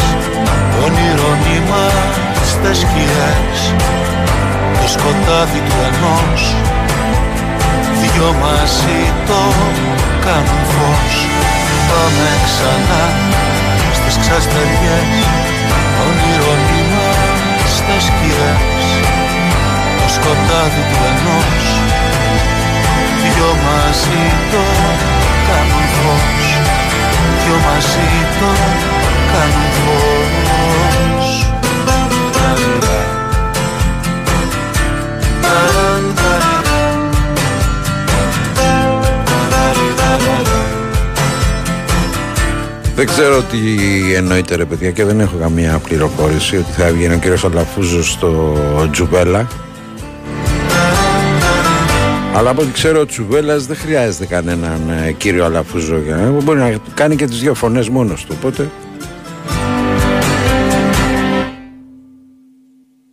όνειρο 0.84 1.30
νήμα 1.44 1.86
στις 2.50 2.78
σκιές. 2.78 3.58
Το 4.80 4.88
σκοτάδι 4.88 5.60
του 5.66 5.76
ενός. 5.88 6.54
Δυο 8.00 8.34
μαζί 8.42 9.00
το 9.26 9.40
κάνουν 10.24 10.62
φως. 10.72 11.14
Πάμε 11.88 12.28
ξανά 12.46 13.04
στις 13.96 14.16
ξαστεριές 14.22 15.06
όνειρο 15.10 15.18
νήμα 15.20 15.49
στις 17.90 18.04
σκιές 18.04 18.84
το 19.98 20.08
σκοτάδι 20.08 20.82
του 20.90 20.98
ενός. 21.10 21.64
Δυο 23.22 23.50
μαζί 23.64 24.22
το 24.50 24.64
κάνουν 25.48 25.86
φως 25.98 26.46
δυο 27.42 27.56
μαζί 27.66 28.08
το 28.40 28.50
κάνουν 29.32 29.70
φως 29.80 30.99
Δεν 43.00 43.08
ξέρω 43.08 43.42
τι 43.42 43.58
εννοείται 44.14 44.56
ρε 44.56 44.64
παιδιά 44.64 44.90
και 44.90 45.04
δεν 45.04 45.20
έχω 45.20 45.36
καμία 45.36 45.78
πληροφόρηση 45.78 46.56
ότι 46.56 46.70
θα 46.70 46.86
έβγαινε 46.86 47.14
ο 47.14 47.18
κύριος 47.18 47.44
Αλαφούζος 47.44 48.10
στο 48.10 48.54
Τζουβέλα. 48.90 49.48
Αλλά 52.34 52.50
από 52.50 52.62
ό,τι 52.62 52.70
ξέρω 52.70 53.00
ο 53.00 53.06
Τσουβέλας 53.06 53.66
δεν 53.66 53.76
χρειάζεται 53.76 54.26
κανέναν 54.26 54.80
ε, 55.06 55.12
κύριο 55.12 55.44
Αλαφούζο 55.44 55.98
για 55.98 56.16
να 56.16 56.30
μπορεί 56.30 56.58
να 56.58 56.74
κάνει 56.94 57.16
και 57.16 57.26
τις 57.26 57.38
δύο 57.40 57.54
φωνές 57.54 57.88
μόνος 57.88 58.24
του. 58.24 58.34
Οπότε 58.38 58.70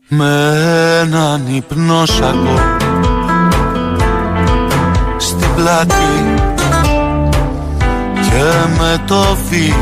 Με 0.08 0.54
έναν 1.02 1.56
υπνόσακο 1.56 2.60
στην 5.18 5.48
πλάτη 5.56 6.57
και 8.30 8.48
με 8.78 9.04
το 9.06 9.38
βι 9.50 9.74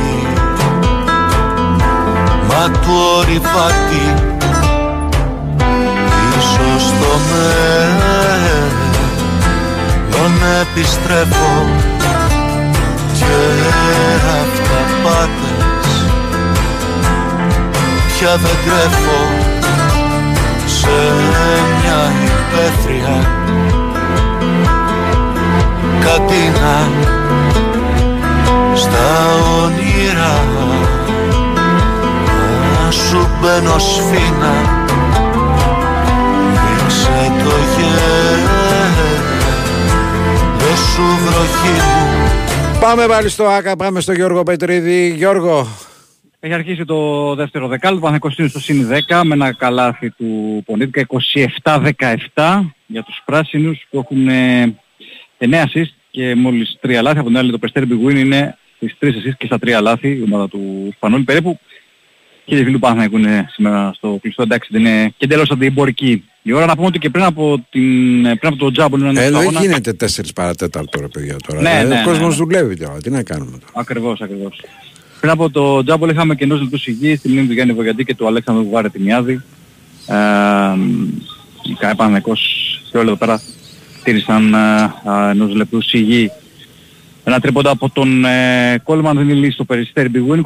μα 2.48 2.70
του 2.70 2.96
ορειφάτη 3.18 4.06
πίσω 5.58 6.80
στο 6.80 7.12
μέλλον 7.32 7.96
επιστρέφω. 10.62 11.66
Και 13.14 13.26
αυταπάτες 14.42 15.66
πια 18.08 18.36
δεν 18.36 18.58
τρέφω 18.66 19.22
σε 20.66 20.96
μια 21.82 22.12
υπαίθρια. 22.26 23.16
Κάτι 26.00 26.52
να 26.62 27.15
στα 28.76 29.26
όνειρα 29.64 30.44
να 32.84 32.92
σου 32.92 33.28
μπαίνω 33.42 33.80
σφίνα 33.80 34.54
ρίξε 36.68 37.32
το 37.44 37.56
γέλιο 37.78 38.66
σου 40.76 41.02
βροχή 41.02 41.72
μου 41.72 42.16
Πάμε 42.80 43.06
πάλι 43.08 43.30
στο 43.30 43.44
ΆΚΑ, 43.44 43.76
πάμε 43.76 44.00
στο 44.00 44.14
Γιώργο 44.14 44.44
Πετρίδη. 44.44 45.14
Γιώργο, 45.16 45.68
Έχει 46.40 46.54
αρχίσει 46.54 46.86
το 46.86 47.36
δεύτερο 47.36 47.68
δεκάλεπτο, 47.68 48.06
Παναθηναϊκός 48.06 48.38
είναι 48.38 48.48
στο 48.48 48.60
συν 48.60 48.88
10 49.08 49.22
με 49.24 49.34
ένα 49.34 49.54
καλάθι 49.54 50.10
του 50.10 50.62
Πονίτικα 50.66 51.06
27-17 51.64 52.62
για 52.86 53.04
τους 53.04 53.22
πράσινους 53.26 53.88
που 53.90 53.98
έχουν 53.98 54.28
ε, 54.28 54.76
9 55.40 55.46
assist 55.54 55.94
και 56.12 56.36
μόλις 56.36 56.80
3 56.82 57.00
λάθη. 57.02 57.18
Από 57.18 57.28
την 57.28 57.38
άλλη 57.38 57.52
το 57.52 57.58
Περιστέρι 57.58 57.88
Big 57.90 58.08
Win 58.10 58.16
είναι 58.16 58.58
στις 58.88 59.16
3 59.16 59.18
assist 59.18 59.36
και 59.38 59.46
στα 59.46 59.58
3 59.62 59.82
λάθη 59.82 60.10
η 60.10 60.24
ομάδα 60.26 60.48
του 60.48 60.92
Σπανούλη. 60.96 61.24
Περίπου 61.24 61.60
και 62.46 62.56
οι 62.56 62.64
φίλοι 62.64 62.74
του 62.74 62.80
Παναθηναϊκού 62.80 63.18
είναι 63.18 63.48
σήμερα 63.52 63.94
στο 63.96 64.18
κλειστό. 64.22 64.42
Εντάξει 64.42 64.70
δεν 64.72 64.86
είναι 64.86 65.14
και 65.18 65.28
τέλος 65.28 65.50
αντιεμπορική 65.52 66.24
η 66.42 66.52
ώρα. 66.52 66.66
Να 66.66 66.76
πούμε 66.76 66.88
ότι 66.88 67.00
και 67.00 67.10
πριν 67.10 67.24
από, 67.24 67.66
την, 67.70 68.22
πριν 68.22 68.40
από 68.42 68.56
το 68.56 68.72
Τζάμπολ 68.72 69.00
είναι 69.00 69.22
ε, 69.22 69.26
ένα 69.26 69.40
δεν 69.40 69.52
γίνεται 69.62 69.96
4 70.00 70.06
παρατέταρτο 70.36 71.00
ρε 71.00 71.08
παιδιά 71.08 71.36
τώρα. 71.48 71.62
Ναι, 71.62 71.70
Δηλαδή, 71.70 71.88
ναι, 71.88 71.96
ο 71.96 71.98
ναι, 71.98 72.04
κόσμος 72.04 72.38
ναι. 72.38 72.46
δουλεύει 72.46 72.78
τώρα. 72.78 72.98
Τι 72.98 73.10
να 73.10 73.24
κάνουμε 73.24 73.52
τώρα. 73.52 73.72
Ακριβώς, 73.74 74.22
ακριβώς. 74.22 74.64
Πριν 75.20 75.32
από 75.32 75.50
το 75.50 75.84
Τζάμπολ 75.84 76.10
είχαμε 76.10 76.36
και 76.36 76.44
ενός 76.44 76.62
λεπτούς 76.62 76.82
σιγή 76.82 77.16
στη 77.16 77.30
μνήμη 77.30 77.48
του 77.48 77.54
Γιάννη 77.54 77.74
Βογιαντή 77.74 78.06
και 78.06 78.16
του 78.16 78.28
Αλέξανδρου 78.28 78.64
Βουγάρη 78.64 78.90
Τιμιάδη. 78.90 79.42
Ε, 80.08 80.16
οι 81.64 81.74
Καεπανεκός 81.80 82.42
και 82.92 82.98
όλοι 82.98 83.08
εδώ 83.08 83.18
πέρα 83.18 83.42
τήρησαν 84.04 84.54
ε, 84.54 84.94
ε, 85.28 85.30
ενός 85.30 85.56
λεπτούς 85.56 85.86
σιγή. 85.86 86.32
Ένα 87.28 87.40
τρίποντα 87.40 87.70
από 87.70 87.90
τον 87.90 88.26
ε, 88.26 88.80
Κόλμαν 88.84 89.16
δεν 89.16 89.30
είναι 89.30 89.34
λύση 89.40 89.52
στο 89.52 89.64
Περιστέρι 89.66 90.12
Big 90.14 90.32
Win, 90.34 90.42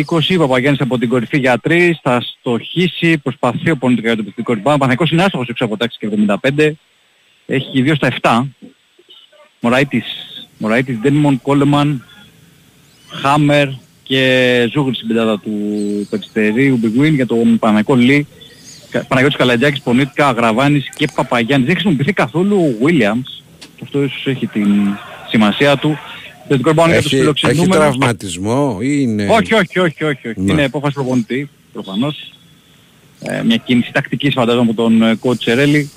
27-20. 0.00 0.36
Παπαγιάννης 0.38 0.80
από 0.80 0.98
την 0.98 1.08
κορυφή 1.08 1.38
για 1.38 1.60
3, 1.68 1.90
θα 2.02 2.20
στοχίσει, 2.38 3.18
προσπαθεί 3.18 3.70
ο 3.70 3.76
πονητικά 3.76 4.06
για 4.06 4.16
το 4.16 4.22
επιθετικό 4.26 4.52
rebound. 4.52 4.62
Παναθηναϊκός 4.62 5.10
είναι 5.10 5.22
άστοχος 5.22 5.48
έξω 5.48 5.64
από 5.64 5.76
τάξη 5.76 5.98
και 6.00 6.08
75. 6.54 6.70
Έχει 7.46 7.82
2 7.86 7.94
στα 7.94 8.08
7. 8.22 8.46
Μωραΐτης, 9.60 10.04
Μωραΐτης, 10.58 10.96
Ντένιμον, 10.98 11.42
Κόλεμαν, 11.42 12.04
Χάμερ 13.08 13.68
και 14.02 14.68
Ζούγρη 14.72 14.94
στην 14.94 15.08
πεντάδα 15.08 15.38
του 15.40 15.52
Περιστερίου 16.10 16.80
Big 16.82 17.00
Win 17.04 17.12
για 17.12 17.26
τον 17.26 17.58
Παναγικό 17.58 17.94
Λί. 17.94 18.26
Κα- 18.90 19.04
Παναγιώτης 19.04 19.38
Καλατζάκης, 19.38 19.80
Πονίτικα, 19.82 20.28
Αγραβάνης 20.28 20.88
και 20.96 21.08
Παπαγιάννης. 21.14 21.66
Δεν 21.66 21.76
χρησιμοποιηθεί 21.76 22.12
καθόλου 22.12 22.56
ο 22.56 22.86
Williams. 22.86 23.42
Και 23.58 23.80
αυτό 23.82 24.02
ίσως 24.02 24.26
έχει 24.26 24.46
την 24.46 24.66
σημασία 25.34 25.76
του. 25.76 25.98
Το 26.48 26.56
δικό 26.56 26.70
rebound 26.70 26.74
για 26.74 26.84
τους 26.86 26.96
Έχει, 26.96 27.06
έχει 27.06 27.16
φιλοξενούμενους. 27.16 27.76
τραυματισμό 27.76 28.78
ή 28.80 28.98
είναι... 29.00 29.26
Όχι, 29.30 29.54
όχι, 29.54 29.78
όχι, 29.78 30.04
όχι. 30.04 30.28
όχι. 30.28 30.40
Ναι. 30.40 30.52
Είναι 30.52 30.64
απόφαση 30.64 30.94
προπονητή, 30.94 31.48
προφανώς. 31.72 32.32
Ε, 33.20 33.42
μια 33.42 33.56
κίνηση 33.56 33.92
τακτικής 33.92 34.34
φαντάζομαι 34.34 34.70
από 34.70 34.82
τον 34.82 35.02
ε, 35.02 35.18
coach 35.22 35.38
Τσερέλη. 35.38 35.90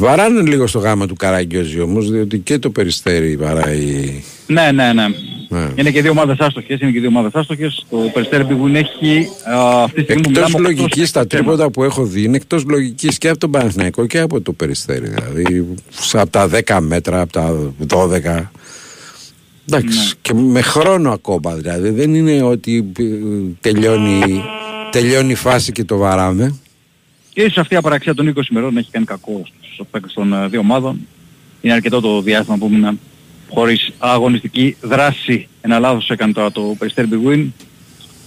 Βαράνε 0.00 0.40
λίγο 0.40 0.66
στο 0.66 0.78
γάμα 0.78 1.06
του 1.06 1.14
Καραγκιόζη 1.14 1.80
όμως, 1.80 2.10
διότι 2.10 2.38
και 2.38 2.58
το 2.58 2.70
Περιστέρι 2.70 3.36
βαράει... 3.36 4.22
Ναι, 4.46 4.70
ναι, 4.72 4.92
ναι. 4.92 5.04
Ναι. 5.52 5.68
Είναι 5.76 5.90
και 5.90 6.02
δύο 6.02 6.10
ομάδες 6.10 6.38
άστοχες, 6.38 6.80
είναι 6.80 6.90
και 6.90 6.98
δύο 7.00 7.08
ομάδες 7.08 7.30
άστοχες. 7.34 7.86
Το 7.90 7.96
Περιστέρι 8.12 8.46
Big 8.48 8.64
Win 8.66 8.74
έχει 8.74 9.28
α, 9.54 9.82
αυτή 9.82 9.94
τη 9.96 10.02
στιγμή 10.02 10.22
που 10.22 10.28
Εκτός 10.30 10.52
μιλάμε, 10.52 10.68
οκτώ 10.68 10.82
λογικής 10.82 11.08
στα 11.08 11.20
τα 11.20 11.26
τρίποτα 11.26 11.70
που 11.70 11.84
έχω 11.84 12.04
δει 12.04 12.22
είναι 12.22 12.36
εκτός 12.36 12.64
λογικής 12.64 13.18
και 13.18 13.28
από 13.28 13.38
τον 13.38 13.50
Παναθηναϊκό 13.50 14.06
και 14.06 14.18
από 14.18 14.40
το 14.40 14.52
Περιστέρι. 14.52 15.08
Δηλαδή 15.08 15.66
σε- 15.90 16.20
από 16.20 16.30
τα 16.30 16.48
10 16.48 16.78
μέτρα, 16.80 17.20
από 17.20 17.32
τα 17.32 17.72
12. 17.86 18.50
Εντάξει, 19.68 19.98
Ναι. 19.98 20.12
και 20.22 20.34
με 20.34 20.60
χρόνο 20.60 21.10
ακόμα 21.10 21.54
δηλαδή. 21.54 21.90
Δεν 21.90 22.14
είναι 22.14 22.42
ότι 22.42 22.92
ε, 22.98 23.02
τελειώνει, 23.60 24.42
τελειώνει 24.90 25.30
η 25.30 25.34
φάση 25.34 25.72
και 25.72 25.84
το 25.84 25.96
βαράμε. 25.96 26.58
Και 27.40 27.46
ίσως 27.46 27.58
αυτή 27.58 27.74
η 27.74 27.76
απαραξία 27.76 28.14
των 28.14 28.34
20 28.36 28.50
ημερών 28.50 28.76
έχει 28.76 28.90
κάνει 28.90 29.04
κακό 29.04 29.42
στους 29.60 29.86
παίκτες 29.90 30.12
των 30.12 30.32
ε, 30.32 30.48
δύο 30.48 30.60
ομάδων. 30.60 31.06
Είναι 31.60 31.74
αρκετό 31.74 32.00
το 32.00 32.22
διάστημα 32.22 32.56
που 32.56 32.66
ήμουν 32.72 33.00
χωρίς 33.48 33.92
αγωνιστική 33.98 34.76
δράση. 34.80 35.48
Ένα 35.60 35.78
λάθος 35.78 36.10
έκανε 36.10 36.32
τώρα 36.32 36.52
το 36.52 36.74
Περιστέρι 36.78 37.08
Big 37.12 37.28
Win. 37.28 37.46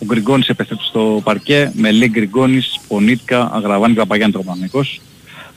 Ο 0.01 0.05
Γκριγκόνης 0.05 0.49
επέστρεψε 0.49 0.85
στο 0.87 1.21
παρκέ 1.23 1.71
με 1.75 1.91
Λί 1.91 2.09
Γκριγκόνης, 2.09 2.79
Πονίτκα, 2.87 3.49
Αγραβάνη, 3.53 3.93
Παπαγιάννη 3.93 4.33
Τροπανικός. 4.33 5.01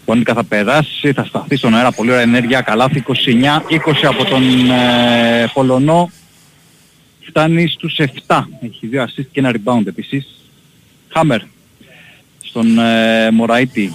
Πονίτκα 0.04 0.34
θα 0.34 0.44
περάσει, 0.44 1.12
θα 1.12 1.24
σταθεί 1.24 1.56
στον 1.56 1.74
αέρα, 1.74 1.92
πολύ 1.92 2.10
ωραία 2.10 2.22
ενέργεια, 2.22 2.60
καλάθι 2.60 3.04
29-20 3.06 3.12
από 4.02 4.24
τον 4.24 4.70
ε, 4.70 5.50
Πολωνό. 5.52 6.10
Φτάνει 7.20 7.68
στους 7.68 7.98
7. 8.26 8.42
Έχει 8.60 8.86
δύο 8.86 9.02
assist 9.04 9.26
και 9.32 9.40
ένα 9.40 9.52
rebound 9.52 9.86
επίσης. 9.86 10.26
Χάμερ 11.08 11.40
στον 12.48 12.78
ε, 12.78 13.30
Μωραΐτη. 13.30 13.94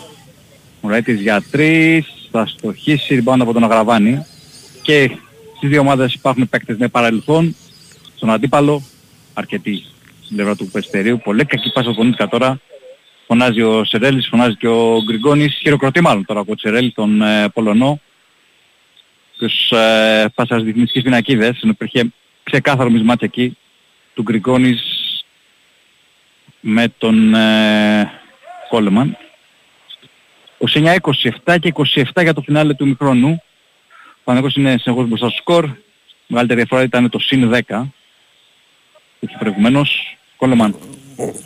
Μωραΐτης 0.81 1.21
για 1.21 1.43
3, 1.51 1.99
θα 2.31 2.45
στοχίσει 2.45 3.23
rebound 3.25 3.39
από 3.39 3.53
τον 3.53 3.63
Αγραβάνη. 3.63 4.25
Και 4.81 5.11
στις 5.57 5.69
δύο 5.69 5.79
ομάδες 5.79 6.13
υπάρχουν 6.13 6.49
παίκτες 6.49 6.77
με 6.77 6.87
παρελθόν. 6.87 7.55
Στον 8.15 8.29
αντίπαλο, 8.29 8.83
αρκετοί 9.33 9.83
στην 10.23 10.35
πλευρά 10.35 10.55
του 10.55 10.71
Περιστερίου. 10.71 11.19
Πολύ 11.23 11.45
κακή 11.45 11.71
πάσα 11.71 11.89
από 11.89 12.01
τον 12.01 12.29
τώρα. 12.29 12.59
Φωνάζει 13.27 13.61
ο 13.61 13.83
Σερέλης, 13.83 14.27
φωνάζει 14.27 14.55
και 14.55 14.67
ο 14.67 15.01
Γκριγκόνης. 15.03 15.57
Χειροκροτεί 15.61 16.01
μάλλον 16.01 16.25
τώρα 16.25 16.39
από 16.39 16.51
ο 16.51 16.57
Σερέλη 16.57 16.91
τον 16.91 17.21
ε, 17.21 17.49
Πολωνό. 17.49 17.99
Τους 19.37 19.71
ε, 19.71 20.31
πάσας 20.35 20.63
διεθνιστικές 20.63 21.03
πινακίδες. 21.03 21.59
Ενώ 21.61 21.71
υπήρχε 21.71 22.13
ξεκάθαρο 22.43 22.89
μισμάτς 22.89 23.21
εκεί 23.21 23.57
του 24.13 24.21
Γκριγκόνης 24.21 24.81
με 26.59 26.93
τον 26.97 27.33
ε, 27.33 28.20
Κόλεμαν. 28.71 29.17
29, 30.73 30.95
27 31.45 31.55
και 31.59 31.71
27 32.13 32.21
για 32.21 32.33
το 32.33 32.41
φινάλε 32.41 32.73
του 32.73 32.87
μικρόνου. 32.87 33.41
Ο 34.09 34.21
Παναγός 34.23 34.55
είναι 34.55 34.77
συνεχώς 34.81 35.07
μπροστά 35.07 35.29
στο 35.29 35.37
σκορ. 35.37 35.69
Μεγαλύτερη 36.27 36.59
διαφορά 36.59 36.83
ήταν 36.83 37.09
το 37.09 37.19
συν 37.19 37.49
10. 37.53 37.91
που 39.19 39.27
είχε 39.27 39.35
προηγουμένως. 39.39 40.17
Κόλεμαν. 40.37 40.75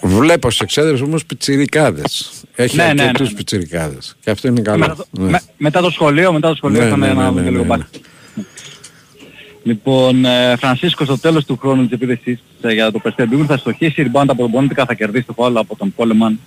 Βλέπω 0.02 0.50
σε 0.52 0.64
εξέδρες 0.64 1.02
όμως 1.02 1.26
πιτσιρικάδες. 1.26 2.44
Έχει 2.56 2.76
Ναι, 2.76 2.94
ναι, 2.94 3.02
αρκετούς 3.02 3.30
ναι. 3.30 3.36
πιτσιρικάδες. 3.38 4.16
Και 4.24 4.30
αυτό 4.30 4.48
είναι 4.48 4.62
καλό. 4.62 4.78
Μετά 4.80 4.96
το, 4.96 5.06
Ναι. 5.12 5.30
με- 5.30 5.42
μετά 5.58 5.82
το 5.82 5.90
σχολείο, 5.90 6.34
μετά 6.34 6.50
το 6.50 6.56
σχολείο 6.56 6.78
Ναι, 6.80 6.84
ήρθαμε 6.86 7.08
ναι, 7.08 7.14
να 7.14 7.22
ναι, 7.24 7.28
δούμε 7.30 7.42
ναι, 7.42 7.50
λίγο 7.50 7.62
ναι, 7.62 7.68
μπάσκετ. 7.68 8.04
Λοιπόν, 9.64 10.26
ε, 10.26 10.56
Φρανσίσκο 10.60 11.06
στο 11.06 11.20
τέλος 11.20 11.46
του 11.46 11.58
χρόνου 11.58 11.88
της 11.88 11.92
επίθεσης 12.02 12.44
ε, 12.62 12.74
για 12.74 12.92
το 12.92 13.00
Περιστέρ 13.00 13.28
θα 13.48 13.58
στοχίσει 13.58 14.04
rebound 14.12 14.26
από 14.28 14.36
τον 14.42 14.52
Πονίτικα, 14.52 14.86
θα 14.86 14.94
κερδίσει 14.94 15.26
το 15.26 15.34
φάουλ 15.34 15.58
από 15.58 15.76
τον 15.76 15.94
Κόλεμαν, 15.96 16.40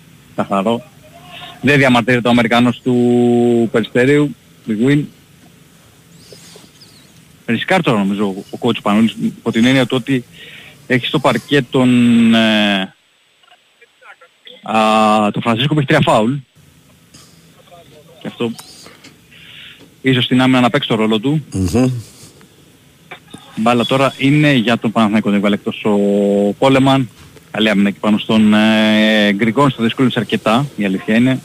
καθαρό. 0.42 0.82
Δεν 1.60 1.78
διαμαρτύρεται 1.78 2.28
ο 2.28 2.30
Αμερικανός 2.30 2.80
του 2.84 3.68
Περιστέριου, 3.72 4.34
Big 4.68 4.88
Win. 4.88 5.02
Ρισκάρει 7.46 7.82
τώρα 7.82 7.98
νομίζω 7.98 8.24
ο- 8.26 8.44
ο 8.50 8.58
coach 8.60 8.82
Πανούλης, 8.82 9.14
υπό 9.22 9.52
την 9.52 9.64
έννοια 9.64 9.86
του 9.86 9.96
ότι 10.00 10.24
έχει 10.86 11.06
στο 11.06 11.18
παρκέ 11.18 11.62
τον, 11.62 11.88
ε, 12.34 12.94
α, 14.62 15.30
τον 15.32 15.42
Φρανσίσκο 15.42 15.72
που 15.74 15.78
έχει 15.80 15.88
τρία 15.88 16.00
φάουλ. 16.02 16.32
Και 18.20 18.26
αυτό 18.26 18.50
ίσως 20.02 20.26
την 20.26 20.40
άμυνα 20.40 20.60
να 20.60 20.70
παίξει 20.70 20.88
το 20.88 20.94
ρόλο 20.94 21.18
του. 21.18 21.44
Μμμ. 21.52 21.84
Η 23.56 23.60
μπάλα 23.60 23.84
τώρα 23.86 24.14
είναι 24.18 24.52
για 24.52 24.78
τον 24.78 24.92
Παναθηναϊκό, 24.92 25.30
δεν 25.30 25.40
βάλε 25.40 25.54
εκτός 25.54 25.84
ο 25.84 25.98
Πόλεμαν. 26.58 27.08
Καλή 27.58 27.70
άμυνα 27.70 27.88
εκεί 27.88 27.98
πάνω 27.98 28.18
στον 28.18 28.54
ε, 28.54 29.32
Γκριγκόνης, 29.32 29.74
το 29.74 29.82
δυσκόλυψε 29.82 30.18
αρκετά, 30.18 30.66
η 30.76 30.84
αλήθεια 30.84 31.14
είναι. 31.14 31.40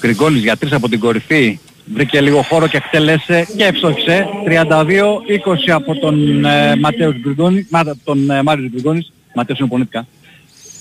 Γκριγκόνης 0.00 0.42
για 0.42 0.56
τρεις 0.56 0.72
από 0.72 0.88
την 0.88 0.98
κορυφή, 1.00 1.58
βρήκε 1.94 2.20
λίγο 2.20 2.42
χώρο 2.42 2.66
και 2.66 2.76
εκτέλεσε 2.76 3.46
και 3.56 3.64
ευστόχησε. 3.64 4.26
32-20 4.46 5.70
από 5.70 5.98
τον 5.98 6.44
ε, 6.44 6.76
Ματέος 6.76 7.14
Γκριγκόνη, 7.14 7.66
μα, 7.70 7.96
τον 8.04 8.30
ε, 8.30 8.42
Μάριος 8.42 8.70
Γκριγκόνης, 8.70 9.12
Ματέος 9.34 9.58
είναι 9.58 9.68
πονήτικα. 9.68 10.06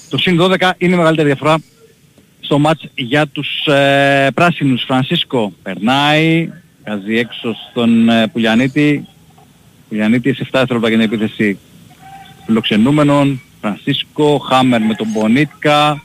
Το 0.09 0.17
συν 0.17 0.41
12 0.41 0.71
είναι 0.77 0.93
η 0.93 0.97
μεγαλύτερη 0.97 1.27
διαφορά 1.27 1.57
στο 2.39 2.59
μάτς 2.59 2.87
για 2.95 3.27
τους 3.27 3.65
ε, 3.65 4.27
πράσινους. 4.33 4.83
Φρανσίσκο 4.83 5.53
περνάει, 5.63 6.49
βγάζει 6.85 7.17
έξω 7.17 7.55
στον 7.69 8.09
ε, 8.09 8.27
Πουλιανίτη. 8.27 9.07
Πουλιανίτη 9.89 10.33
σε 10.33 10.43
7 10.43 10.47
δευτερόλεπτα 10.51 10.89
για 10.89 11.07
την 11.07 11.13
επίθεση 11.13 11.57
φιλοξενούμενων. 12.49 13.41
Φρανσίσκο, 13.61 14.37
Χάμερ 14.37 14.81
με 14.81 14.93
τον 14.93 15.07
Πονίτκα. 15.13 16.03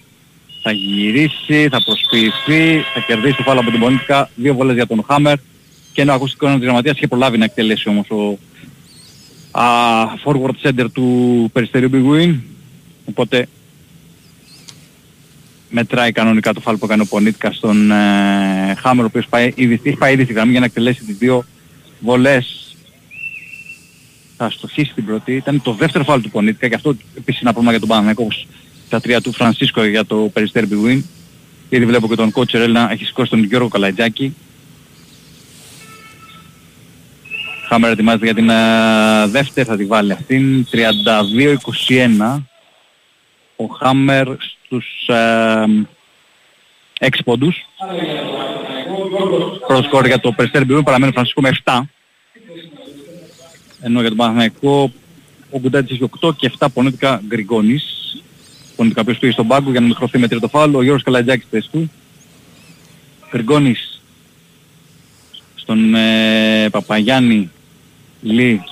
Θα 0.63 0.73
γυρίσει, 0.73 1.69
θα 1.71 1.83
προσποιηθεί, 1.85 2.85
θα 2.95 3.01
κερδίσει 3.07 3.37
το 3.37 3.43
φάλο 3.43 3.61
από 3.61 3.71
τον 3.71 3.81
Πονίτκα. 3.81 4.31
Δύο 4.35 4.55
βολές 4.55 4.75
για 4.75 4.87
τον 4.87 5.05
Χάμερ. 5.09 5.37
Και 5.93 6.03
ένα 6.03 6.13
ακουστικό 6.15 6.47
ένα 6.47 6.59
δραματίας 6.59 6.97
είχε 6.97 7.07
προλάβει 7.07 7.39
να 7.39 7.45
εκτελέσει 7.45 7.89
όμως 7.89 8.11
ο 8.11 8.39
α, 9.51 9.65
forward 10.25 10.69
center 10.69 10.87
του 10.93 11.51
Περιστερίου 11.53 11.91
Big 11.93 12.15
Win. 12.15 12.35
Οπότε 13.05 13.49
μετράει 15.69 16.13
κανονικά 16.13 16.53
το 16.53 16.61
φάλ 16.61 16.77
που 16.77 16.85
έκανε 16.85 17.03
ο 17.03 17.07
Πονίτκα 17.07 17.53
στον 17.53 17.91
ε, 17.91 18.75
Χάμερ 18.79 19.05
ο 19.05 19.07
οποίος 19.07 19.27
πάει 19.27 19.53
ήδη, 19.55 19.81
έχει 19.85 19.97
πάει 19.97 20.13
ήδη 20.13 20.25
στη 20.25 20.33
γραμμή 20.33 20.51
για 20.51 20.61
να 20.61 20.67
εκτελέσει 20.67 21.05
τις 21.05 21.17
δύο 21.17 21.45
βολές. 22.01 22.64
Θα 24.37 24.51
στοχίσει 24.51 24.93
την 24.95 25.05
πρώτη. 25.05 25.33
Ήταν 25.33 25.63
το 25.63 25.73
δεύτερο 25.73 26.05
φάλ 26.05 26.21
του 26.21 26.31
Πονίτκα 26.31 26.69
και 26.69 26.75
αυτό 26.75 26.91
επίσης 26.91 27.41
είναι 27.41 27.51
ένα 27.51 27.53
πρόβλημα 27.53 27.71
για 27.71 27.81
τον 27.81 27.89
Παναγενικό 27.89 28.23
όπως 28.23 28.47
τα 28.89 29.01
τρία 29.01 29.21
του 29.21 29.33
Φρανσίσκο 29.33 29.85
για 29.85 30.05
το 30.05 30.17
Περιστέρι 30.17 30.69
Big 30.71 30.89
Win. 30.89 31.03
Ήδη 31.69 31.87
βλέπω 31.87 32.09
και 32.09 32.15
τον 32.15 32.31
κότσερ 32.31 32.71
να 32.71 32.89
έχει 32.91 33.05
σηκώσει 33.05 33.31
τον 33.31 33.45
Γιώργο 33.45 33.69
Καλατζάκη. 33.69 34.35
Χάμερ 37.69 37.91
ετοιμάζεται 37.91 38.25
για 38.25 38.35
την 38.35 38.49
ε, 38.49 39.27
δεύτερη, 39.27 39.69
θα 39.69 39.77
τη 39.77 39.85
βάλει 39.85 40.13
αυτήν. 40.13 40.67
32-21. 42.33 42.43
Ο 43.57 43.65
Χάμερ 43.65 44.27
στους 44.65 45.09
ε, 45.09 45.65
6 47.01 47.09
πόντους. 47.25 47.57
Πρώτο 49.67 49.83
σκόρ 49.83 50.07
για 50.07 50.21
το 50.21 50.33
Περιστέρι 50.33 50.65
Μπιρού 50.65 50.83
παραμένει 50.83 51.11
ο 51.11 51.15
Φρανσίσκο 51.15 51.41
με 51.41 51.51
7. 51.65 51.81
Ενώ 53.87 54.01
για 54.01 54.09
τον 54.09 54.19
Παναθηναϊκό 54.19 54.93
ο 55.51 55.59
Γκουντάτης 55.59 55.91
έχει 55.91 56.11
8 56.21 56.37
και 56.37 56.53
7 56.59 56.67
πονέτικα 56.75 57.21
Γκριγκόνης. 57.27 57.85
Πονέτικα 58.77 59.01
οποίος 59.01 59.19
πήγε 59.19 59.33
στον 59.33 59.47
πάγκο 59.47 59.71
για 59.71 59.81
να 59.81 59.87
μην 59.87 59.95
χρωθεί 59.95 60.19
με 60.19 60.29
τρίτο 60.29 60.49
φάουλ. 60.49 60.75
Ο 60.75 60.83
Γιώργος 60.83 61.03
Καλατζάκης 61.03 61.47
θέση 61.51 61.69
του. 61.73 61.91
Γκριγκόνις 63.31 64.01
στον 65.55 65.95
ε, 65.95 66.69
Παπαγιάννη 66.71 67.51
Λί 68.23 68.63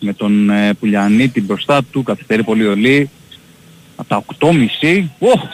με 0.00 0.12
τον 0.12 0.50
ε, 0.50 0.74
Πουλιανίτη 0.74 1.40
μπροστά 1.40 1.82
του. 1.82 2.02
Καθυστερεί 2.02 2.42
πολύ 2.42 2.66
ο 2.66 2.74
Λί. 2.74 3.10
Από 3.96 4.08
τα 4.08 4.24
8.30. 4.38 5.04
Ω, 5.18 5.48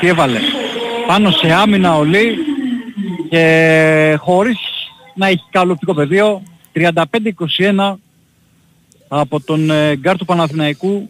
τι 0.00 0.06
έβαλε. 0.06 0.38
Πάνω 1.06 1.30
σε 1.30 1.52
άμυνα 1.52 1.96
ο 1.96 2.04
Λί 2.04 2.36
και 3.28 4.16
χωρίς 4.20 4.58
να 5.14 5.26
έχει 5.26 5.44
καλό 5.50 5.72
οπτικό 5.72 5.94
πεδίο 5.94 6.42
35-21 6.74 7.94
από 9.08 9.40
τον 9.40 9.70
ε, 9.70 9.96
γκαρντ 9.96 10.16
του 10.16 10.24
Παναθηναϊκού 10.24 11.08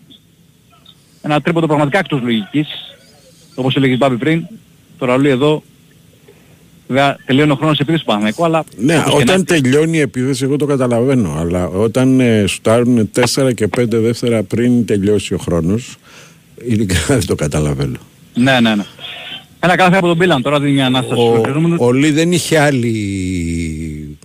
ένα 1.23 1.41
τρίποντο 1.41 1.67
πραγματικά 1.67 1.99
εκτός 1.99 2.21
λογικής 2.23 2.69
όπως 3.55 3.77
έλεγε 3.77 3.93
η 3.93 3.97
Μπάμπη 4.01 4.17
πριν 4.17 4.47
τώρα 4.99 5.19
λέει 5.19 5.33
εδώ 5.33 5.63
βέβαια 6.89 7.17
τελειώνει 7.27 7.51
ο 7.51 7.55
χρόνος 7.55 7.79
επίθεσης 7.79 8.01
του 8.01 8.07
Παναθηναϊκού 8.07 8.45
αλλά 8.45 8.65
Ναι, 8.77 8.99
όπως 8.99 9.19
και 9.19 9.25
να 9.25 9.33
όταν 9.33 9.45
τελειώνει 9.45 9.97
η 9.97 10.01
επίθεση 10.01 10.45
εγώ 10.45 10.57
το 10.57 10.67
καταλαβαίνω. 10.67 11.35
Αλλά 11.39 11.67
όταν 11.67 12.21
ε, 12.21 12.47
σουτάρουν 12.47 13.11
4 13.37 13.55
και 13.55 13.69
5 13.79 13.85
δεύτερα 13.89 14.43
πριν 14.43 14.87
τελειώσει 14.87 15.35
ο 15.35 15.39
χρόνος, 15.39 15.97
ειλικρινά 16.65 17.05
δεν 17.07 17.27
το 17.27 17.35
καταλαβαίνω. 17.35 17.99
Ναι, 18.35 18.61
ναι, 18.61 18.75
ναι. 18.75 18.85
Ένα 19.61 19.77
κάθε 19.77 19.97
από 19.97 20.07
τον 20.07 20.19
Πίλαν 20.19 20.43
τώρα 20.43 20.61
δίνει 20.61 20.73
μια 20.73 20.87
ανάσταση 20.87 21.21
στους 21.21 21.29
Ο, 21.29 21.31
φιλοξενούμενους. 21.33 21.79
ο 21.81 21.93
Λί 21.93 22.11
δεν 22.11 22.33
είχε 22.33 22.59
άλλη... 22.59 24.19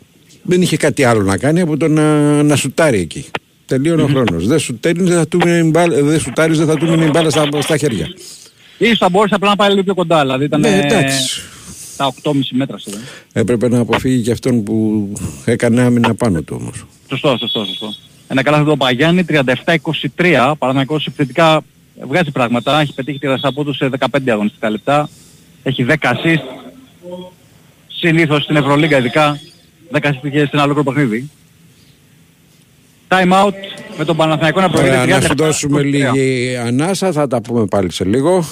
Δεν 0.44 0.62
είχε 0.62 0.78
κάτι 0.78 1.04
άλλο 1.04 1.22
να 1.22 1.38
κάνει 1.38 1.62
από 1.62 1.78
το 1.78 1.88
να, 1.88 2.44
να 2.44 2.56
σουτάρει 2.56 3.00
εκεί. 3.00 3.26
Τελείωνε 3.66 4.02
ο 4.02 4.08
χρόνος. 4.08 4.48
Δεν 4.48 4.60
σουτάρεις, 4.60 5.04
δεν 5.04 5.18
θα 5.18 5.28
του 5.28 5.38
μείνει 5.46 5.68
η 5.68 5.70
μπάλα, 5.70 6.04
δεν 6.04 6.20
σουτάρεις, 6.20 6.58
δεν 6.58 6.68
θα 6.68 6.78
του 6.78 6.90
μείνει 6.90 7.06
η 7.06 7.10
μπάλα 7.14 7.30
στα, 7.30 7.62
στα 7.62 7.78
χέρια. 7.78 8.08
Ίσως 8.78 8.98
θα 8.98 9.10
μπορούσε 9.10 9.36
απλά 9.36 9.50
να 9.50 9.56
πάει 9.56 9.70
λίγο 9.70 9.84
πιο 9.84 9.94
κοντά, 9.94 10.22
δηλαδή 10.22 10.46
ήταν 10.46 10.60
Ναι, 10.60 10.68
ε, 10.68 10.80
εντάξει. 10.80 11.42
τα 11.98 12.14
8,5 12.24 12.32
μέτρα 12.52 12.78
σχεδόν. 12.78 13.02
Έπρεπε 13.34 13.70
να 13.70 13.80
αποφύγει 13.80 14.22
και 14.22 14.32
αυτόν 14.32 14.64
που 14.64 15.10
έκανε 15.46 15.82
άμυνα 15.82 16.16
πάνω 16.16 16.42
του 16.42 16.58
όμως. 16.62 16.86
Σωστό, 17.10 17.38
σωστό, 17.40 17.66
σωστό. 17.66 17.94
Ένα 18.28 18.44
καλά 18.44 18.64
το 18.64 18.78
Παγιάννη, 18.78 19.26
37-23, 20.16 20.54
Παναθηναϊκός 20.58 21.06
επιθετικά 21.06 21.62
βγάζει 22.08 22.32
πράγματα, 22.32 22.80
έχει 22.80 22.94
πετύχει 22.94 23.20
τη 23.20 23.28
από 23.42 23.64
του 23.64 23.74
σε 23.74 23.90
15 24.00 24.30
αγωνιστικά 24.30 24.70
λεπτά, 24.70 25.10
έχει 25.64 25.86
10 25.90 25.94
assist, 26.02 26.44
συνήθως 27.88 28.44
στην 28.44 28.56
Ευρωλίγκα 28.56 28.98
ειδικά, 28.98 29.40
10 29.92 29.98
assist 29.98 30.24
είχε 30.24 30.40
σε 30.40 30.50
ένα 30.54 30.64
ολόκληρο 30.64 30.94
παιχνίδι. 30.94 31.30
Time 33.14 33.34
out 33.46 33.54
με 33.98 34.06
τον 34.06 34.16
Παναθηναϊκό 34.16 34.60
να 34.60 34.66
Ωραία, 34.66 34.82
προηγείται 34.82 35.16
να 35.16 35.22
σου 35.22 35.34
37-23. 35.34 35.36
δώσουμε 35.36 35.82
λίγη 35.82 36.56
ανάσα, 36.66 37.12
θα 37.12 37.28
τα 37.28 37.42
πούμε 37.42 37.66
πάλι 37.66 37.92
σε 37.92 38.04
λίγο. 38.06 38.46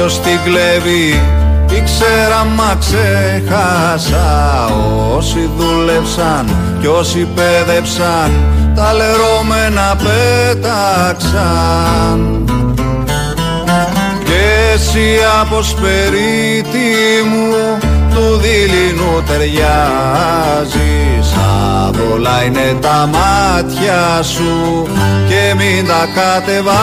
Ποιος 0.00 0.20
την 0.20 0.38
κλέβει 0.44 1.22
Ήξερα 1.78 2.44
μα 2.56 2.76
ξέχασα. 2.78 4.28
Όσοι 5.16 5.50
δούλεψαν 5.56 6.56
κι 6.80 6.86
όσοι 6.86 7.28
πέδεψαν 7.34 8.30
Τα 8.74 8.92
λερώμενα 8.92 9.96
πέταξαν. 10.04 11.24
Κι 14.24 14.32
εσύ 14.74 15.18
από 15.40 15.62
σπερίτη 15.62 16.92
μου 17.30 17.78
του 18.14 18.36
δειλινού 18.36 19.22
ταιριάζεις. 19.26 19.68
Άβολα 21.86 22.42
είναι 22.46 22.76
τα 22.80 23.08
μάτια 23.12 24.22
σου 24.22 24.86
και 25.28 25.54
μην 25.56 25.86
τα 25.86 26.08
κατεβάζεις 26.14 26.80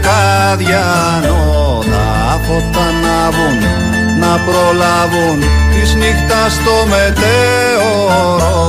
Κυρκάδιανο 0.00 1.38
τα 1.90 2.40
φώτα 2.46 2.86
να 3.02 3.30
βγουν 3.30 3.58
να 4.20 4.32
προλάβουν 4.44 5.38
της 5.72 5.94
νύχτας 5.94 6.52
το 6.64 6.76
μετέωρο. 6.88 8.60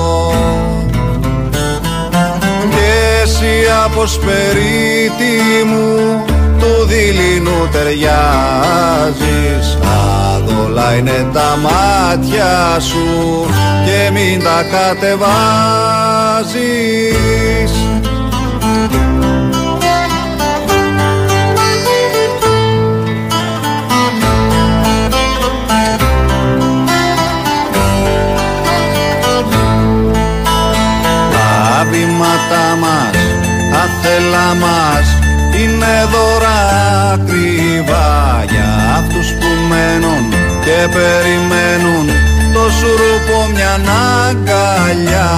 Και 2.70 2.90
εσύ 3.24 3.54
αποσπερίτη 3.86 5.36
μου 5.66 6.26
του 6.60 6.72
δειλινού 6.88 7.60
ταιριάζεις. 7.72 9.68
Αδόλα 10.36 10.96
είναι 10.96 11.28
τα 11.34 11.58
μάτια 11.62 12.80
σου 12.80 13.08
και 13.86 14.12
μην 14.12 14.44
τα 14.44 14.64
κατεβάζεις 14.72 15.30
Τα 32.20 32.26
βήματα 32.26 32.76
μας, 32.80 33.16
τα 33.72 33.90
θέλα 34.02 34.54
μας 34.56 35.08
είναι 35.62 36.08
δώρα 36.12 36.58
ακριβά 37.14 38.46
για 38.50 38.96
αυτούς 38.98 39.32
που 39.32 39.48
μένουν 39.70 40.30
και 40.64 40.88
περιμένουν 40.88 42.08
το 42.54 42.60
σουρούπο 42.60 43.50
μια 43.54 43.80
αγκαλιά. 44.28 45.32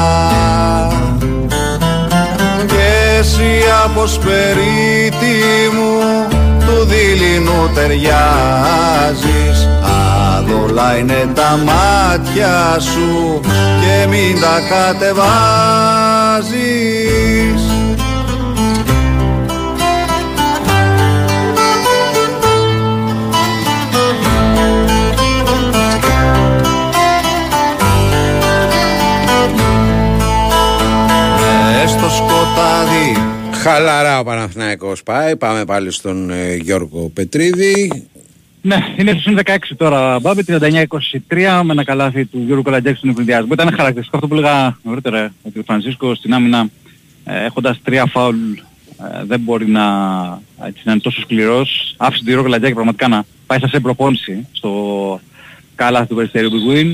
Και 2.67 3.17
εσύ 3.19 3.63
αποσπερίτη 3.85 5.35
μου 5.73 6.30
του 6.71 6.85
δειλινού 6.85 7.69
ταιριάζεις. 7.73 9.67
Αδόλα 10.37 10.97
είναι 10.97 11.31
τα 11.35 11.59
μάτια 11.65 12.77
σου 12.79 13.39
και 13.81 14.07
μην 14.07 14.41
τα 14.41 14.61
κατεβάζεις. 14.69 15.21
Μες 31.81 31.91
στο 31.91 32.09
σκοτάδι 32.09 32.90
Χαλαρά 33.61 34.19
ο 34.19 34.23
Παναθηναϊκός 34.23 35.03
πάει. 35.03 35.35
Πάμε 35.35 35.65
πάλι 35.65 35.91
στον 35.91 36.29
ε, 36.29 36.55
Γιώργο 36.55 37.09
Πετρίδη. 37.13 38.07
Ναι, 38.61 38.77
είναι 38.97 39.17
στο 39.21 39.33
16 39.45 39.57
τώρα, 39.77 40.19
Μπάμπη, 40.19 40.43
39-23 40.47 41.61
με 41.63 41.71
ένα 41.71 41.83
καλάθι 41.83 42.25
του 42.25 42.43
Γιώργου 42.45 42.63
Καλατζάκη 42.63 42.97
στον 42.97 43.09
ευνηδιασμό. 43.09 43.49
Ήταν 43.53 43.73
χαρακτηριστικό 43.75 44.17
αυτό 44.17 44.27
που 44.27 44.35
έλεγα 44.35 44.77
νωρίτερα, 44.83 45.33
ότι 45.41 45.59
ο 45.59 45.63
Φρανσίσκο 45.65 46.15
στην 46.15 46.33
άμυνα 46.33 46.69
ε, 47.23 47.45
έχοντας 47.45 47.79
τρία 47.83 48.05
φάουλ 48.05 48.35
ε, 48.57 49.23
δεν 49.25 49.39
μπορεί 49.39 49.67
να, 49.67 49.85
έτσι, 50.65 50.81
να 50.83 50.91
είναι 50.91 51.01
τόσο 51.01 51.21
σκληρός. 51.21 51.93
Άφησε 51.97 52.17
τον 52.17 52.27
Γιώργο 52.27 52.43
Καλατζάκη 52.43 52.73
πραγματικά 52.73 53.07
να 53.07 53.25
πάει 53.45 53.59
σαν 53.59 53.69
σε 53.69 53.79
προπόνηση 53.79 54.47
στο 54.51 54.71
καλάθι 55.75 56.07
του 56.07 56.15
Περιστερίου 56.15 56.49
Big 56.49 56.75
Win. 56.75 56.91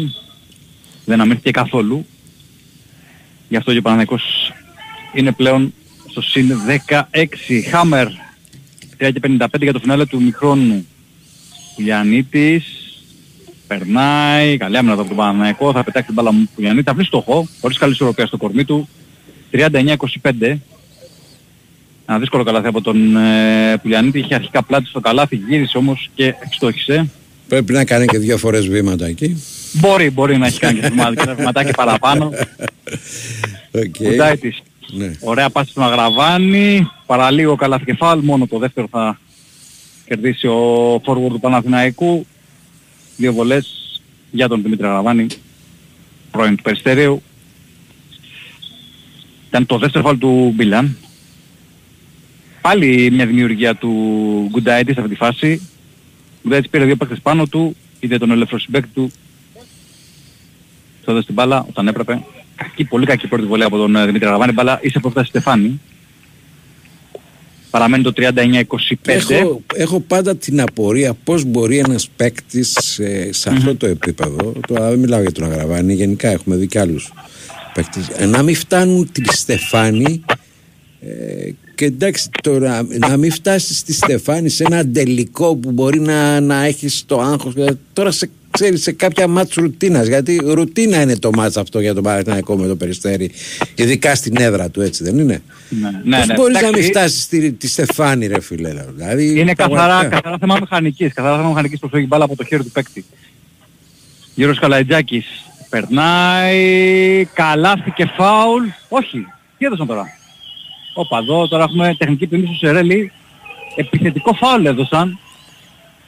Δεν 1.06 1.22
αμήνθηκε 1.22 1.52
καθόλου. 1.52 2.06
Γι' 3.50 3.56
αυτό 3.58 3.72
και 3.72 3.78
ο 3.78 3.82
Παναθηναϊκός 3.82 4.54
είναι 5.14 5.32
πλέον 5.32 5.74
στο 6.22 6.30
συν 6.30 6.52
16. 6.88 7.04
Χάμερ 7.70 8.08
3 8.08 8.12
και 8.98 9.20
55 9.24 9.46
για 9.60 9.74
το 9.74 9.80
φινάλε 9.80 10.06
του 10.06 10.22
μικρόνου. 10.22 10.86
Πουλιανίτης 11.76 12.64
περνάει, 13.68 14.58
καλή 14.58 14.78
άμυνα 14.78 14.94
εδώ 14.94 15.02
από 15.02 15.10
τον 15.10 15.18
Παναθηναϊκό, 15.18 15.72
θα 15.72 15.84
πετάξει 15.84 16.06
την 16.06 16.14
μπάλα 16.16 16.32
μου 16.32 16.50
Πουλιανίτη, 16.56 16.84
θα 16.84 16.94
βρει 16.94 17.06
στόχο, 17.06 17.48
χωρίς 17.62 17.78
καλή 17.78 17.92
ισορροπία 17.92 18.26
στο 18.26 18.38
κορμί 18.38 18.66
του. 18.66 18.90
39-25. 19.52 20.58
Ένα 22.06 22.20
δύσκολο 22.20 22.44
καλάθι 22.44 22.68
από 22.68 22.82
τον 22.82 23.16
ε, 23.18 23.78
Πουλιανίτη, 23.82 24.20
είχε 24.20 24.36
αρχικά 24.36 24.64
πλάτη 24.64 24.88
στο 24.88 25.00
καλάθι, 25.00 25.36
γύρισε 25.36 25.78
όμως 25.78 26.10
και 26.16 26.36
ευστόχησε. 26.46 27.10
Πρέπει 27.48 27.74
να 27.74 27.86
κάνει 27.86 28.06
και 28.06 28.18
δύο 28.18 28.38
φορές 28.38 28.68
βήματα 28.68 29.06
εκεί. 29.06 29.44
Μπορεί, 29.72 30.10
μπορεί 30.10 30.38
να 30.38 30.48
έχει 30.48 30.60
κάνει 30.60 30.80
και 30.80 30.88
βήματα- 30.88 31.14
και 31.16 31.22
ένα 31.22 31.36
βηματάκι 31.36 31.72
παραπάνω. 31.76 32.32
Okay. 33.72 33.90
Κουντάιτης. 34.04 34.62
Ναι. 34.92 35.12
Ωραία 35.22 35.50
πάση 35.50 35.70
στον 35.72 35.84
Αγραβάνη, 35.84 36.90
παραλίγο 37.06 37.56
καλάθι 37.56 37.86
κεφάλ, 37.86 38.20
μόνο 38.20 38.48
το 38.48 38.58
δεύτερο 38.58 38.88
θα 38.92 39.20
κερδίσει 40.06 40.48
ο 40.48 40.96
forward 40.96 41.30
του 41.30 41.40
Παναθηναϊκού. 41.40 42.26
Δύο 43.18 43.34
βολές 43.34 44.02
για 44.32 44.48
τον 44.48 44.62
Δημήτρη 44.62 44.86
Αγραβάνη, 44.86 45.28
πρώην 46.32 46.56
του 46.56 46.64
Περιστέριου. 46.64 47.22
Ήταν 49.48 49.66
το 49.66 49.78
δεύτερο 49.78 50.04
φάλ 50.04 50.18
του 50.18 50.52
Μπίλαν. 50.56 50.98
Πάλι 52.62 53.12
μια 53.12 53.26
δημιουργία 53.26 53.76
του 53.76 53.92
Γκουντάιτη 54.50 54.94
σε 54.94 55.00
αυτή 55.00 55.12
τη 55.12 55.18
φάση. 55.18 55.70
Ο 56.36 56.40
Γκουντάιτης 56.44 56.70
πήρε 56.70 56.86
δύο 56.86 56.96
παίκτες 56.96 57.20
πάνω 57.20 57.48
του, 57.48 57.76
είδε 58.00 58.18
τον 58.18 58.32
ελεύθερο 58.32 58.60
συμπέκτη 58.60 58.90
του. 58.94 59.12
Το 61.06 61.12
έδωσε 61.12 61.26
την 61.26 61.36
μπάλα 61.36 61.66
όταν 61.70 61.88
έπρεπε. 61.88 62.24
Κακή, 62.58 62.84
πολύ 62.84 63.06
κακή 63.06 63.28
πρώτη 63.28 63.46
βολή 63.46 63.64
από 63.64 63.78
τον 63.78 63.96
ε, 63.96 64.06
Δημήτρη 64.06 64.26
Αγραβάνη. 64.26 64.52
Μπάλα 64.52 64.80
είσαι 64.82 64.98
από 64.98 65.10
φτάσει 65.10 65.28
Στεφάνη. 65.28 65.80
Παραμένει 67.70 68.04
το 68.04 68.14
39-25. 68.16 68.64
Έχω, 69.06 69.62
έχω 69.76 70.00
πάντα 70.00 70.36
την 70.36 70.62
απορία 70.62 71.14
πώς 71.14 71.44
μπορεί 71.44 71.78
ένας 71.78 72.10
παίκτης 72.16 73.00
σε 73.30 73.50
αυτό 73.50 73.76
το 73.76 73.88
επίπεδο, 73.88 74.54
τώρα 74.68 74.90
δεν 74.90 75.00
μιλάω 75.00 75.22
για 75.22 75.32
τον 75.32 75.52
Αγραβάνη, 75.52 75.94
γενικά 75.94 76.30
έχουμε 76.30 76.56
δει 76.56 76.68
και 76.68 76.80
άλλους 76.80 77.12
παίκτες, 77.74 78.08
ε, 78.18 78.26
να 78.26 78.44
μην 78.44 78.56
φτάνουν 78.56 79.12
τη 79.12 79.22
Στεφάνη 79.36 80.24
ε, 81.00 81.50
και 81.76 81.86
εντάξει 81.86 82.30
τώρα 82.44 82.88
να 83.08 83.18
μην 83.18 83.32
φτάσεις 83.32 83.78
στη 83.78 83.94
Στεφάνη 83.94 84.50
σε 84.50 84.64
ένα 84.70 84.88
τελικό 84.88 85.56
που 85.56 85.72
μπορεί 85.72 86.00
να, 86.00 86.40
να 86.40 86.64
έχεις 86.64 87.04
το 87.06 87.22
άγχος 87.22 87.56
ε, 87.56 87.78
τώρα 87.94 88.12
σε, 88.12 88.30
ξέρεις 88.60 88.82
σε 88.82 88.92
κάποια 88.92 89.28
μάτς 89.28 89.56
ρουτίνας 89.56 90.08
γιατί 90.08 90.42
ρουτίνα 90.46 91.02
είναι 91.02 91.18
το 91.18 91.30
μάτς 91.34 91.58
αυτό 91.58 91.80
για 91.80 91.94
τον 91.94 92.04
Παναθηναϊκό 92.04 92.56
με 92.58 92.68
το 92.68 92.76
Περιστέρι 92.76 93.32
ειδικά 93.76 94.16
στην 94.16 94.34
έδρα 94.40 94.70
του 94.70 94.82
έτσι 94.82 95.04
δεν 95.04 95.18
είναι; 95.20 95.42
Ναι, 95.70 95.90
Πώς 95.90 96.02
ναι, 96.04 96.26
ναι. 96.26 96.34
μπορείς 96.34 96.54
να 96.54 96.60
Εντάξει, 96.60 96.80
μην 96.82 96.84
φτάσεις 96.90 97.22
στη, 97.22 97.52
τη 97.52 97.68
Στεφάνη 97.68 98.28
ρε 98.28 98.42
φίλε 98.42 98.74
δηλαδή, 98.96 99.40
Είναι 99.40 99.54
καθαρά, 99.54 99.76
πραγματικά. 99.86 100.16
καθαρά 100.16 100.38
θέμα 100.40 100.58
μηχανικής. 100.60 101.14
Καθαρά 101.14 101.36
θέμα 101.36 101.48
μηχανικής 101.50 101.80
που 101.80 101.90
φεύγει 101.90 102.06
μπάλα 102.10 102.24
από 102.24 102.36
το 102.36 102.44
χέρι 102.44 102.64
του 102.64 102.72
παίκτη. 102.72 103.06
Γιώργος 104.36 104.60
Καλαϊτζάκης 104.60 105.26
περνάει, 105.70 107.26
καλάθι 107.34 107.92
και 107.92 108.06
φάουλ. 108.18 108.64
Όχι, 108.90 109.26
τι 109.58 109.66
έδωσαν 109.66 109.88
τώρα; 109.88 110.06
Όπα 110.94 111.18
εδώ 111.18 111.48
τώρα 111.48 111.64
έχουμε 111.64 111.96
τεχνική 111.98 112.28
ποινή 112.28 112.46
στο 112.46 112.68
Σερέλη. 112.68 113.12
Επιθετικό 113.76 114.34
φάουλ 114.34 114.66
έδωσαν. 114.66 115.20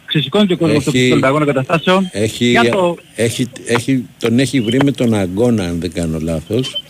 Ξεσηκώνει 0.10 0.46
και 0.48 0.54
ο 0.54 0.58
κόσμος 0.58 0.88
Έχει- 0.88 1.02
των 1.02 1.12
Ολυμπιακών 1.12 1.42
εγκαταστάσεων. 1.42 2.10
Έχει, 2.12 2.46
Για 2.46 2.70
το... 2.70 2.98
έχει, 3.16 3.48
έχει, 3.66 4.06
τον 4.20 4.40
έχει 4.40 4.62
βρει 4.62 4.80
με 4.84 4.92
τον 4.92 5.14
αγώνα 5.14 5.64
αν 5.64 5.80
δεν 5.80 5.92
κάνω 5.94 6.20
λάθος 6.22 6.84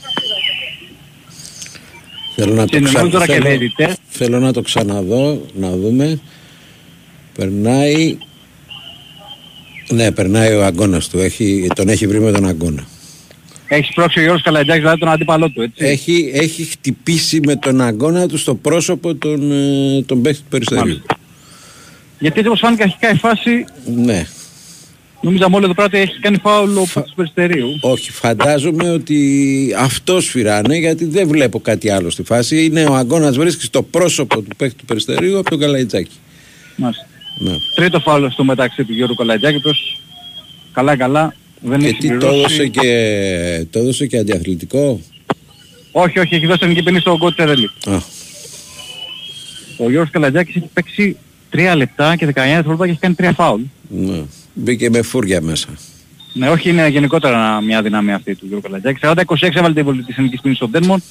Θέλω 2.36 2.54
να, 2.54 2.66
το 2.66 2.78
Συνεννοούν 2.78 3.12
τώρα 3.12 3.26
και 3.26 3.32
θέλω, 3.32 3.44
διαιτητές. 3.46 3.96
θέλω 4.10 4.40
να 4.40 4.54
το 4.54 4.62
ξαναδώ, 4.62 5.42
να 5.56 5.70
δούμε. 5.78 6.20
Περνάει. 7.36 8.18
Ναι, 9.90 10.12
περνάει 10.12 10.54
ο 10.54 10.66
αγώνας 10.66 11.10
του. 11.10 11.20
Έχει, 11.20 11.68
τον 11.76 11.90
έχει 11.90 12.08
βρει 12.08 12.20
με 12.20 12.32
τον 12.32 12.46
αγώνα. 12.48 12.88
Έχεις 13.68 13.88
σπρώξει 13.88 14.20
ο 14.20 14.22
Γιώργος 14.22 14.44
Καλαϊτζάκης 14.44 14.82
δηλαδή 14.82 15.00
τον 15.00 15.10
αντίπαλό 15.10 15.50
του, 15.50 15.62
έτσι. 15.62 15.86
Έχει, 15.86 16.32
έχει 16.34 16.64
χτυπήσει 16.64 17.40
με 17.46 17.56
τον 17.56 17.82
αγώνα 17.82 18.28
του 18.28 18.38
στο 18.38 18.56
πρόσωπο 18.56 19.16
τον, 19.16 19.52
ε, 19.52 20.02
τον 20.06 20.22
παίχτη 20.22 20.42
του 20.42 20.48
Περιστερίου. 20.50 21.02
Γιατί 22.20 22.38
έτσι 22.38 22.48
όπως 22.48 22.60
φάνηκε 22.60 22.84
αρχικά 22.84 23.12
η 23.12 23.16
φάση, 23.16 23.66
Ναι. 23.96 24.26
νομίζαμε 25.22 25.56
όλοι 25.56 25.66
εδώ 25.66 25.74
πέρα 25.74 25.88
ότι 25.88 25.98
έχει 25.98 26.20
κάνει 26.20 26.38
φάουλ 26.38 26.78
ο 26.78 26.82
παίκτης 26.94 27.10
του 27.10 27.16
Περιστερίου. 27.16 27.68
Όχι, 27.82 28.12
φαντάζομαι 28.12 28.90
ότι 28.90 29.20
αυτός 29.78 30.24
σφυράνε 30.26 30.78
γιατί 30.78 31.06
δεν 31.06 31.28
βλέπω 31.28 31.60
κάτι 31.60 31.90
άλλο 31.90 32.10
στη 32.10 32.24
φάση. 32.24 32.66
Είναι 32.66 32.84
ο 32.84 32.96
αγώνας 32.96 33.38
βρίσκει 33.38 33.64
στο 33.64 33.84
πρόσωπο 33.84 34.42
του 34.42 34.56
παίχτη 34.58 34.76
του 34.78 34.86
Περιστερίου 34.86 35.38
από 35.40 35.50
τον 35.50 35.60
Καλαϊτζάκη. 35.60 36.16
Μάλιστα. 36.76 37.08
Ναι. 37.40 37.52
Τρίτο 37.76 38.00
φάουλ 38.00 38.28
στο 38.30 38.44
μεταξύ 38.44 38.84
του 38.84 38.94
Γιώργου 38.94 39.16
Καλαϊτζάκη, 39.16 39.56
ο 39.56 39.60
οποίος 39.60 40.02
καλά 40.74 40.98
καλά 40.98 41.34
δεν 41.62 41.80
Και 41.80 41.88
έχει 41.88 41.98
τι 41.98 42.08
το 42.08 42.14
συμπληρώσει. 42.14 42.38
έδωσε 42.40 42.68
και, 42.68 43.66
το 43.70 43.80
έδωσε 43.80 44.06
και 44.08 44.18
αντιαθλητικό; 44.18 45.02
Όχι, 45.92 46.20
όχι, 46.20 46.36
έχει 46.36 46.46
δώσει 46.46 46.60
την 46.74 46.84
ποινή 46.84 47.00
στον 47.00 47.16
Γκότ 47.18 47.36
Τερέλη. 47.36 47.70
Α, 47.86 47.96
Ο 49.78 49.90
Γιώργος 49.90 50.10
Καλαϊτζάκης 50.10 50.56
έχει 50.56 50.70
παίξει 50.74 51.18
3 51.54 51.74
λεπτά 51.76 52.16
και 52.16 52.26
19 52.26 52.30
δευτερόλεπτα 52.34 52.86
και 52.86 52.92
έχει 52.92 53.00
κάνει 53.00 53.16
3 53.20 53.30
φάουλ. 53.36 53.62
ναι. 53.90 54.22
Μπήκε 54.54 54.90
με 54.90 55.02
φούρια 55.02 55.42
μέσα. 55.42 55.68
Ναι, 56.34 56.50
όχι, 56.50 56.70
είναι 56.70 56.88
γενικότερα 56.88 57.62
μια 57.62 57.82
δυνάμει 57.82 58.14
αυτή 58.14 58.36
του 58.36 58.46
Γιώργου 58.46 58.62
Καλαϊτζάκη. 58.64 59.00
40-26 59.48 59.56
έβαλε 59.56 59.74
την 59.74 59.84
πολιτική 59.86 60.12
εθνικής 60.12 60.42
ποινή 60.42 60.56
στον 60.56 60.72
Τέρμον 60.72 61.04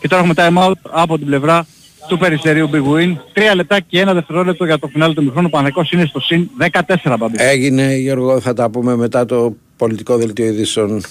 και 0.00 0.08
τώρα 0.08 0.22
έχουμε 0.22 0.34
time 0.36 0.68
out 0.68 0.78
από 0.90 1.16
την 1.18 1.26
πλευρά 1.26 1.66
του 2.08 2.18
Περιστερίου 2.18 2.70
Big 2.72 2.82
Win. 2.94 3.16
Τρία 3.32 3.54
λεπτά 3.54 3.80
και 3.80 4.00
ένα 4.00 4.14
δευτερόλεπτο 4.14 4.64
για 4.64 4.78
το 4.78 4.86
φινάλε 4.88 5.14
του 5.14 5.22
μηχρόνου. 5.24 5.46
Ο 5.46 5.50
Παναθηναϊκός 5.50 5.90
είναι 5.92 6.04
στο 6.06 6.20
συν 6.20 6.48
14 7.04 7.16
μπαμπή. 7.18 7.34
Έγινε 7.38 7.94
Γιώργο, 7.94 8.40
θα 8.40 8.52
τα 8.54 8.70
πούμε 8.70 8.96
μετά 8.96 9.24
το 9.26 9.56
πολιτικό 9.76 10.16
δελτίο 10.16 10.46
ειδήσεων. 10.46 11.02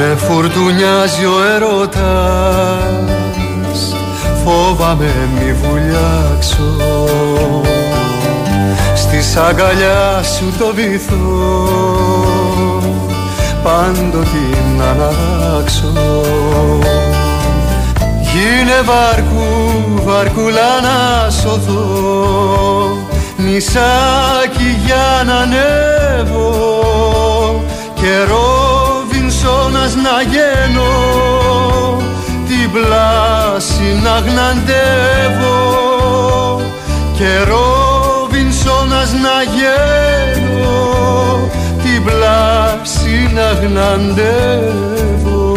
Με 0.00 0.16
φουρτουνιάζει 0.16 1.24
ο 1.24 1.44
έρωτας 1.54 1.94
Φόβαμαι 4.44 5.28
μη 5.34 5.52
βουλιάξω. 5.52 6.76
Στη 8.94 9.18
αγκαλιά 9.48 10.22
σου 10.22 10.54
το 10.58 10.74
βυθό 10.74 11.68
Πάντοτε 13.62 14.44
να 14.76 14.84
αλλάξω. 14.90 15.92
Γίνε 18.20 18.80
βάρκου, 18.84 19.46
βαρκούλα 20.04 20.80
να 20.82 21.30
σωθώ 21.30 21.86
Νησάκι 23.36 24.76
για 24.84 25.22
να 25.26 25.36
ανέβω. 25.36 26.54
Και 27.94 28.12
Ρόβινσόνας 29.42 29.94
να 29.94 30.22
γίνω 30.22 30.92
Την 32.48 32.70
πλάση 32.72 34.00
να 34.02 34.18
γναντεύω 34.18 35.58
Και 37.16 37.38
Ρόβινσόνας 37.48 39.12
να 39.12 39.42
γίνω 39.54 40.76
Την 41.82 42.04
πλάση 42.04 43.30
να 43.34 43.66
γναντεύω 43.66 45.47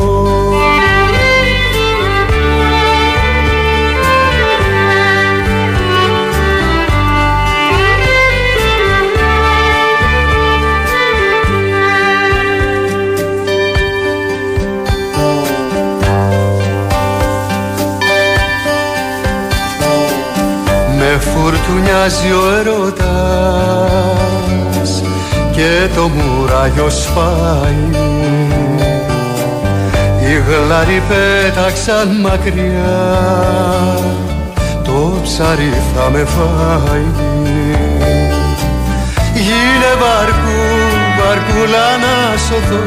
φουρτουνιάζει 21.22 22.32
ο 22.32 22.42
έρωτας 22.60 22.92
και 25.52 25.72
το 25.96 26.04
μουράγιο 26.08 26.90
σπάει. 26.90 27.84
Οι 30.22 30.34
γλάροι 30.48 31.02
πέταξαν 31.10 32.08
μακριά 32.22 33.02
το 34.84 35.20
ψάρι 35.24 35.74
θα 35.96 36.10
με 36.10 36.26
φάει. 36.26 37.06
Γίνε 39.34 39.92
βαρκού, 40.02 40.62
βαρκούλα 41.18 41.88
να 42.04 42.38
σωθώ 42.38 42.84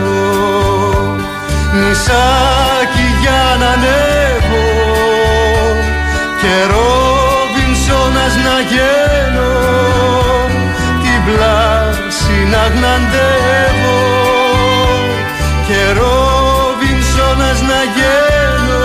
νησάκι 1.74 3.06
για 3.20 3.42
να 3.60 3.66
ανέβω. 3.66 4.66
Και 6.40 6.54
Ρόβινσόνας 6.72 8.23
να 8.46 8.56
γίνω 8.70 9.50
την 11.02 11.20
πλάση 11.28 12.36
να 12.50 12.62
γναντεύω 12.74 14.00
και 15.66 15.80
Ρόβινσόνας 15.98 17.60
να 17.70 17.80
γίνω 17.94 18.84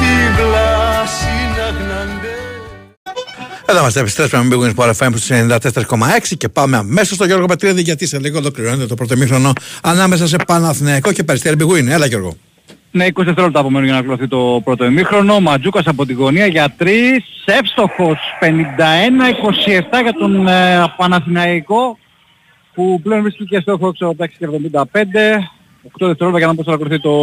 την 0.00 0.36
πλάση 0.36 1.34
να 1.56 1.66
γναντεύω 1.78 2.84
Εδώ 3.66 3.78
είμαστε, 3.80 4.00
επιστρέψαμε 4.00 4.44
με 4.44 4.56
Big 4.56 4.60
Wings 4.64 4.74
Sport 4.74 4.92
FM 4.98 5.08
στους 5.16 5.28
94,6 5.30 6.36
και 6.38 6.48
πάμε 6.48 6.76
αμέσως 6.76 7.14
στο 7.16 7.24
Γιώργο 7.24 7.46
Πατρίδη 7.46 7.82
γιατί 7.82 8.06
σε 8.06 8.18
λίγο 8.18 8.38
ολοκληρώνεται 8.38 8.86
το 8.86 8.94
πρώτο 8.94 9.16
μήχρονο 9.16 9.52
ανάμεσα 9.82 10.26
σε 10.26 10.36
Παναθηναϊκό 10.46 11.12
και 11.12 11.24
Περιστέρι 11.24 11.56
Big 11.58 11.72
Win. 11.72 11.86
Έλα 11.86 12.06
Γιώργο. 12.06 12.36
Ναι, 12.92 13.06
20 13.06 13.12
δευτερόλεπτα 13.14 13.60
απομένουν 13.60 13.86
για 13.86 13.94
να 13.94 14.02
κλωθεί 14.02 14.28
το 14.28 14.60
πρώτο 14.64 14.84
ημίχρονο. 14.84 15.40
Ματζούκας 15.40 15.86
από 15.86 16.06
την 16.06 16.16
γωνία 16.16 16.46
για 16.46 16.74
3. 16.78 16.86
Εύστοχος 17.44 18.18
51-27 18.40 18.46
για 20.02 20.12
τον 20.18 20.46
ε, 20.46 20.94
Παναθηναϊκό 20.96 21.98
που 22.74 23.00
πλέον 23.02 23.22
βρίσκει 23.22 23.44
και 23.44 23.60
στόχο 23.60 23.88
έξω 23.88 24.06
από 24.06 24.16
τα 24.16 24.26
6 24.26 24.28
και 24.38 24.48
75. 24.72 24.82
8 24.82 24.86
δευτερόλεπτα 25.98 26.38
για 26.38 26.46
να 26.46 26.54
πώς 26.54 26.66
ολοκληρωθεί 26.66 27.00
το 27.02 27.14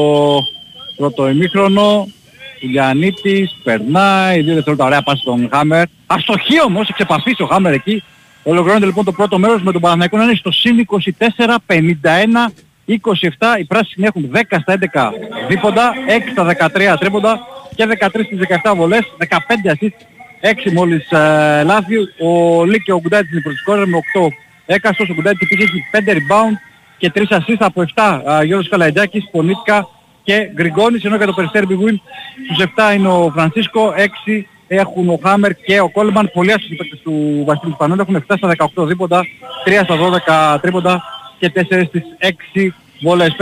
πρώτο 0.97 1.29
ημίχρονο. 1.29 2.07
Γιαννίτης, 2.59 3.55
περνάει, 3.63 4.41
2 4.41 4.45
δευτερόλεπτα 4.45 4.85
ωραία 4.85 5.01
πάση 5.01 5.21
στον 5.21 5.49
Χάμερ. 5.51 5.83
Αστοχή 6.07 6.61
όμως, 6.65 6.89
εξεπαφής 6.89 7.39
ο 7.39 7.45
Χάμερ 7.45 7.73
εκεί. 7.73 8.03
Ολοκληρώνεται 8.43 8.85
λοιπόν 8.85 9.05
το 9.05 9.11
πρώτο 9.11 9.39
μέρος 9.39 9.61
με 9.61 9.71
τον 9.71 9.81
Παναθηναϊκό 9.81 10.17
να 10.17 10.23
είναι 10.23 10.35
στο 10.35 10.51
συν 10.51 10.85
24, 10.87 11.55
51, 11.67 11.75
27. 12.87 13.59
Οι 13.59 13.65
πράσινοι 13.65 14.05
έχουν 14.07 14.31
10 14.33 14.41
στα 14.61 14.77
11 14.93 15.11
δίποντα, 15.47 15.93
6 16.07 16.31
στα 16.31 16.71
13 16.93 16.97
τρίποντα 16.99 17.39
και 17.75 17.85
13 17.85 18.23
στις 18.25 18.39
17 18.63 18.73
βολές, 18.75 19.01
15 19.17 19.71
assist, 19.71 19.97
6 20.41 20.71
μόλις 20.73 21.11
ε, 21.11 21.63
λάθη. 21.65 21.95
Ο 22.19 22.63
Λίκ 22.65 22.83
και 22.83 22.91
ο 22.91 22.99
Γκουντάτης 22.99 23.31
είναι 23.31 23.41
προς 23.41 23.87
με 23.87 23.97
8 24.15 24.27
έκαστος. 24.65 25.09
Ο 25.09 25.13
Γκουντάτης 25.13 25.39
επίσης 25.39 25.69
έχει 25.69 25.83
5 25.91 26.11
rebound 26.11 26.55
και 26.97 27.11
3 27.15 27.21
assist 27.29 27.57
από 27.59 27.85
7. 27.95 28.21
Ε, 28.25 28.43
Γιώργος 28.43 28.69
Καλαϊντζάκης, 28.69 29.29
Πονίτκα 29.31 29.87
και 30.23 30.49
Γκριγκόνης, 30.53 31.03
ενώ 31.03 31.15
για 31.15 31.25
το 31.25 31.33
Περιστέρι 31.33 31.67
Big 31.69 31.93
στους 32.45 32.65
7 32.75 32.95
είναι 32.95 33.07
ο 33.07 33.31
Φρανσίσκο, 33.33 33.93
6 33.97 34.45
έχουν 34.67 35.09
ο 35.09 35.19
Χάμερ 35.23 35.55
και 35.55 35.79
ο 35.79 35.89
Κόλμαν, 35.89 36.31
πολλοί 36.33 36.53
άσχετοι 36.53 36.75
παίκτες 36.75 36.99
του 36.99 37.43
Βασίλη 37.45 37.71
Σπανόλου, 37.71 38.01
έχουν 38.01 38.25
7 38.27 38.35
στα 38.37 38.71
18 38.75 38.85
δίποντα, 38.85 39.25
3 39.65 39.83
στα 39.83 39.95
12 40.55 40.59
τρίποντα 40.61 41.03
και 41.39 41.51
4 41.55 41.83
στις 41.87 42.03
6 42.55 42.67
βολές. 43.01 43.35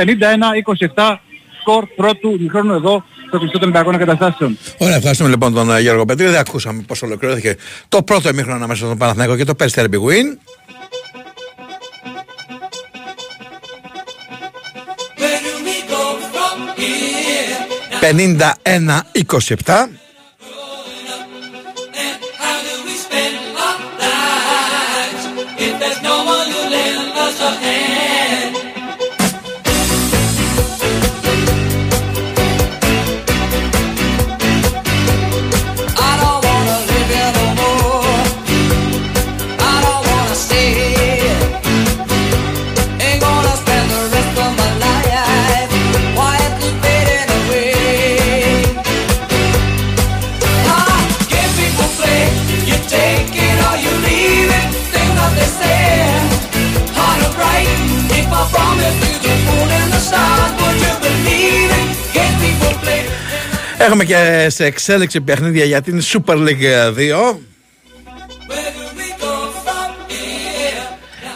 51-27 0.95 1.15
σκορ 1.59 1.85
πρώτου 1.95 2.37
μηχρόνου 2.39 2.73
εδώ 2.73 3.03
στο 3.27 3.37
κλειστό 3.37 3.59
των 3.59 3.69
Ολυμπιακών 3.69 3.93
Εγκαταστάσεων. 3.93 4.57
Ωραία, 4.77 4.95
ευχαριστούμε 4.95 5.29
λοιπόν 5.29 5.53
τον 5.53 5.75
ε, 5.75 5.81
Γιώργο 5.81 6.05
Πετρίδη. 6.05 6.37
Ακούσαμε 6.37 6.83
πώς 6.87 7.01
ολοκληρώθηκε 7.01 7.55
το 7.89 8.03
πρώτο 8.03 8.29
ημίχρονο 8.29 8.55
ανάμεσα 8.55 8.85
στον 8.85 8.97
Παναθηναϊκό 8.97 9.35
και 9.35 9.43
το 9.43 9.55
Περιστέρι 9.55 9.87
Big 9.91 9.95
Win. 9.95 10.37
Where 18.01 18.35
Έχουμε 63.77 64.05
και 64.05 64.47
σε 64.49 64.65
εξέλιξη 64.65 65.21
παιχνίδια 65.21 65.65
για 65.65 65.81
την 65.81 66.01
Super 66.01 66.35
League 66.35 66.93
2. 67.31 67.37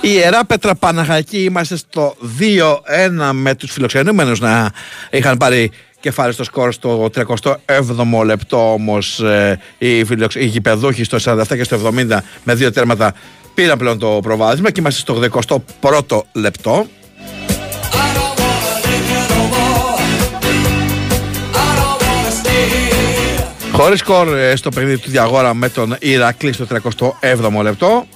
Η 0.01 0.09
Ιερά 0.11 0.45
Πέτρα 0.45 0.75
Παναχαϊκή 0.75 1.43
είμαστε 1.43 1.75
στο 1.75 2.15
2-1 2.39 3.29
με 3.33 3.55
τους 3.55 3.71
φιλοξενούμενους 3.71 4.39
να 4.39 4.71
είχαν 5.11 5.37
πάρει 5.37 5.71
κεφάλι 5.99 6.33
στο 6.33 6.43
σκορ 6.43 6.73
στο 6.73 7.09
37ο 7.15 8.23
λεπτό 8.25 8.73
όμως 8.73 9.19
ε, 9.19 9.59
οι, 9.77 10.03
φιλοξ... 10.03 10.35
οι 10.35 10.45
γηπεδούχοι 10.45 11.03
στο 11.03 11.17
47 11.23 11.43
και 11.47 11.63
στο 11.63 11.91
70 12.09 12.17
με 12.43 12.55
δύο 12.55 12.71
τέρματα 12.71 13.13
πήραν 13.53 13.77
πλέον 13.77 13.99
το 13.99 14.19
προβάδισμα 14.21 14.71
και 14.71 14.79
είμαστε 14.79 14.99
στο 14.99 15.41
21ο 15.81 16.21
λεπτό. 16.31 16.87
Χωρίς 23.81 23.99
σκορ 23.99 24.37
ε, 24.37 24.55
στο 24.55 24.69
παιχνίδι 24.69 24.97
του 24.97 25.09
Διαγόρα 25.09 25.53
με 25.53 25.69
τον 25.69 25.95
Ηρακλή 25.99 26.53
στο 26.53 26.65
37ο 26.69 27.61
λεπτό. 27.61 28.07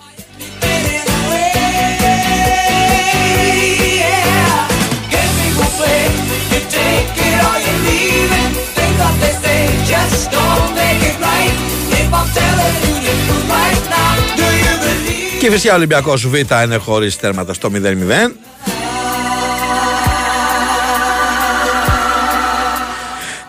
Και 15.39 15.51
φυσικά 15.51 15.73
ο 15.73 15.75
Ολυμπιακός 15.75 16.27
Β 16.27 16.33
είναι 16.63 16.77
χωρίς 16.77 17.17
τέρματα 17.17 17.53
στο 17.53 17.69
0-0 17.73 17.77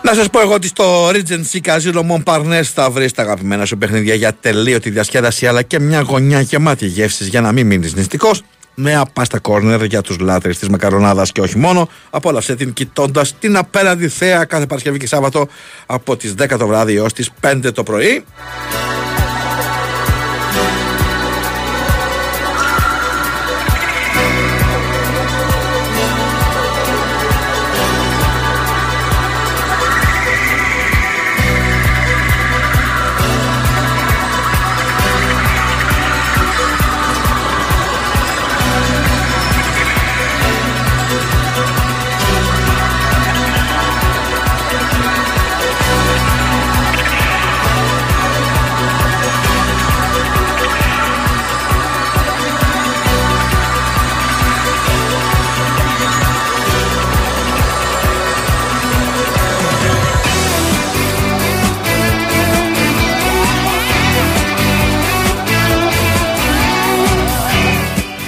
Να 0.05 0.13
σας 0.13 0.29
πω 0.29 0.39
εγώ 0.39 0.53
ότι 0.53 0.67
στο 0.67 1.09
Regency 1.09 1.59
Casino 1.61 2.01
Montparnasse 2.09 2.69
θα 2.73 2.89
βρεις 2.89 3.11
τα 3.11 3.21
αγαπημένα 3.21 3.65
σου 3.65 3.77
παιχνίδια 3.77 4.13
για 4.13 4.33
τελείωτη 4.33 4.89
διασκέδαση 4.89 5.47
αλλά 5.47 5.61
και 5.61 5.79
μια 5.79 6.01
γωνιά 6.01 6.41
γεμάτη 6.41 6.85
γεύσης 6.85 7.27
για 7.27 7.41
να 7.41 7.51
μην 7.51 7.65
μείνεις 7.65 7.95
νηστικός. 7.95 8.43
Νέα 8.75 9.05
πάστα 9.13 9.39
κόρνερ 9.39 9.83
για 9.83 10.01
τους 10.01 10.19
λάτρε 10.19 10.51
της 10.51 10.69
μακαρονάδας 10.69 11.31
και 11.31 11.41
όχι 11.41 11.57
μόνο. 11.57 11.89
Απόλαυσε 12.09 12.55
την 12.55 12.73
κοιτώντας 12.73 13.35
την 13.39 13.57
απέναντι 13.57 14.07
θέα 14.07 14.45
κάθε 14.45 14.65
Παρασκευή 14.65 14.97
και 14.97 15.07
Σάββατο 15.07 15.47
από 15.85 16.17
τις 16.17 16.33
10 16.37 16.57
το 16.57 16.67
βράδυ 16.67 16.95
έως 16.95 17.13
τις 17.13 17.31
5 17.41 17.71
το 17.73 17.83
πρωί. 17.83 18.23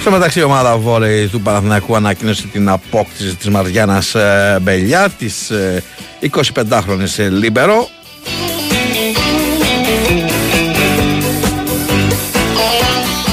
Στο 0.08 0.16
μεταξύ 0.16 0.38
η 0.38 0.42
ομάδα 0.42 0.76
βόλεϊ 0.76 1.26
του 1.26 1.40
Παναθηναϊκού 1.40 1.96
ανακοίνωσε 1.96 2.46
την 2.46 2.68
απόκτηση 2.68 3.36
της 3.36 3.48
Μαριάννας 3.48 4.14
ε, 4.14 4.58
Μπελιά 4.62 5.08
της 5.18 5.50
ε, 5.50 5.82
25χρονης 6.30 7.18
ε, 7.18 7.28
Λίμπερο. 7.28 7.88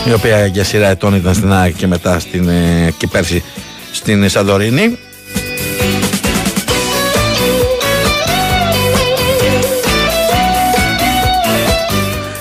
Η 0.07 0.13
οποία 0.13 0.45
για 0.45 0.63
σειρά 0.63 0.87
ετών 0.87 1.15
ήταν 1.15 1.33
στην 1.33 1.53
ΑΕΚ 1.53 1.75
και 1.75 1.87
μετά 1.87 2.19
στην, 2.19 2.49
ε, 2.49 2.93
και 2.97 3.07
πέρσι 3.07 3.43
στην 3.91 4.29
Σαντορίνη 4.29 4.97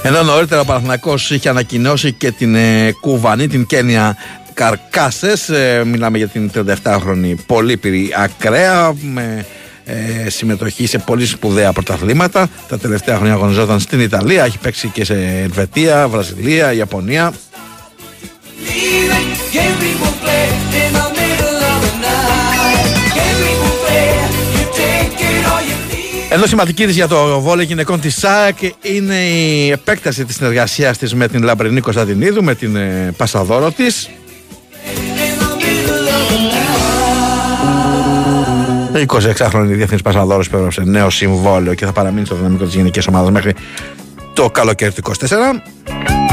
Ενώ 0.07 0.23
νωρίτερα 0.23 0.61
ο 0.61 0.65
Παναθηναϊκός 0.65 1.31
είχε 1.31 1.49
ανακοινώσει 1.49 2.13
και 2.13 2.31
την 2.31 2.55
ε, 2.55 2.93
Κουβανή, 3.01 3.49
την 3.49 3.67
Κένια 3.67 4.17
Καρκάσες. 4.55 5.49
Ε, 5.49 5.83
μιλάμε 5.87 6.19
για 6.19 6.29
την 6.29 6.51
37χρονη 6.55 7.35
πολύπυρη 7.47 8.15
ακραία 8.17 8.95
με 9.01 9.47
ε, 9.85 10.31
συμμετοχή 10.31 10.87
σε 10.87 10.99
πολύ 10.99 11.27
σπουδαία 11.27 11.73
πρωταθλήματα. 11.73 12.49
Τα 12.69 12.79
τελευταία 12.79 13.17
χρόνια 13.17 13.35
αγωνιζόταν 13.35 13.81
στην 13.81 14.01
Ιταλία, 14.01 14.45
έχει 14.45 14.59
παίξει 14.59 14.89
και 14.89 15.05
σε 15.05 15.15
Ελβετία, 15.43 16.09
Βραζιλία, 16.09 16.73
Ιαπωνία. 16.73 17.33
Ενώ 26.35 26.47
σημαντική 26.47 26.87
της 26.87 26.95
για 26.95 27.09
το 27.09 27.41
βόλεϊ 27.41 27.67
γυναικών 27.67 28.01
της 28.01 28.19
ΣΑΕΚ 28.19 28.57
είναι 28.83 29.15
η 29.15 29.71
επέκταση 29.71 30.25
της 30.25 30.35
συνεργασίας 30.35 30.99
της 30.99 31.15
με 31.15 31.29
την 31.29 31.43
Λαμπρινή 31.43 31.81
Κωνσταντινίδου, 31.81 32.45
με 32.45 32.55
την 32.55 32.77
ε, 32.77 33.15
Πασαδόρο 33.17 33.71
της. 33.71 34.11
Η 38.95 39.07
26χρονη 39.07 39.65
διεθνής 39.65 40.03
Πασαδόρος 40.03 40.47
υπέγραψε 40.47 40.83
νέο 40.85 41.11
συμβόλαιο 41.11 41.75
και 41.75 41.85
θα 41.85 41.93
παραμείνει 41.93 42.27
στο 42.27 42.35
δυναμικό 42.35 42.65
της 42.65 42.75
γενικής 42.75 43.07
ομάδας 43.07 43.31
μέχρι 43.31 43.55
το 44.33 44.51
καλοκαίρι 44.51 44.93
του 44.93 45.03
24. 45.03 46.24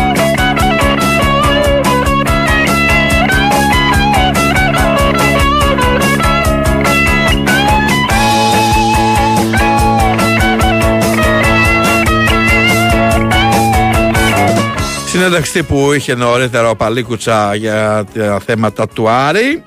Συνέντευξη 15.11 15.63
που 15.63 15.93
είχε 15.93 16.15
νωρίτερα 16.15 16.69
ο 16.69 16.75
Παλίκουτσα 16.75 17.55
για 17.55 18.05
τα 18.13 18.39
θέματα 18.45 18.88
του 18.88 19.09
Άρη. 19.09 19.63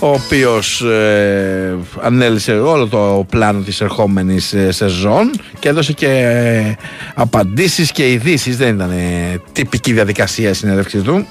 ο 0.00 0.08
οποίος 0.08 0.80
ε, 0.80 1.76
ανέλησε 2.00 2.52
όλο 2.52 2.86
το 2.86 3.26
πλάνο 3.30 3.60
της 3.60 3.80
ερχόμενης 3.80 4.52
ε, 4.52 4.72
σεζόν 4.72 5.30
και 5.58 5.68
έδωσε 5.68 5.92
και 5.92 6.08
ε, 6.08 6.74
απαντήσεις 7.14 7.92
και 7.92 8.10
ειδήσεις. 8.10 8.56
δεν 8.56 8.74
ήταν 8.74 8.90
ε, 8.90 9.40
τυπική 9.52 9.92
διαδικασία 9.92 10.50
η 10.50 10.54
συνέντευξη 10.54 10.98
του. 10.98 11.26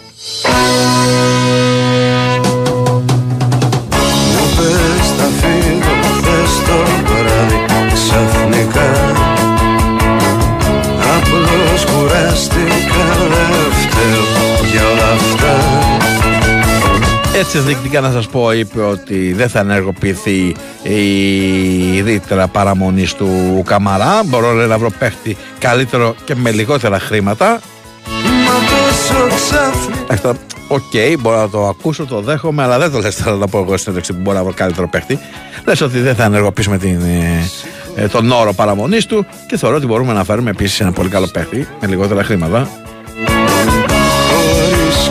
Έτσι 17.39 17.59
ενδεικτικά 17.59 18.01
να 18.01 18.11
σας 18.11 18.27
πω 18.27 18.51
είπε 18.51 18.81
ότι 18.81 19.33
δεν 19.33 19.49
θα 19.49 19.59
ενεργοποιηθεί 19.59 20.55
η 20.83 22.01
ρήτρα 22.01 22.47
παραμονής 22.47 23.13
του 23.13 23.61
Καμαρά 23.65 24.21
μπορώ 24.25 24.51
λέει, 24.51 24.67
να 24.67 24.77
βρω 24.77 24.89
παίχτη 24.99 25.37
καλύτερο 25.59 26.15
και 26.25 26.35
με 26.35 26.51
λιγότερα 26.51 26.99
χρήματα 26.99 27.59
Μα 28.45 28.53
τόσο 28.69 29.35
ξαφνικά 29.35 29.99
Εντάξει, 30.01 30.23
τώρα, 30.23 30.37
Οκ, 30.67 31.19
μπορώ 31.19 31.37
να 31.37 31.49
το 31.49 31.67
ακούσω, 31.67 32.05
το 32.05 32.21
δέχομαι, 32.21 32.63
αλλά 32.63 32.79
δεν 32.79 32.91
το 32.91 32.99
λες 32.99 33.15
τώρα 33.15 33.37
να 33.37 33.47
πω 33.47 33.57
εγώ 33.59 33.77
στην 33.77 33.91
ένταξη 33.91 34.13
που 34.13 34.19
μπορώ 34.21 34.37
να 34.37 34.43
βρω 34.43 34.53
καλύτερο 34.53 34.87
παίχτη. 34.87 35.19
Λες 35.65 35.81
ότι 35.81 35.99
δεν 35.99 36.15
θα 36.15 36.23
ενεργοποιήσουμε 36.23 36.77
την, 36.77 37.01
ε, 37.01 37.49
ε, 37.95 38.07
τον 38.07 38.31
όρο 38.31 38.53
παραμονής 38.53 39.05
του 39.05 39.25
και 39.47 39.57
θεωρώ 39.57 39.75
ότι 39.75 39.85
μπορούμε 39.85 40.13
να 40.13 40.23
φέρουμε 40.23 40.49
επίσης 40.49 40.79
ένα 40.79 40.91
πολύ 40.91 41.09
καλό 41.09 41.27
παίχτη 41.27 41.67
με 41.81 41.87
λιγότερα 41.87 42.23
χρήματα. 42.23 42.69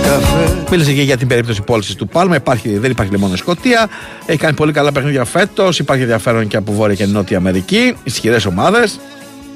Χωρίς 0.05 0.27
καφέ 0.27 0.65
Μίλησε 0.71 0.93
και 0.93 1.03
για 1.03 1.17
την 1.17 1.29
περίπτωση 1.29 1.63
πώλησης 1.63 1.95
του 1.95 2.09
Πάλμα. 2.09 2.37
Υπάρχει, 2.37 2.79
δεν 2.79 2.91
υπάρχει 2.91 3.19
μόνο 3.19 3.35
η 3.35 3.37
Σκωτία. 3.37 3.89
Έχει 4.27 4.39
κάνει 4.39 4.55
πολύ 4.55 4.73
καλά 4.73 4.93
παιχνίδια 4.93 5.25
φέτος. 5.25 5.79
Υπάρχει 5.79 6.03
ενδιαφέρον 6.03 6.47
και 6.47 6.57
από 6.57 6.73
Βόρεια 6.73 6.95
και 6.95 7.07
Νότια 7.07 7.37
Αμερική. 7.37 7.95
Ισχυρές 8.05 8.47
ομάδες. 8.47 9.01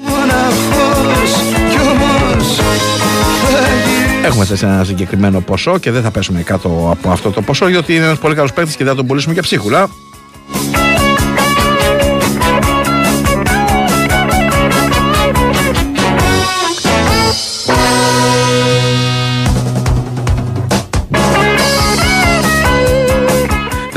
μοναχός 0.03 1.31
κι 1.69 1.79
όμως 1.79 2.55
θα 2.55 2.63
γυρίσω 2.63 4.25
Έχουμε 4.25 4.45
θέσει 4.45 4.65
ένα 4.65 4.83
συγκεκριμένο 4.83 5.39
ποσό 5.39 5.77
και 5.77 5.91
δεν 5.91 6.01
θα 6.01 6.11
πέσουμε 6.11 6.41
κάτω 6.41 6.87
από 6.91 7.11
αυτό 7.11 7.31
το 7.31 7.41
ποσό, 7.41 7.65
διότι 7.65 7.95
είναι 7.95 8.05
ένας 8.05 8.17
πολύ 8.17 8.35
καλός 8.35 8.53
παίκτης 8.53 8.75
και 8.75 8.83
δεν 8.83 8.91
θα 8.91 8.97
τον 8.97 9.07
πουλήσουμε 9.07 9.33
για 9.33 9.41
ψίχουλα. 9.41 9.89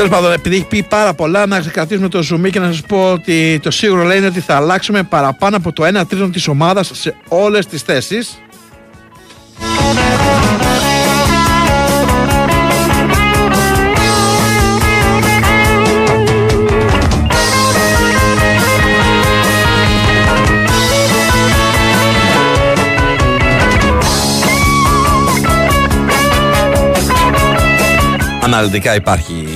Τέλος 0.02 0.16
πάντων, 0.16 0.32
επειδή 0.32 0.54
έχει 0.54 0.64
πει 0.64 0.82
πάρα 0.82 1.14
πολλά, 1.14 1.46
να 1.46 1.60
κρατήσουμε 1.60 2.08
το 2.08 2.18
zoom 2.32 2.50
και 2.50 2.60
να 2.60 2.66
σας 2.66 2.80
πω 2.80 3.12
ότι 3.12 3.60
το 3.62 3.70
σίγουρο 3.70 4.02
λέει 4.02 4.18
είναι 4.18 4.26
ότι 4.26 4.40
θα 4.40 4.56
αλλάξουμε 4.56 5.02
παραπάνω 5.02 5.56
από 5.56 5.72
το 5.72 5.84
1 5.86 6.06
τρίτο 6.08 6.28
της 6.28 6.48
ομάδας 6.48 6.90
σε 6.92 7.14
όλες 7.28 7.66
τις 7.66 7.82
θέσεις. 7.82 8.38
Αναλυτικά 28.40 28.94
υπάρχει 28.94 29.51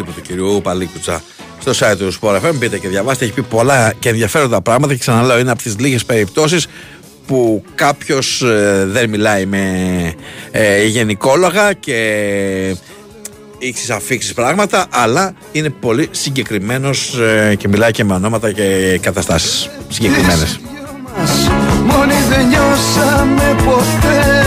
η 0.00 0.02
συνέντευξη 0.02 0.04
τύπου 0.04 0.12
του 0.12 0.20
κυρίου 0.20 0.60
Παλίκουτσα 0.62 1.22
στο 1.60 1.72
site 1.78 1.96
του 1.98 2.12
Sport 2.20 2.36
FM. 2.36 2.54
Μπείτε 2.54 2.78
και 2.78 2.88
διαβάστε. 2.88 3.24
Έχει 3.24 3.34
πει 3.34 3.42
πολλά 3.42 3.92
και 3.98 4.08
ενδιαφέροντα 4.08 4.60
πράγματα. 4.60 4.92
Και 4.92 4.98
ξαναλέω, 4.98 5.38
είναι 5.38 5.50
από 5.50 5.62
τις 5.62 5.78
λίγες 5.78 6.04
περιπτώσεις 6.04 6.66
που 7.26 7.64
κάποιος 7.74 8.44
δεν 8.84 9.08
μιλάει 9.08 9.46
με 9.46 10.14
ε, 10.50 10.84
γενικόλογα 10.84 11.72
και 11.72 11.96
έχει 13.58 13.92
αφήξεις 13.92 14.34
πράγματα, 14.34 14.86
αλλά 14.90 15.34
είναι 15.52 15.70
πολύ 15.70 16.08
συγκεκριμένος 16.10 17.18
και 17.56 17.68
μιλάει 17.68 17.90
και 17.90 18.04
με 18.04 18.14
ονόματα 18.14 18.52
και 18.52 18.98
καταστάσεις 19.02 19.70
συγκεκριμένες. 19.88 20.60
Μόνοι 21.86 22.14
δεν 22.28 22.46
νιώσαμε 22.46 23.56
ποτέ 23.64 24.46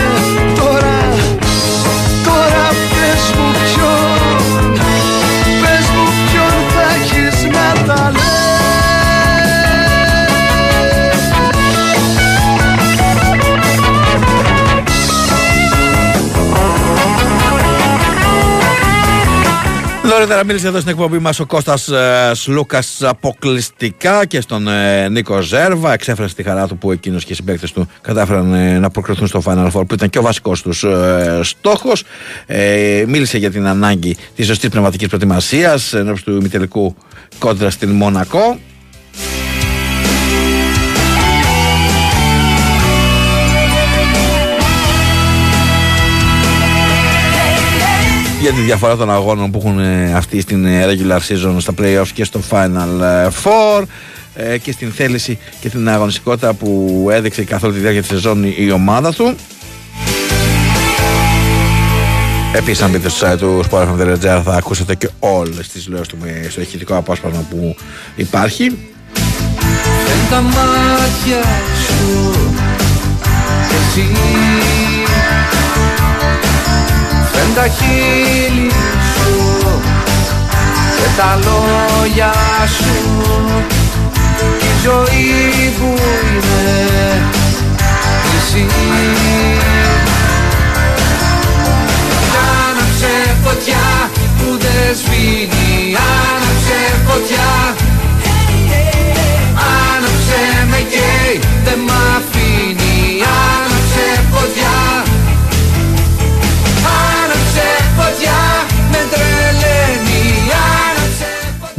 Νωρίτερα 20.34 20.54
μίλησε 20.54 20.68
εδώ 20.68 20.80
στην 20.80 20.92
εκπομπή 20.92 21.24
μας 21.24 21.40
ο 21.40 21.46
Κώστας 21.46 21.88
ε, 21.88 22.32
Σλούκας 22.34 23.02
αποκλειστικά 23.02 24.26
και 24.26 24.42
στον 24.42 24.68
ε, 24.68 25.10
Νίκο 25.10 25.42
Ζέρβα. 25.42 25.94
Εξέφρασε 25.94 26.36
τη 26.36 26.44
χαρά 26.44 26.68
του 26.68 26.78
που 26.78 26.92
εκείνος 26.92 27.26
και 27.26 27.32
οι 27.32 27.36
συμπαίκτες 27.36 27.72
του 27.72 27.88
κατάφεραν 28.02 28.54
ε, 28.54 28.80
να 28.80 28.90
προκριθούν 28.90 29.28
στο 29.28 29.42
Final 29.46 29.72
Four 29.72 29.88
που 29.88 29.94
ήταν 29.94 30.10
και 30.10 30.20
ο 30.20 30.22
βασικός 30.22 30.62
τους 30.62 30.84
ε, 30.84 31.40
στόχος. 31.44 32.04
Ε, 32.46 33.04
μίλησε 33.08 33.38
για 33.38 33.52
την 33.52 33.68
ανάγκη 33.68 34.18
της 34.36 34.48
σωστής 34.48 34.70
πνευματικής 34.70 35.08
προετοιμασίας 35.08 35.94
ενώπιση 35.94 36.24
του 36.24 36.32
ημιτελικού 36.32 36.96
κόντρα 37.38 37.70
στην 37.70 37.90
Μονακό. 37.90 38.60
Για 48.44 48.54
τη 48.54 48.62
διαφορά 48.62 48.96
των 48.96 49.12
αγώνων 49.12 49.52
που 49.52 49.58
έχουν 49.58 49.80
ε, 49.80 50.14
αυτοί 50.14 50.42
στην 50.42 50.66
ε, 50.66 50.86
regular 50.86 51.18
season, 51.18 51.56
στα 51.58 51.74
playoffs 51.82 52.08
και 52.14 52.24
στο 52.24 52.40
final 52.50 53.02
ε, 53.02 53.28
four 53.44 53.84
ε, 54.36 54.58
και 54.58 54.72
στην 54.72 54.92
θέληση 54.92 55.38
και 55.60 55.70
την 55.70 55.90
αγωνιστικότητα 55.90 56.54
που 56.54 57.08
έδειξε 57.12 57.44
καθ' 57.44 57.64
όλη 57.64 57.74
τη 57.74 57.80
διάρκεια 57.80 58.02
της 58.02 58.10
σεζόν 58.10 58.44
η 58.44 58.72
ομάδα 58.72 59.14
του. 59.14 59.36
Επίσης 62.54 62.82
αν 62.82 62.92
μπείτε 62.92 63.10
στο 63.10 63.28
site 63.28 63.38
του 63.38 63.64
sportfm.gr 63.72 64.42
θα 64.44 64.54
ακούσετε 64.56 64.96
και 64.96 65.10
όλες 65.20 65.68
τις 65.68 65.88
λέω 65.88 66.02
του 66.02 66.18
με 66.22 66.48
στο 66.50 66.62
ηχητικό 66.62 66.96
απόσπασμα 66.96 67.46
που 67.50 67.76
υπάρχει. 68.16 68.64
Εν 70.08 70.30
τα 70.30 70.42
μάτια 70.42 71.42
σου 71.86 72.32
Εσύ 73.70 74.83
Φεν 77.34 77.54
τα 77.56 77.68
χείλη 77.68 78.72
σου 79.16 79.34
Και 80.98 81.10
τα 81.18 81.40
λόγια 81.46 82.34
σου 82.78 83.22
Κι 84.60 84.66
η 84.66 84.74
ζωή 84.84 85.74
που 85.80 85.96
είναι 86.36 87.22
Εσύ. 88.38 88.66
Κι 92.32 92.38
άναψε 92.68 93.36
φωτιά 93.44 94.10
που 94.38 94.58
δεν 94.58 94.96
σβήνει 94.96 95.96
Άναψε 95.96 96.80
φωτιά. 97.08 97.76
Άναψε 99.86 100.68
με 100.70 100.78
καίει, 100.92 101.40
δεν 101.64 101.80
μ' 101.88 101.92
αφήνει 102.16 103.22
Άναψε 103.48 104.08
φωτιά. 104.32 104.76
Άναψε 104.96 105.13
φωτιά, 107.98 108.40
με 108.92 108.98
τρελαίνει 109.12 110.22
Άναψε 110.88 111.26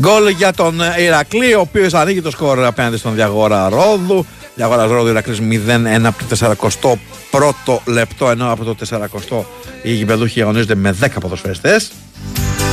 Γκολ 0.01 0.29
για 0.29 0.53
τον 0.53 0.81
ε, 0.81 1.03
Ηρακλή, 1.03 1.55
ο 1.55 1.61
οποίος 1.61 1.95
ανοίγει 1.95 2.23
το 2.23 2.31
σκορ 2.31 2.65
απέναντι 2.65 2.97
στον 2.97 3.15
Διαγόρα 3.15 3.69
Ρόδου. 3.69 4.27
Διαγόρα 4.55 4.87
Ρόδου 4.87 5.09
Ηρακλής 5.09 5.39
0-1 5.41 6.05
από 6.05 6.25
το 6.29 6.57
41ο 7.31 7.79
λεπτό, 7.85 8.31
ενώ 8.31 8.53
από 8.53 8.65
το 8.65 8.77
40ο 8.91 9.45
οι 9.83 9.93
γηπεδούχοι 9.93 10.43
αγωνίζονται 10.43 10.75
με 10.75 10.97
10 11.01 11.07
ποδοσφαιριστές. 11.21 11.91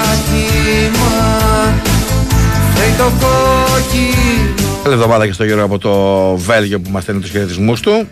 Φταίει 2.74 2.92
το 2.98 3.04
κόκκινο 3.04 4.80
Καλή 4.84 4.96
εβδομάδα 4.96 5.26
και 5.28 5.34
στο 5.34 5.44
γύρο 5.44 5.64
από 5.64 5.78
το 5.78 5.92
Βέλγιο 6.36 6.80
που 6.80 6.90
μας 6.90 7.04
στέλνει 7.04 7.22
τους 7.22 7.30
χαιρετισμούς 7.30 7.80
του. 7.80 8.08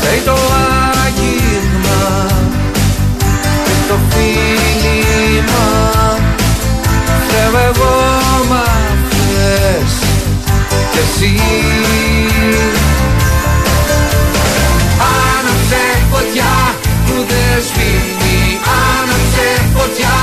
Φταίει 0.00 0.20
το 0.24 0.32
άγγιγμα 0.32 1.43
Και 1.43 1.43
το 3.94 4.00
φίλημα. 4.10 5.66
Φταίω 7.26 7.58
εγώ 7.68 7.94
μ' 8.48 8.52
αυτές 8.52 9.92
Και 10.92 10.98
εσύ. 10.98 11.34
Άναψε 15.26 15.82
φωτιά 16.10 16.54
που 17.06 17.14
δεν 17.28 17.62
σβήνει. 17.66 18.60
Άναψε 18.82 19.48
φωτιά. 19.76 20.16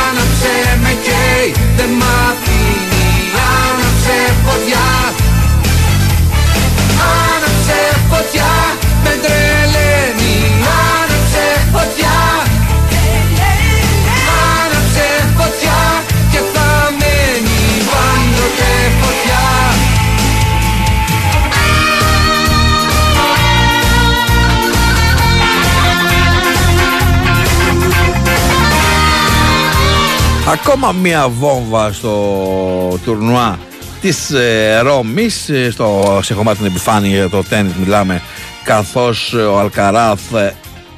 Άναψε 0.00 0.54
με 0.82 0.92
καίει 1.04 1.54
δεν 1.76 1.90
μ' 1.98 2.47
Ακόμα 30.52 30.92
μία 30.92 31.28
βόμβα 31.28 31.92
στο 31.92 32.98
τουρνουά 33.04 33.58
της 34.00 34.30
ε, 34.30 34.78
Ρώμης 34.82 35.48
ε, 35.48 35.70
στο, 35.70 36.18
σε 36.22 36.34
κομμάτι 36.34 36.56
την 36.56 36.66
επιφάνεια 36.66 37.16
για 37.16 37.28
το 37.28 37.42
τέννις 37.42 37.74
μιλάμε 37.74 38.22
καθώς 38.64 39.34
ε, 39.34 39.36
ο 39.36 39.58
Αλκαράθ 39.58 40.32
ε, 40.32 40.54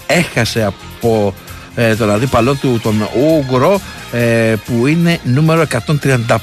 έχασε 0.07 0.65
από 0.65 1.35
ε, 1.75 1.95
τον 1.95 2.11
αντίπαλό 2.11 2.55
του 2.55 2.81
τον 2.83 3.09
Ούγκρο 3.15 3.81
ε, 4.13 4.55
που 4.67 4.87
είναι 4.87 5.21
νούμερο 5.25 5.67
135 6.03 6.37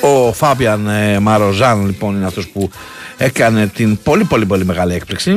Ο 0.00 0.32
Φάμπιαν 0.32 0.88
ε, 0.88 1.18
Μαροζάν 1.18 1.86
λοιπόν 1.86 2.16
είναι 2.16 2.26
αυτός 2.26 2.48
που 2.48 2.70
έκανε 3.16 3.66
την 3.66 4.02
πολύ 4.02 4.24
πολύ 4.24 4.46
πολύ 4.46 4.64
μεγάλη 4.64 4.94
έκπληξη. 4.94 5.30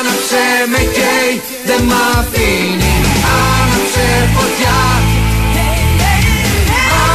Άναψε 0.00 0.42
με 0.70 0.78
καίει, 0.78 1.19
δεν 1.68 1.80
μ' 1.88 1.96
αφήνει. 2.18 2.94
Άναψε 3.38 4.06
φωτιά. 4.36 4.78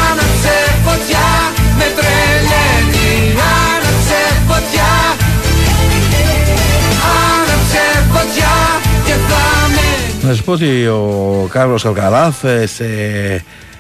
Άναψε 0.06 0.56
φωτιά, 0.85 1.27
με 1.77 1.88
τρελαίνει. 1.97 3.10
Άναψε 3.64 4.22
φωτιά. 4.49 4.91
Άναψε 7.30 7.84
φωτιά 8.14 8.56
και 9.06 9.14
θα 9.30 9.43
με 9.76 10.27
Να 10.27 10.35
σα 10.35 10.41
πω 10.41 10.52
ότι 10.52 10.88
ο 10.88 11.47
Κάρλος 11.52 11.85
Αλκαράθ 11.85 12.43
ε, 12.43 12.65
σε 12.65 12.85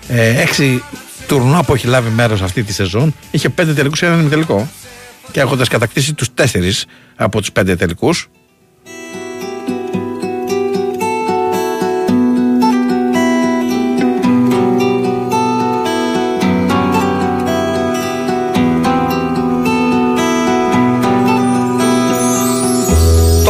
ε, 0.07 0.41
έξι 0.41 0.83
τουρνουά 1.27 1.63
που 1.63 1.73
έχει 1.73 1.87
λάβει 1.87 2.09
μέρος 2.09 2.41
αυτή 2.41 2.63
τη 2.63 2.73
σεζόν 2.73 3.15
είχε 3.31 3.49
πέντε 3.49 3.73
τελικούς 3.73 3.99
και 3.99 4.05
έναν 4.05 4.19
ημιτελικό. 4.19 4.67
Και 5.31 5.39
έχοντας 5.39 5.67
κατακτήσει 5.67 6.13
τους 6.13 6.33
τέσσερις 6.33 6.85
από 7.15 7.39
τους 7.39 7.51
πέντε 7.51 7.75
τελικούς 7.75 8.29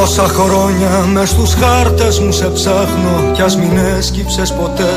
Τόσα 0.06 0.28
χρόνια 0.28 0.90
μες 1.14 1.30
στους 1.30 1.54
χάρτες 1.54 2.20
μου 2.20 2.32
σε 2.32 2.50
ψάχνω 2.50 3.32
Κι 3.34 3.42
ας 3.42 3.58
μην 3.58 3.78
έσκυψες 3.78 4.54
ποτέ 4.54 4.90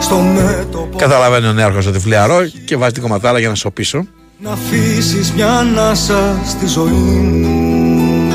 στο 0.00 0.16
μέτωπο. 0.16 0.96
Καταλαβαίνει 0.96 1.46
ο 1.46 1.52
νέαρχος 1.52 1.86
ότι 1.86 1.98
φλιαρό 1.98 2.38
και 2.64 2.76
βάζει 2.76 2.92
την 2.92 3.02
κομματάρα 3.02 3.38
για 3.38 3.48
να 3.48 3.54
σοπίσω. 3.54 4.06
Να 4.38 4.50
αφήσεις 4.50 5.32
μια 5.32 5.50
ανάσα 5.50 6.36
στη 6.46 6.66
ζωή 6.66 6.90
μου. 6.90 8.32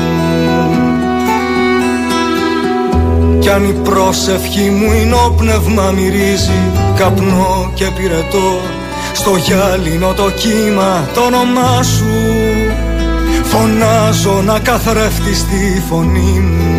Κι 3.38 3.48
αν 3.48 3.68
η 3.68 3.72
πρόσευχη 3.72 4.70
μου 4.70 4.92
είναι 4.92 5.16
πνεύμα 5.36 5.90
μυρίζει 5.90 6.60
Καπνό 6.96 7.72
και 7.74 7.84
πυρετό 7.96 8.60
Στο 9.12 9.36
γυάλινο 9.36 10.12
το 10.12 10.30
κύμα 10.30 11.08
το 11.14 11.20
όνομά 11.20 11.82
σου 11.82 12.06
Φωνάζω 13.52 14.42
να 14.42 14.58
καθρέφτεις 14.58 15.44
τη 15.44 15.80
φωνή 15.88 16.40
μου. 16.40 16.72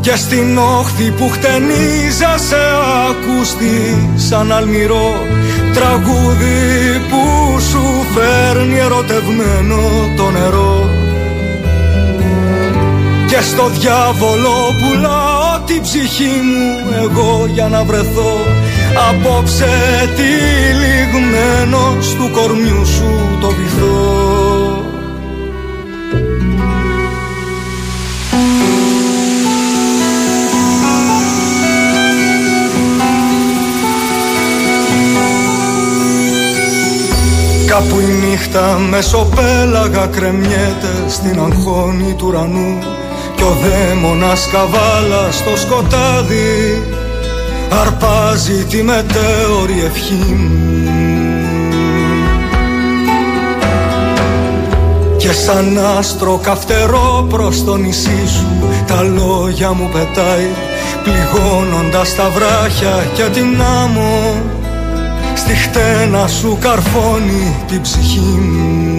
Και 0.00 0.16
στην 0.16 0.58
όχθη 0.58 1.10
που 1.10 1.28
χτενίζα 1.28 2.38
σε 2.38 2.56
ακούστη 3.08 4.10
σαν 4.16 4.52
αλμυρό 4.52 5.26
Τραγούδι 5.74 7.00
που 7.08 7.60
σου 7.60 7.82
φέρνει 8.14 8.78
ερωτευμένο 8.78 9.78
το 10.16 10.30
νερό. 10.30 10.90
Και 13.28 13.40
στο 13.40 13.68
διάβολο 13.68 14.74
πουλάω 14.80 15.60
την 15.66 15.82
ψυχή 15.82 16.40
μου 16.44 16.92
εγώ 17.02 17.46
για 17.52 17.68
να 17.68 17.84
βρεθώ 17.84 18.46
Απόψε 18.96 19.66
τυλιγμένος 20.16 22.14
του 22.14 22.30
κορμιού 22.32 22.86
σου 22.86 23.38
το 23.40 23.48
βυθό. 23.48 24.36
Κάπου 37.66 38.00
η 38.00 38.26
νύχτα 38.26 38.78
μεσοπέλαγα 38.90 40.06
κρεμιέται 40.06 41.04
στην 41.08 41.40
αγχώνη 41.40 42.14
του 42.14 42.26
ουρανού. 42.28 42.78
Κι 43.36 43.42
ο 43.42 43.56
δαίμονας 43.62 44.48
καβάλα 44.52 45.30
στο 45.30 45.56
σκοτάδι 45.56 46.82
αρπάζει 47.70 48.64
τη 48.64 48.82
μετέωρη 48.82 49.82
ευχή 49.84 50.34
μου. 50.34 50.52
Και 55.16 55.32
σαν 55.32 55.78
άστρο 55.98 56.38
καυτερό 56.42 57.26
προς 57.28 57.64
το 57.64 57.76
νησί 57.76 58.28
σου 58.28 58.46
τα 58.86 59.02
λόγια 59.02 59.72
μου 59.72 59.88
πετάει 59.92 60.48
πληγώνοντας 61.02 62.14
τα 62.14 62.30
βράχια 62.30 63.06
και 63.14 63.22
την 63.22 63.62
άμμο. 63.82 64.42
Στη 65.34 65.54
χτένα 65.54 66.26
σου 66.26 66.58
καρφώνει 66.60 67.64
την 67.66 67.80
ψυχή 67.80 68.20
μου 68.20 68.97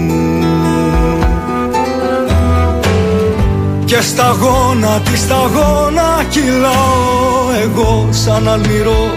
Και 3.89 4.01
σταγόνα 4.01 5.01
τη 5.01 5.17
σταγόνα 5.17 6.23
κυλάω 6.29 7.51
εγώ 7.61 8.07
σαν 8.11 8.47
αλμυρό 8.47 9.11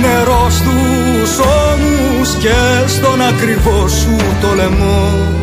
Νερό 0.00 0.46
στους 0.50 1.38
ώμους 1.38 2.34
και 2.34 2.54
στον 2.86 3.22
ακριβό 3.22 3.88
σου 3.88 4.16
το 4.40 4.54
λαιμό 4.54 5.38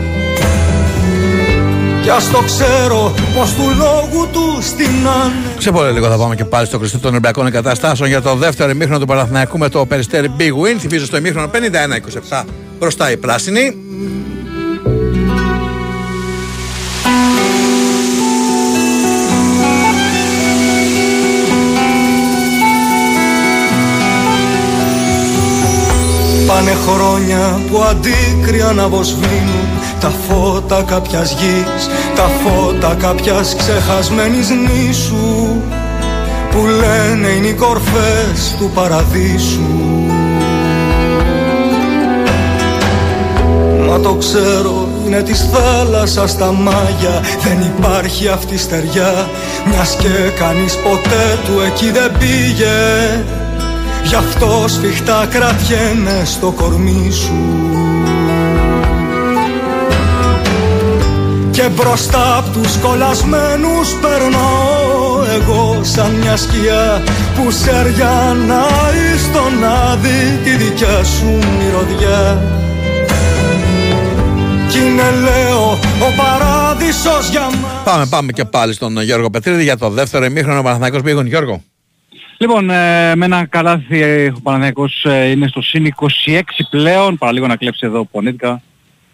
κι 2.03 2.09
ας 2.09 2.31
το 2.31 2.41
ξέρω 2.45 3.13
πως 3.35 3.53
του 3.53 3.63
λόγου 3.77 4.27
του 4.31 4.61
στην 4.61 5.07
άνε 5.23 5.33
Σε 5.57 5.71
πολύ 5.71 5.91
λίγο 5.91 6.07
θα 6.07 6.17
πάμε 6.17 6.35
και 6.35 6.45
πάλι 6.45 6.65
στο 6.67 6.77
Χριστό 6.77 6.99
των 6.99 7.11
Ολυμπιακών 7.11 7.47
Εγκαταστάσεων 7.47 8.09
για 8.09 8.21
το 8.21 8.35
δεύτερο 8.35 8.69
ημίχρονο 8.69 8.99
του 8.99 9.05
Παναθηναϊκού 9.05 9.57
με 9.57 9.69
το 9.69 9.85
περιστέρι 9.85 10.31
Big 10.37 10.51
Win. 10.51 10.75
Θυμίζω 10.79 11.05
στο 11.05 11.17
ημίχρονο 11.17 11.49
51-27 12.29 12.43
μπροστά 12.79 13.11
η 13.11 13.17
πράσινη. 13.17 13.86
Πάνε 26.57 26.73
χρόνια 26.88 27.61
που 27.71 27.81
αντίκρια 27.89 28.71
να 28.71 28.88
βοσβήνουν. 28.88 29.69
Τα 29.99 30.11
φώτα 30.27 30.84
κάποιας 30.88 31.31
γης, 31.31 31.89
τα 32.15 32.23
φώτα 32.23 32.95
κάποιας 32.95 33.55
ξεχασμένης 33.55 34.49
νήσου 34.49 35.61
που 36.51 36.65
λένε 36.65 37.27
είναι 37.27 37.47
οι 37.47 37.53
κορφές 37.53 38.55
του 38.59 38.71
παραδείσου. 38.73 39.61
Μα 43.88 43.99
το 43.99 44.13
ξέρω 44.13 44.88
είναι 45.05 45.21
της 45.21 45.49
θάλασσας 45.51 46.38
τα 46.38 46.51
μάγια. 46.51 47.21
Δεν 47.43 47.73
υπάρχει 47.77 48.27
αυτή 48.27 48.57
στεριά 48.57 49.29
Μιας 49.69 49.95
και 49.95 50.07
κανείς 50.39 50.75
ποτέ 50.77 51.39
του 51.45 51.61
εκεί 51.67 51.91
δεν 51.91 52.11
πήγε 52.19 52.75
Γι' 54.03 54.15
αυτό 54.15 54.65
σφιχτά 54.68 55.28
κρατιέμαι 55.30 56.22
στο 56.26 56.52
κορμί 56.52 57.11
σου 57.11 57.36
Και 61.52 61.69
μπροστά 61.69 62.38
απ' 62.38 62.53
τους 62.53 62.78
κολλασμένους 62.78 63.90
περνάω 64.02 65.24
εγώ 65.40 65.80
σαν 65.82 66.11
μια 66.11 66.38
σκιά 66.38 67.03
που 67.36 67.52
σεριανάει 67.52 69.18
στον 69.18 69.64
άδει 69.64 70.40
τη 70.44 70.56
δικιά 70.56 71.03
σου 71.03 71.26
μυρωδιά 71.57 72.41
Κι 74.69 74.78
είναι 74.78 75.11
λέω 75.24 75.72
ο 76.07 76.11
παράδεισος 76.18 77.30
για 77.30 77.41
μας 77.41 77.84
Πάμε, 77.84 78.06
πάμε 78.06 78.32
και 78.32 78.45
πάλι 78.45 78.74
στον 78.74 79.02
Γιώργο 79.02 79.30
Πετρίδη 79.30 79.64
για 79.64 79.78
το 79.78 79.90
δεύτερο 79.90 80.26
ημίχρονο 80.26 80.61
Παναθηναϊκός 80.61 81.02
πήγον. 81.02 81.26
Γιώργο. 81.26 81.61
Λοιπόν, 82.39 82.69
ε, 82.69 83.15
με 83.15 83.26
ένα 83.26 83.45
καλάθι 83.45 84.01
ε, 84.01 84.27
ο 84.27 84.39
Παναθηναϊκός 84.43 85.05
ε, 85.05 85.30
είναι 85.30 85.47
στο 85.47 85.61
συν 85.61 85.93
26 86.26 86.41
πλέον. 86.69 87.18
Παραλίγο 87.18 87.47
να 87.47 87.55
κλέψει 87.55 87.85
εδώ 87.85 88.05
πονίτικα. 88.05 88.61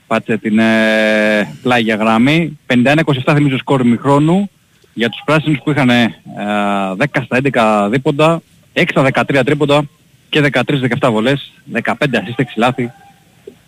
Πάτσε 0.07 0.37
την 0.37 0.59
ε, 0.59 1.55
πλάγια 1.61 1.95
γραμμή. 1.95 2.59
51-27 2.73 2.93
θυμίζω 3.25 3.57
σκόρ 3.57 3.85
μηχρόνου 3.85 4.49
για 4.93 5.09
τους 5.09 5.21
πράσινους 5.25 5.59
που 5.63 5.71
είχαν 5.71 5.89
ε, 5.89 6.21
10 6.97 7.05
στα 7.23 7.39
11 7.85 7.87
δίποντα, 7.91 8.41
6 8.73 8.83
στα 8.89 9.07
13 9.13 9.41
τρίποντα 9.45 9.83
και 10.29 10.49
13-17 10.99 11.09
βολές, 11.11 11.51
15 11.73 11.81
assist 11.91 12.37
6 12.37 12.43
λάθη. 12.55 12.91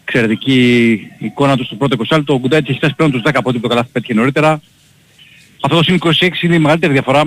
Εξαιρετική 0.06 1.00
εικόνα 1.20 1.58
τους 1.58 1.66
στο 1.66 1.76
πρώτο 1.76 1.98
20 2.10 2.22
Το 2.26 2.40
Γκουντάιτς 2.40 2.70
έχει 2.70 2.78
φτάσει 2.78 2.96
πλέον 2.96 3.12
τους 3.12 3.22
10 3.26 3.32
από 3.34 3.50
ό,τι 3.50 3.60
το 3.60 3.68
καλάθι 3.68 3.90
πέτυχε 3.92 4.14
νωρίτερα. 4.14 4.62
Αυτό 5.62 5.78
το 5.78 5.84
συν 5.84 6.00
26 6.02 6.42
είναι 6.42 6.56
η 6.56 6.60
μεγαλύτερη 6.60 6.94
διαφορά 6.94 7.24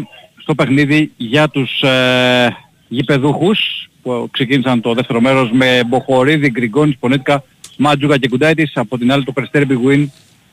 στο 0.48 0.56
παιχνίδι 0.56 1.12
για 1.16 1.48
τους 1.48 1.82
ε, 1.82 2.56
γηπεδούχους 2.88 3.88
που 4.02 4.28
ξεκίνησαν 4.30 4.80
το 4.80 4.94
δεύτερο 4.94 5.20
μέρος 5.20 5.50
με 5.50 5.84
Μποχορίδη, 5.86 6.50
Γκριγκόνης, 6.50 6.96
Πονέτικα, 6.98 7.44
Μάτζουγα 7.76 8.16
και 8.16 8.28
Κουντάιτης. 8.28 8.72
Από 8.74 8.98
την 8.98 9.12
άλλη 9.12 9.24
το 9.24 9.32
Περιστέρι 9.32 9.64
Μπιγουίν 9.64 10.10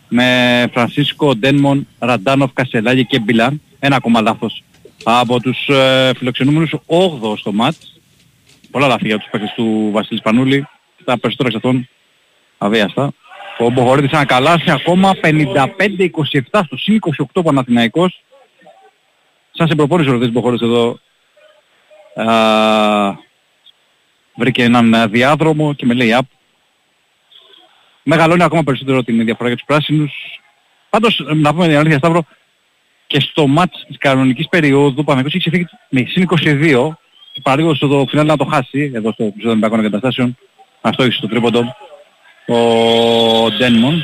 με 0.08 0.70
Φρανσίσκο, 0.74 1.36
Ντένμον, 1.36 1.88
Ραντάνοφ, 2.00 2.54
Κασελάγη 2.54 3.06
και 3.06 3.20
Μπιλάν. 3.20 3.62
Ένα 3.80 3.96
ακόμα 3.96 4.22
λάθος 4.22 4.64
από 5.04 5.40
τους 5.40 5.68
ε, 5.68 6.12
φιλοξενούμενους 6.18 6.74
8 6.86 7.38
στο 7.38 7.54
μάτς. 7.54 8.00
Πολλά 8.72 8.88
λάθη 8.88 9.08
για 9.08 9.18
τους 9.18 9.28
παίκτες 9.32 9.54
του 9.56 9.90
Βασίλης 9.92 10.22
Πανούλη. 10.22 10.68
Τα 11.04 11.20
περισσότερα 11.20 11.48
εξ 11.48 11.56
αυτών 11.56 11.88
αβίαστα. 12.58 13.12
Ο 13.58 13.70
Μποχορίδης 13.70 14.12
ανακαλάσει 14.12 14.72
ακόμα 14.72 15.12
55-27 15.22 16.62
στο 16.66 16.78
συν 16.78 17.00
28 17.34 17.42
Παναθηναϊκός. 17.44 18.25
Σαν 19.58 19.68
σε 19.68 19.76
προπόνηση 19.76 20.10
ο 20.10 20.12
Ροδής 20.12 20.32
Μποχορίδης 20.32 20.68
εδώ 20.68 21.00
α, 22.16 23.18
βρήκε 24.36 24.64
έναν 24.64 24.94
α, 24.94 25.08
διάδρομο 25.08 25.74
και 25.74 25.86
με 25.86 25.94
λέει 25.94 26.16
up. 26.20 26.26
Μεγαλώνει 28.04 28.44
ακόμα 28.44 28.64
περισσότερο 28.64 29.04
την 29.04 29.26
διαφορά 29.26 29.48
για 29.48 29.58
τους 29.58 29.66
πράσινους. 29.66 30.12
Πάντως 30.90 31.24
να 31.36 31.54
πούμε 31.54 31.68
την 31.68 31.78
αλήθεια 31.78 31.98
Σταύρο 31.98 32.26
και 33.08 33.20
στο 33.20 33.48
μάτς 33.48 33.86
της 33.88 33.98
κανονικής 33.98 34.48
περίοδου 34.50 34.96
ο 34.98 35.04
Παναγιώτης 35.04 35.40
είχε 35.40 35.50
φύγει 35.50 35.66
με 35.90 36.06
συν 36.08 36.28
22 36.42 36.90
και 37.32 37.42
παραλίγο 37.44 37.76
στο 37.76 38.06
φινάλ 38.10 38.26
να 38.26 38.38
το 38.38 38.46
χάσει 38.46 38.92
εδώ 38.96 39.12
στο 39.12 39.24
επεισόδιο 39.24 39.50
των 39.50 39.58
Μπακών 39.58 39.80
Εγκαταστάσεων. 39.80 40.38
Αυτό 40.82 41.04
έχει 41.04 41.14
στο 41.14 41.28
τρίποντο 41.28 41.76
ο 42.46 43.52
Ντένμον. 43.52 44.04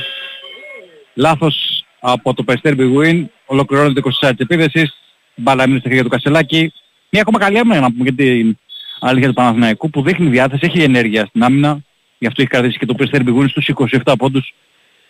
Λάθος 1.13 1.85
από 1.99 2.33
το 2.33 2.43
Περιστέρ 2.43 2.75
Μπιγουίν, 2.75 3.29
ολοκληρώνεται 3.45 4.01
24 4.03 4.09
της 4.29 4.37
επίδεσης, 4.37 4.97
μπάλα 5.35 5.63
έμεινε 5.63 5.79
στα 5.79 5.87
χέρια 5.87 6.03
του 6.03 6.09
Κασελάκη. 6.09 6.73
Μια 7.09 7.21
ακόμα 7.21 7.39
καλή 7.39 7.57
άμυνα 7.57 7.79
να 7.79 7.91
πούμε 7.91 8.03
για 8.03 8.13
την 8.13 8.57
αλήθεια 8.99 9.27
του 9.27 9.33
Παναθηναϊκού 9.33 9.89
που 9.89 10.01
δείχνει 10.01 10.29
διάθεση, 10.29 10.65
έχει 10.65 10.83
ενέργεια 10.83 11.25
στην 11.25 11.43
άμυνα. 11.43 11.79
Γι' 12.17 12.27
αυτό 12.27 12.41
έχει 12.41 12.51
κρατήσει 12.51 12.77
και 12.77 12.85
το 12.85 12.93
Περιστέρ 12.93 13.23
Μπιγουίν 13.23 13.49
στους 13.49 13.69
27 14.05 14.13
πόντους 14.17 14.53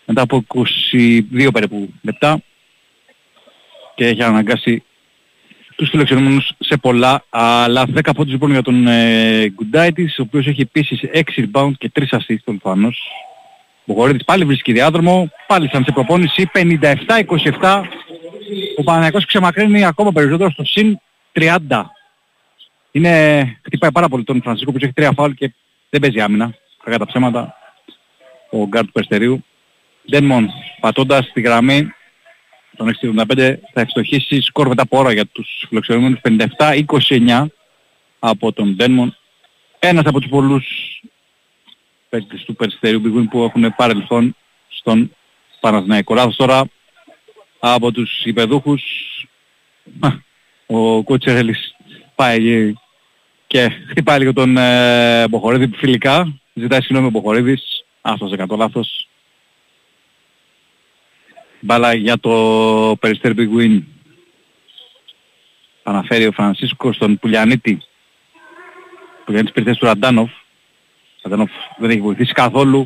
μετά 0.05 0.21
από 0.21 0.43
22 1.33 1.49
περίπου 1.53 1.93
λεπτά 2.01 2.41
και 3.95 4.05
έχει 4.05 4.23
αναγκάσει 4.23 4.83
τους 5.75 5.89
φιλοξενούμενους 5.89 6.51
σε 6.59 6.77
πολλά, 6.77 7.23
αλλά 7.29 7.85
10 7.95 8.09
πόντους 8.15 8.31
λοιπόν 8.31 8.51
για 8.51 8.61
τον 8.61 8.87
ε, 8.87 9.49
Γκουντάιτης, 9.49 10.19
ο 10.19 10.21
οποίος 10.21 10.47
έχει 10.47 10.61
επίσης 10.61 10.99
6 11.13 11.19
rebound 11.35 11.71
και 11.77 11.91
3 11.99 12.03
assists 12.09 12.43
τον 12.43 12.59
Φάνος. 12.61 13.01
Ο 13.85 13.93
Γορίδης 13.93 14.23
πάλι 14.23 14.45
βρίσκει 14.45 14.71
διάδρομο, 14.71 15.29
πάλι 15.47 15.69
σαν 15.71 15.83
σε 15.83 15.91
προπόνηση, 15.91 16.49
57-27 17.59 17.81
ο 18.77 18.83
Παναθηναϊκός 18.83 19.25
ξεμακρύνει 19.25 19.85
ακόμα 19.85 20.11
περισσότερο 20.11 20.49
στο 20.49 20.63
συν 20.65 20.99
30. 21.33 21.57
Είναι, 22.91 23.43
χτυπάει 23.65 23.91
πάρα 23.91 24.07
πολύ 24.07 24.23
τον 24.23 24.41
Φρανσίσκο 24.41 24.71
που 24.71 24.77
έχει 24.81 24.93
τρία 24.93 25.11
φάουλ 25.11 25.31
και 25.31 25.53
δεν 25.89 26.01
παίζει 26.01 26.19
άμυνα. 26.21 26.55
Κακά 26.83 26.97
τα 26.97 27.05
ψέματα. 27.05 27.55
Ο 28.49 28.67
γκαρντ 28.67 28.85
του 28.85 28.91
Περιστερίου. 28.91 29.45
Ντένμον 30.09 30.49
πατώντας 30.79 31.31
τη 31.33 31.41
γραμμή 31.41 31.91
των 32.75 32.95
6,75 33.27 33.55
θα 33.73 33.81
ευστοχίσει 33.81 34.41
σκορ 34.41 34.67
μετά 34.67 34.81
από 34.81 34.97
ώρα 34.97 35.11
για 35.13 35.25
τους 35.25 35.65
φιλοξενούμενους 35.67 36.19
57-29 36.57 37.45
από 38.19 38.51
τον 38.53 38.75
Ντένμον. 38.75 39.17
Ένας 39.79 40.05
από 40.05 40.19
τους 40.19 40.29
πολλούς 40.29 40.65
παίκτες 42.09 42.43
του 42.43 42.55
Περιστερίου 42.55 43.01
bwin 43.05 43.25
που 43.29 43.43
έχουν 43.43 43.75
παρελθόν 43.75 44.35
στον 44.67 45.15
Παναθηναϊκό. 45.59 46.13
Λάθος 46.13 46.35
τώρα 46.35 46.63
από 47.63 47.91
τους 47.91 48.25
γηπεδούχους 48.25 48.83
ο 50.65 51.03
Κότσερελης 51.03 51.75
πάει 52.15 52.73
και 53.47 53.69
χτυπάει 53.89 54.19
λίγο 54.19 54.33
τον 54.33 54.57
ε, 54.57 55.27
Μποχορίδη 55.27 55.67
φιλικά. 55.75 56.39
Ζητάει 56.53 56.81
συγγνώμη 56.81 57.07
ο 57.07 57.09
Μποχορίδης. 57.09 57.85
Άστος 58.01 58.31
έκανα 58.31 58.47
το 58.47 58.55
λάθος. 58.55 59.07
Μπάλα 61.59 61.93
για 61.93 62.19
το 62.19 62.95
Περιστέρι 62.99 63.35
Big 63.37 63.59
Win. 63.59 63.81
Αναφέρει 65.83 66.27
ο 66.27 66.31
Φρανσίσκο 66.31 66.93
στον 66.93 67.19
Πουλιανίτη. 67.19 67.81
Πουλιανίτης 69.25 69.53
περιθέσει 69.53 69.79
του 69.79 69.85
Ραντάνοφ. 69.85 70.31
Ραντάνοφ 71.21 71.51
δεν 71.77 71.89
έχει 71.89 72.01
βοηθήσει 72.01 72.33
καθόλου. 72.33 72.85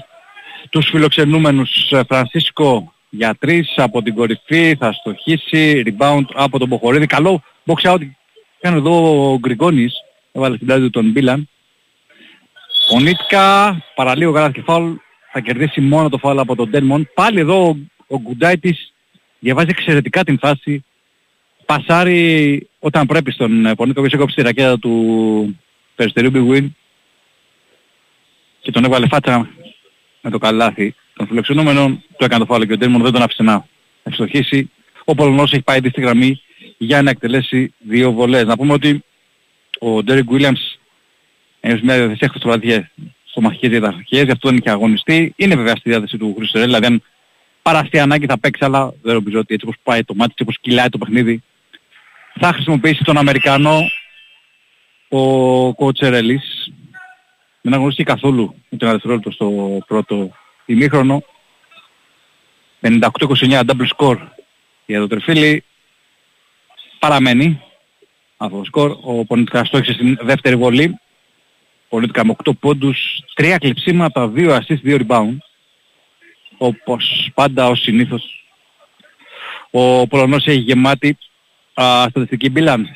Τους 0.70 0.90
φιλοξενούμενους 0.90 1.92
ε, 1.92 2.04
Φρανσίσκο 2.08 2.95
για 3.18 3.36
τρεις 3.40 3.74
από 3.76 4.02
την 4.02 4.16
κορυφή 4.16 4.76
θα 4.80 4.92
στοχίσει. 4.94 5.84
Rebound 5.86 6.26
από 6.34 6.60
τον 6.60 6.68
Μποχορίδη. 6.68 7.06
Καλό 7.06 7.42
box 7.66 7.92
out. 7.92 8.00
Κάνει 8.60 8.78
εδώ 8.78 9.32
ο 9.32 9.38
Γκριγκόνης. 9.40 9.94
Έβαλε 10.32 10.56
στην 10.56 10.68
πλάτη 10.68 10.82
του 10.82 10.90
τον 10.90 11.12
Μπίλαν. 11.12 11.50
Ο 12.94 13.00
Νίτκα 13.00 13.78
παραλίγο 13.96 14.32
γράφει 14.32 14.62
φάουλ. 14.62 14.94
Θα 15.32 15.40
κερδίσει 15.40 15.82
μόνο 15.82 16.10
το 16.10 16.18
φάουλ 16.18 16.40
από 16.40 16.56
τον 16.56 16.70
Ντένμον. 16.70 17.10
Πάλι 17.14 17.40
εδώ 17.40 17.68
ο- 17.68 17.78
ο 18.08 18.20
Γκουντάιτης 18.22 18.94
διαβάζει 19.40 19.68
εξαιρετικά 19.70 20.24
την 20.24 20.38
φάση. 20.40 20.86
Πασάρει 21.66 22.70
όταν 22.80 23.06
πρέπει 23.06 23.32
στον 23.32 23.66
ε, 23.66 23.76
Πονίτκα 23.76 24.00
που 24.02 24.06
είχε 24.08 24.18
κόψει 24.18 24.36
τη 24.36 24.42
ρακέτα 24.42 24.80
του 24.80 25.60
Περιστερίου 25.96 26.32
Big 26.34 26.56
Win 26.56 26.68
και 28.62 28.72
τον 28.72 28.84
έβαλε 28.84 29.08
φάτσα 29.08 29.50
με 30.22 30.30
το 30.30 30.38
καλάθι 30.38 30.96
των 31.16 31.28
φιλοξενούμενων. 31.28 32.04
Το 32.18 32.26
έκανε 32.26 32.40
το 32.40 32.54
φάουλ 32.54 32.64
και 32.64 32.74
ο 32.74 32.78
Ντένμον 32.78 33.02
δεν 33.02 33.12
τον 33.12 33.22
άφησε 33.22 33.44
να 33.44 33.66
ευστοχίσει. 34.04 34.72
Ο 35.04 35.16
Πολωνός 35.16 35.54
έχει 35.54 35.64
πάει 35.64 35.78
ήδη 35.78 35.90
στη 35.90 36.02
γραμμή 36.02 36.42
για 36.78 37.02
να 37.02 37.10
εκτελέσει 37.10 37.74
δύο 37.78 38.12
βολές. 38.12 38.44
Να 38.44 38.58
πούμε 38.58 38.74
ότι 38.74 39.04
ο 39.80 40.04
Ντέρικ 40.04 40.30
Williams 40.32 40.78
είναι 41.62 41.76
σε 41.76 41.84
μια 41.84 41.96
διαδικασία 41.96 42.28
χρηστοβραδιά 42.28 42.92
στο 43.26 43.42
μαχικές 43.42 43.70
διαταραχές, 43.70 44.24
γι' 44.24 44.32
αυτό 44.32 44.50
δεν 44.50 44.58
είχε 44.58 44.70
αγωνιστεί. 44.70 45.34
Είναι 45.36 45.56
βέβαια 45.56 45.76
στη 45.76 45.90
διάθεση 45.90 46.18
του 46.18 46.34
Χρυστερέλ, 46.38 46.68
δηλαδή 46.68 46.86
αν 46.86 47.04
παραστεί 47.62 48.00
ανάγκη 48.00 48.26
θα 48.26 48.40
παίξει, 48.40 48.66
αλλά 48.66 48.94
δεν 49.02 49.14
νομίζω 49.14 49.40
ότι 49.40 49.54
έτσι 49.54 49.66
όπως 49.66 49.80
πάει 49.84 50.04
το 50.04 50.14
μάτι, 50.16 50.32
έτσι 50.32 50.44
όπως 50.44 50.58
κυλάει 50.62 50.90
το 50.90 50.98
παιχνίδι, 50.98 51.44
θα 52.40 52.54
χρησιμοποιήσει 52.54 53.04
τον 53.04 53.18
Αμερικανό 53.18 53.80
ο 55.10 55.74
Κοτσερέλης. 55.74 56.72
Δεν 57.62 57.74
αγωνίστηκε 57.74 58.12
καθόλου 58.12 58.56
ούτε 58.70 58.86
ένα 58.86 58.94
δευτερόλεπτο 58.94 59.32
στο 59.32 59.78
πρώτο 59.88 60.32
ημίχρονο. 60.66 61.24
58-29 62.82 63.00
double 63.50 63.88
score 63.98 64.18
για 64.86 65.00
το 65.00 65.08
Τερφίλι. 65.08 65.64
Παραμένει 67.00 67.62
αυτό 68.38 68.58
το 68.58 68.64
σκορ. 68.64 68.98
Ο 69.02 69.26
Πονίτικα 69.26 69.66
στόχισε 69.66 69.94
στην 69.94 70.18
δεύτερη 70.22 70.56
βολή. 70.56 71.00
Πονίτικα 71.90 72.26
με 72.26 72.36
8 72.44 72.52
πόντους, 72.60 72.98
3 73.36 73.56
κλειψίματα, 73.60 74.32
2 74.36 74.60
assist, 74.60 74.82
2 74.84 75.06
rebound. 75.08 75.38
Όπως 76.58 77.30
πάντα 77.34 77.68
ως 77.68 77.82
συνήθως. 77.82 78.46
Ο 79.72 80.08
Πολωνός 80.08 80.48
έχει 80.48 80.60
γεμάτη 80.60 81.18
α, 81.74 82.06
στατιστική 82.10 82.50
μπίλαν. 82.50 82.88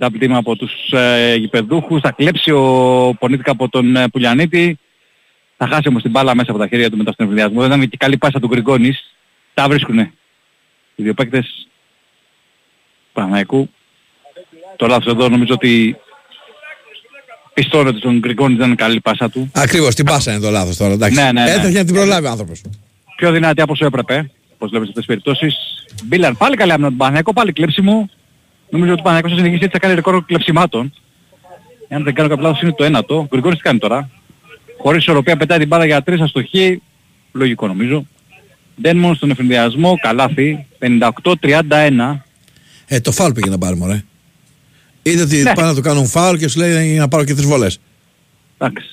Double 0.00 0.22
team 0.22 0.30
από 0.30 0.56
τους 0.56 0.72
ε, 0.92 1.34
γηπεδούχους. 1.34 2.00
Θα 2.00 2.10
κλέψει 2.10 2.50
ο 2.50 3.14
Πονίτικα 3.18 3.50
από 3.50 3.68
τον 3.68 3.96
ε, 3.96 4.08
Πουλιανίτη. 4.08 4.78
Θα 5.56 5.66
χάσει 5.66 5.88
όμως 5.88 6.02
την 6.02 6.10
μπάλα 6.10 6.34
μέσα 6.34 6.50
από 6.50 6.60
τα 6.60 6.66
χέρια 6.66 6.90
του 6.90 6.96
μετά 6.96 7.12
στον 7.12 7.26
εμβολιασμό. 7.26 7.60
Δεν 7.60 7.70
ήταν 7.70 7.88
και 7.88 7.96
καλή 7.96 8.16
πάσα 8.16 8.40
του 8.40 8.48
Γκριγκόνης. 8.48 9.14
Τα 9.54 9.68
βρίσκουνε. 9.68 10.12
Οι 10.94 11.02
δύο 11.02 11.14
παίκτες 11.14 11.68
Παναϊκού. 13.12 13.70
Το 14.76 14.86
λάθος 14.86 15.06
εδώ 15.12 15.28
νομίζω 15.28 15.54
ότι 15.54 15.96
πιστώνεται 17.54 17.98
στον 17.98 18.18
Γκριγκόνης 18.18 18.56
δεν 18.56 18.66
είναι 18.66 18.74
καλή 18.74 19.00
πάσα 19.00 19.30
του. 19.30 19.50
Ακριβώς, 19.54 19.94
την 19.94 20.04
πάσα 20.04 20.32
είναι 20.32 20.40
το 20.40 20.50
λάθος 20.50 20.76
τώρα. 20.76 20.92
Εντάξει. 20.92 21.20
Ναι, 21.20 21.32
ναι, 21.32 21.42
ναι. 21.44 21.50
Έτρεχε 21.50 21.78
να 21.78 21.84
την 21.84 21.94
προλάβει 21.94 22.26
ο 22.26 22.30
άνθρωπος. 22.30 22.62
Πιο 23.16 23.32
δυνατή 23.32 23.60
από 23.62 23.72
όσο 23.72 23.84
έπρεπε. 23.84 24.30
Όπως 24.54 24.70
βλέπετε 24.70 24.92
σε 24.92 24.98
αυτές 24.98 25.04
τις 25.04 25.06
περιπτώσεις. 25.06 25.56
Μπίλαν 26.04 26.36
πάλι 26.36 26.56
καλή 26.56 26.72
άμυνα 26.72 26.90
του 26.90 26.96
Παναϊκού, 26.96 27.32
πάλι 27.32 27.52
κλέψιμο. 27.52 28.10
Νομίζω 28.68 28.92
ότι 28.92 29.00
ο 29.00 29.04
Παναϊκός 29.04 29.30
θα 29.30 29.36
συνεχίσει 29.36 29.64
έτσι 29.64 29.72
θα 29.72 29.78
κάνει 29.78 29.94
ρεκόρ 29.94 30.24
κλεψιμάτων. 30.24 30.92
Εάν 31.88 32.04
δεν 32.04 32.14
κάνω 32.14 32.28
κάποιο 32.28 32.44
λάθος 32.44 32.60
είναι 32.62 32.72
το 32.72 32.84
ένατο. 32.84 33.16
Ο 33.16 33.26
Γκριγκόνης 33.26 33.56
τι 33.56 33.62
κάνει 33.62 33.78
τώρα; 33.78 34.10
Χωρίς 34.86 35.02
ισορροπία 35.02 35.36
πετάει 35.36 35.58
την 35.58 35.68
μπάλα 35.68 35.84
για 35.84 36.02
τρεις 36.02 36.20
αστοχή. 36.20 36.82
Λογικό 37.32 37.66
νομίζω. 37.66 38.06
Ντένμον 38.80 39.14
στον 39.14 39.30
εφηνδιασμό, 39.30 39.96
καλάθι, 40.00 40.66
58-31. 40.78 42.24
Ε, 42.86 43.00
το 43.00 43.12
φάουλ 43.12 43.32
πήγε 43.32 43.50
να 43.50 43.58
πάρει 43.58 43.76
μωρέ. 43.76 44.04
Είδε 45.02 45.22
ότι 45.22 45.42
Ναι. 45.42 45.52
πάνε 45.54 45.68
να 45.68 45.74
του 45.74 45.80
κάνουν 45.80 46.06
φάουλ 46.06 46.36
και 46.36 46.48
σου 46.48 46.58
λέει 46.58 46.96
να 46.96 47.08
πάρω 47.08 47.24
και 47.24 47.34
τρεις 47.34 47.46
βολές. 47.46 47.80
Εντάξει. 48.58 48.86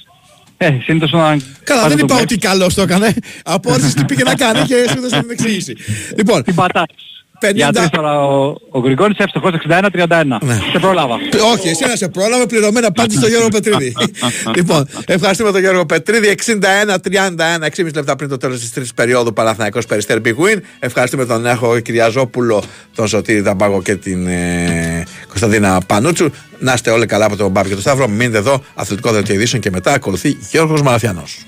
Ε, 0.58 0.78
συνήθως 0.84 1.14
όταν... 1.14 1.44
Καλά, 1.64 1.82
πάτε 1.82 1.96
δεν 1.96 1.98
το 1.98 2.04
είπα 2.06 2.16
βλέπεις, 2.16 2.36
ότι 2.36 2.48
καλώς 2.48 2.74
το 2.74 2.82
έκανε. 2.82 3.14
Απόδειξη 3.44 3.94
τι 3.96 4.06
πήγε 4.06 4.24
να 4.24 4.36
κάνει 4.36 4.60
και 4.60 4.76
σου 4.90 4.98
έδωσε 4.98 5.20
την 5.20 5.30
εξήγηση. 5.32 5.76
Λοιπόν, 6.18 6.44
Την 6.44 6.56
πατάς. 6.56 6.86
50 7.50 7.54
Για 7.54 7.72
τρεις 7.72 7.90
τώρα 7.90 8.24
ο, 8.24 8.56
ο 8.70 8.80
Γκριγκόνης 8.80 9.18
εύστοχος 9.18 9.52
61-31. 9.70 9.88
Σε 10.72 10.80
πρόλαβα. 10.80 11.16
Όχι, 11.54 11.68
εσύ 11.68 11.86
να 11.88 11.96
σε 11.96 12.08
πρόλαβε 12.08 12.46
πληρωμένα 12.46 12.92
πάντα 12.92 13.14
στο 13.14 13.28
Γιώργο 13.28 13.48
Πετρίδη. 13.48 13.96
λοιπόν, 14.58 14.88
ευχαριστούμε 15.06 15.52
τον 15.52 15.62
Γιώργο 15.62 15.86
Πετρίδη. 15.86 16.36
61-31, 16.46 16.56
6,5 17.76 17.94
λεπτά 17.94 18.16
πριν 18.16 18.30
το 18.30 18.38
τέλος 18.38 18.60
της 18.60 18.72
τρίτης 18.72 18.94
περίοδου 18.94 19.34
Παναθηναϊκός 19.34 19.86
Περιστέρ 19.86 20.18
Big 20.26 20.36
Win. 20.36 20.58
Ευχαριστούμε 20.80 21.26
τον 21.26 21.42
Νέχο 21.42 21.80
Κυριαζόπουλο, 21.80 22.64
τον 22.96 23.08
Σωτήρη 23.08 23.40
Δαμπάγο 23.40 23.82
και 23.82 23.96
την 23.96 24.28
ε, 24.28 25.04
Κωνσταντίνα 25.28 25.82
Πανούτσου. 25.88 26.30
Να 26.60 26.74
είστε 26.74 26.92
όλοι 26.92 27.06
καλά 27.06 27.26
από 27.26 27.36
τον 27.36 27.52
Μπάμπη 27.52 27.68
και 27.68 27.74
τον 27.74 27.84
Σταύρο. 27.84 28.08
Μείνετε 28.08 28.38
εδώ, 28.38 28.64
αθλητικό 28.76 29.12
δελτίο 29.12 29.36
ειδήσεων 29.36 29.62
και 29.62 29.70
μετά 29.72 29.94
ακολουθεί 29.94 30.38
Γιώργος 30.52 30.82
Μαραθιανός. 30.82 31.46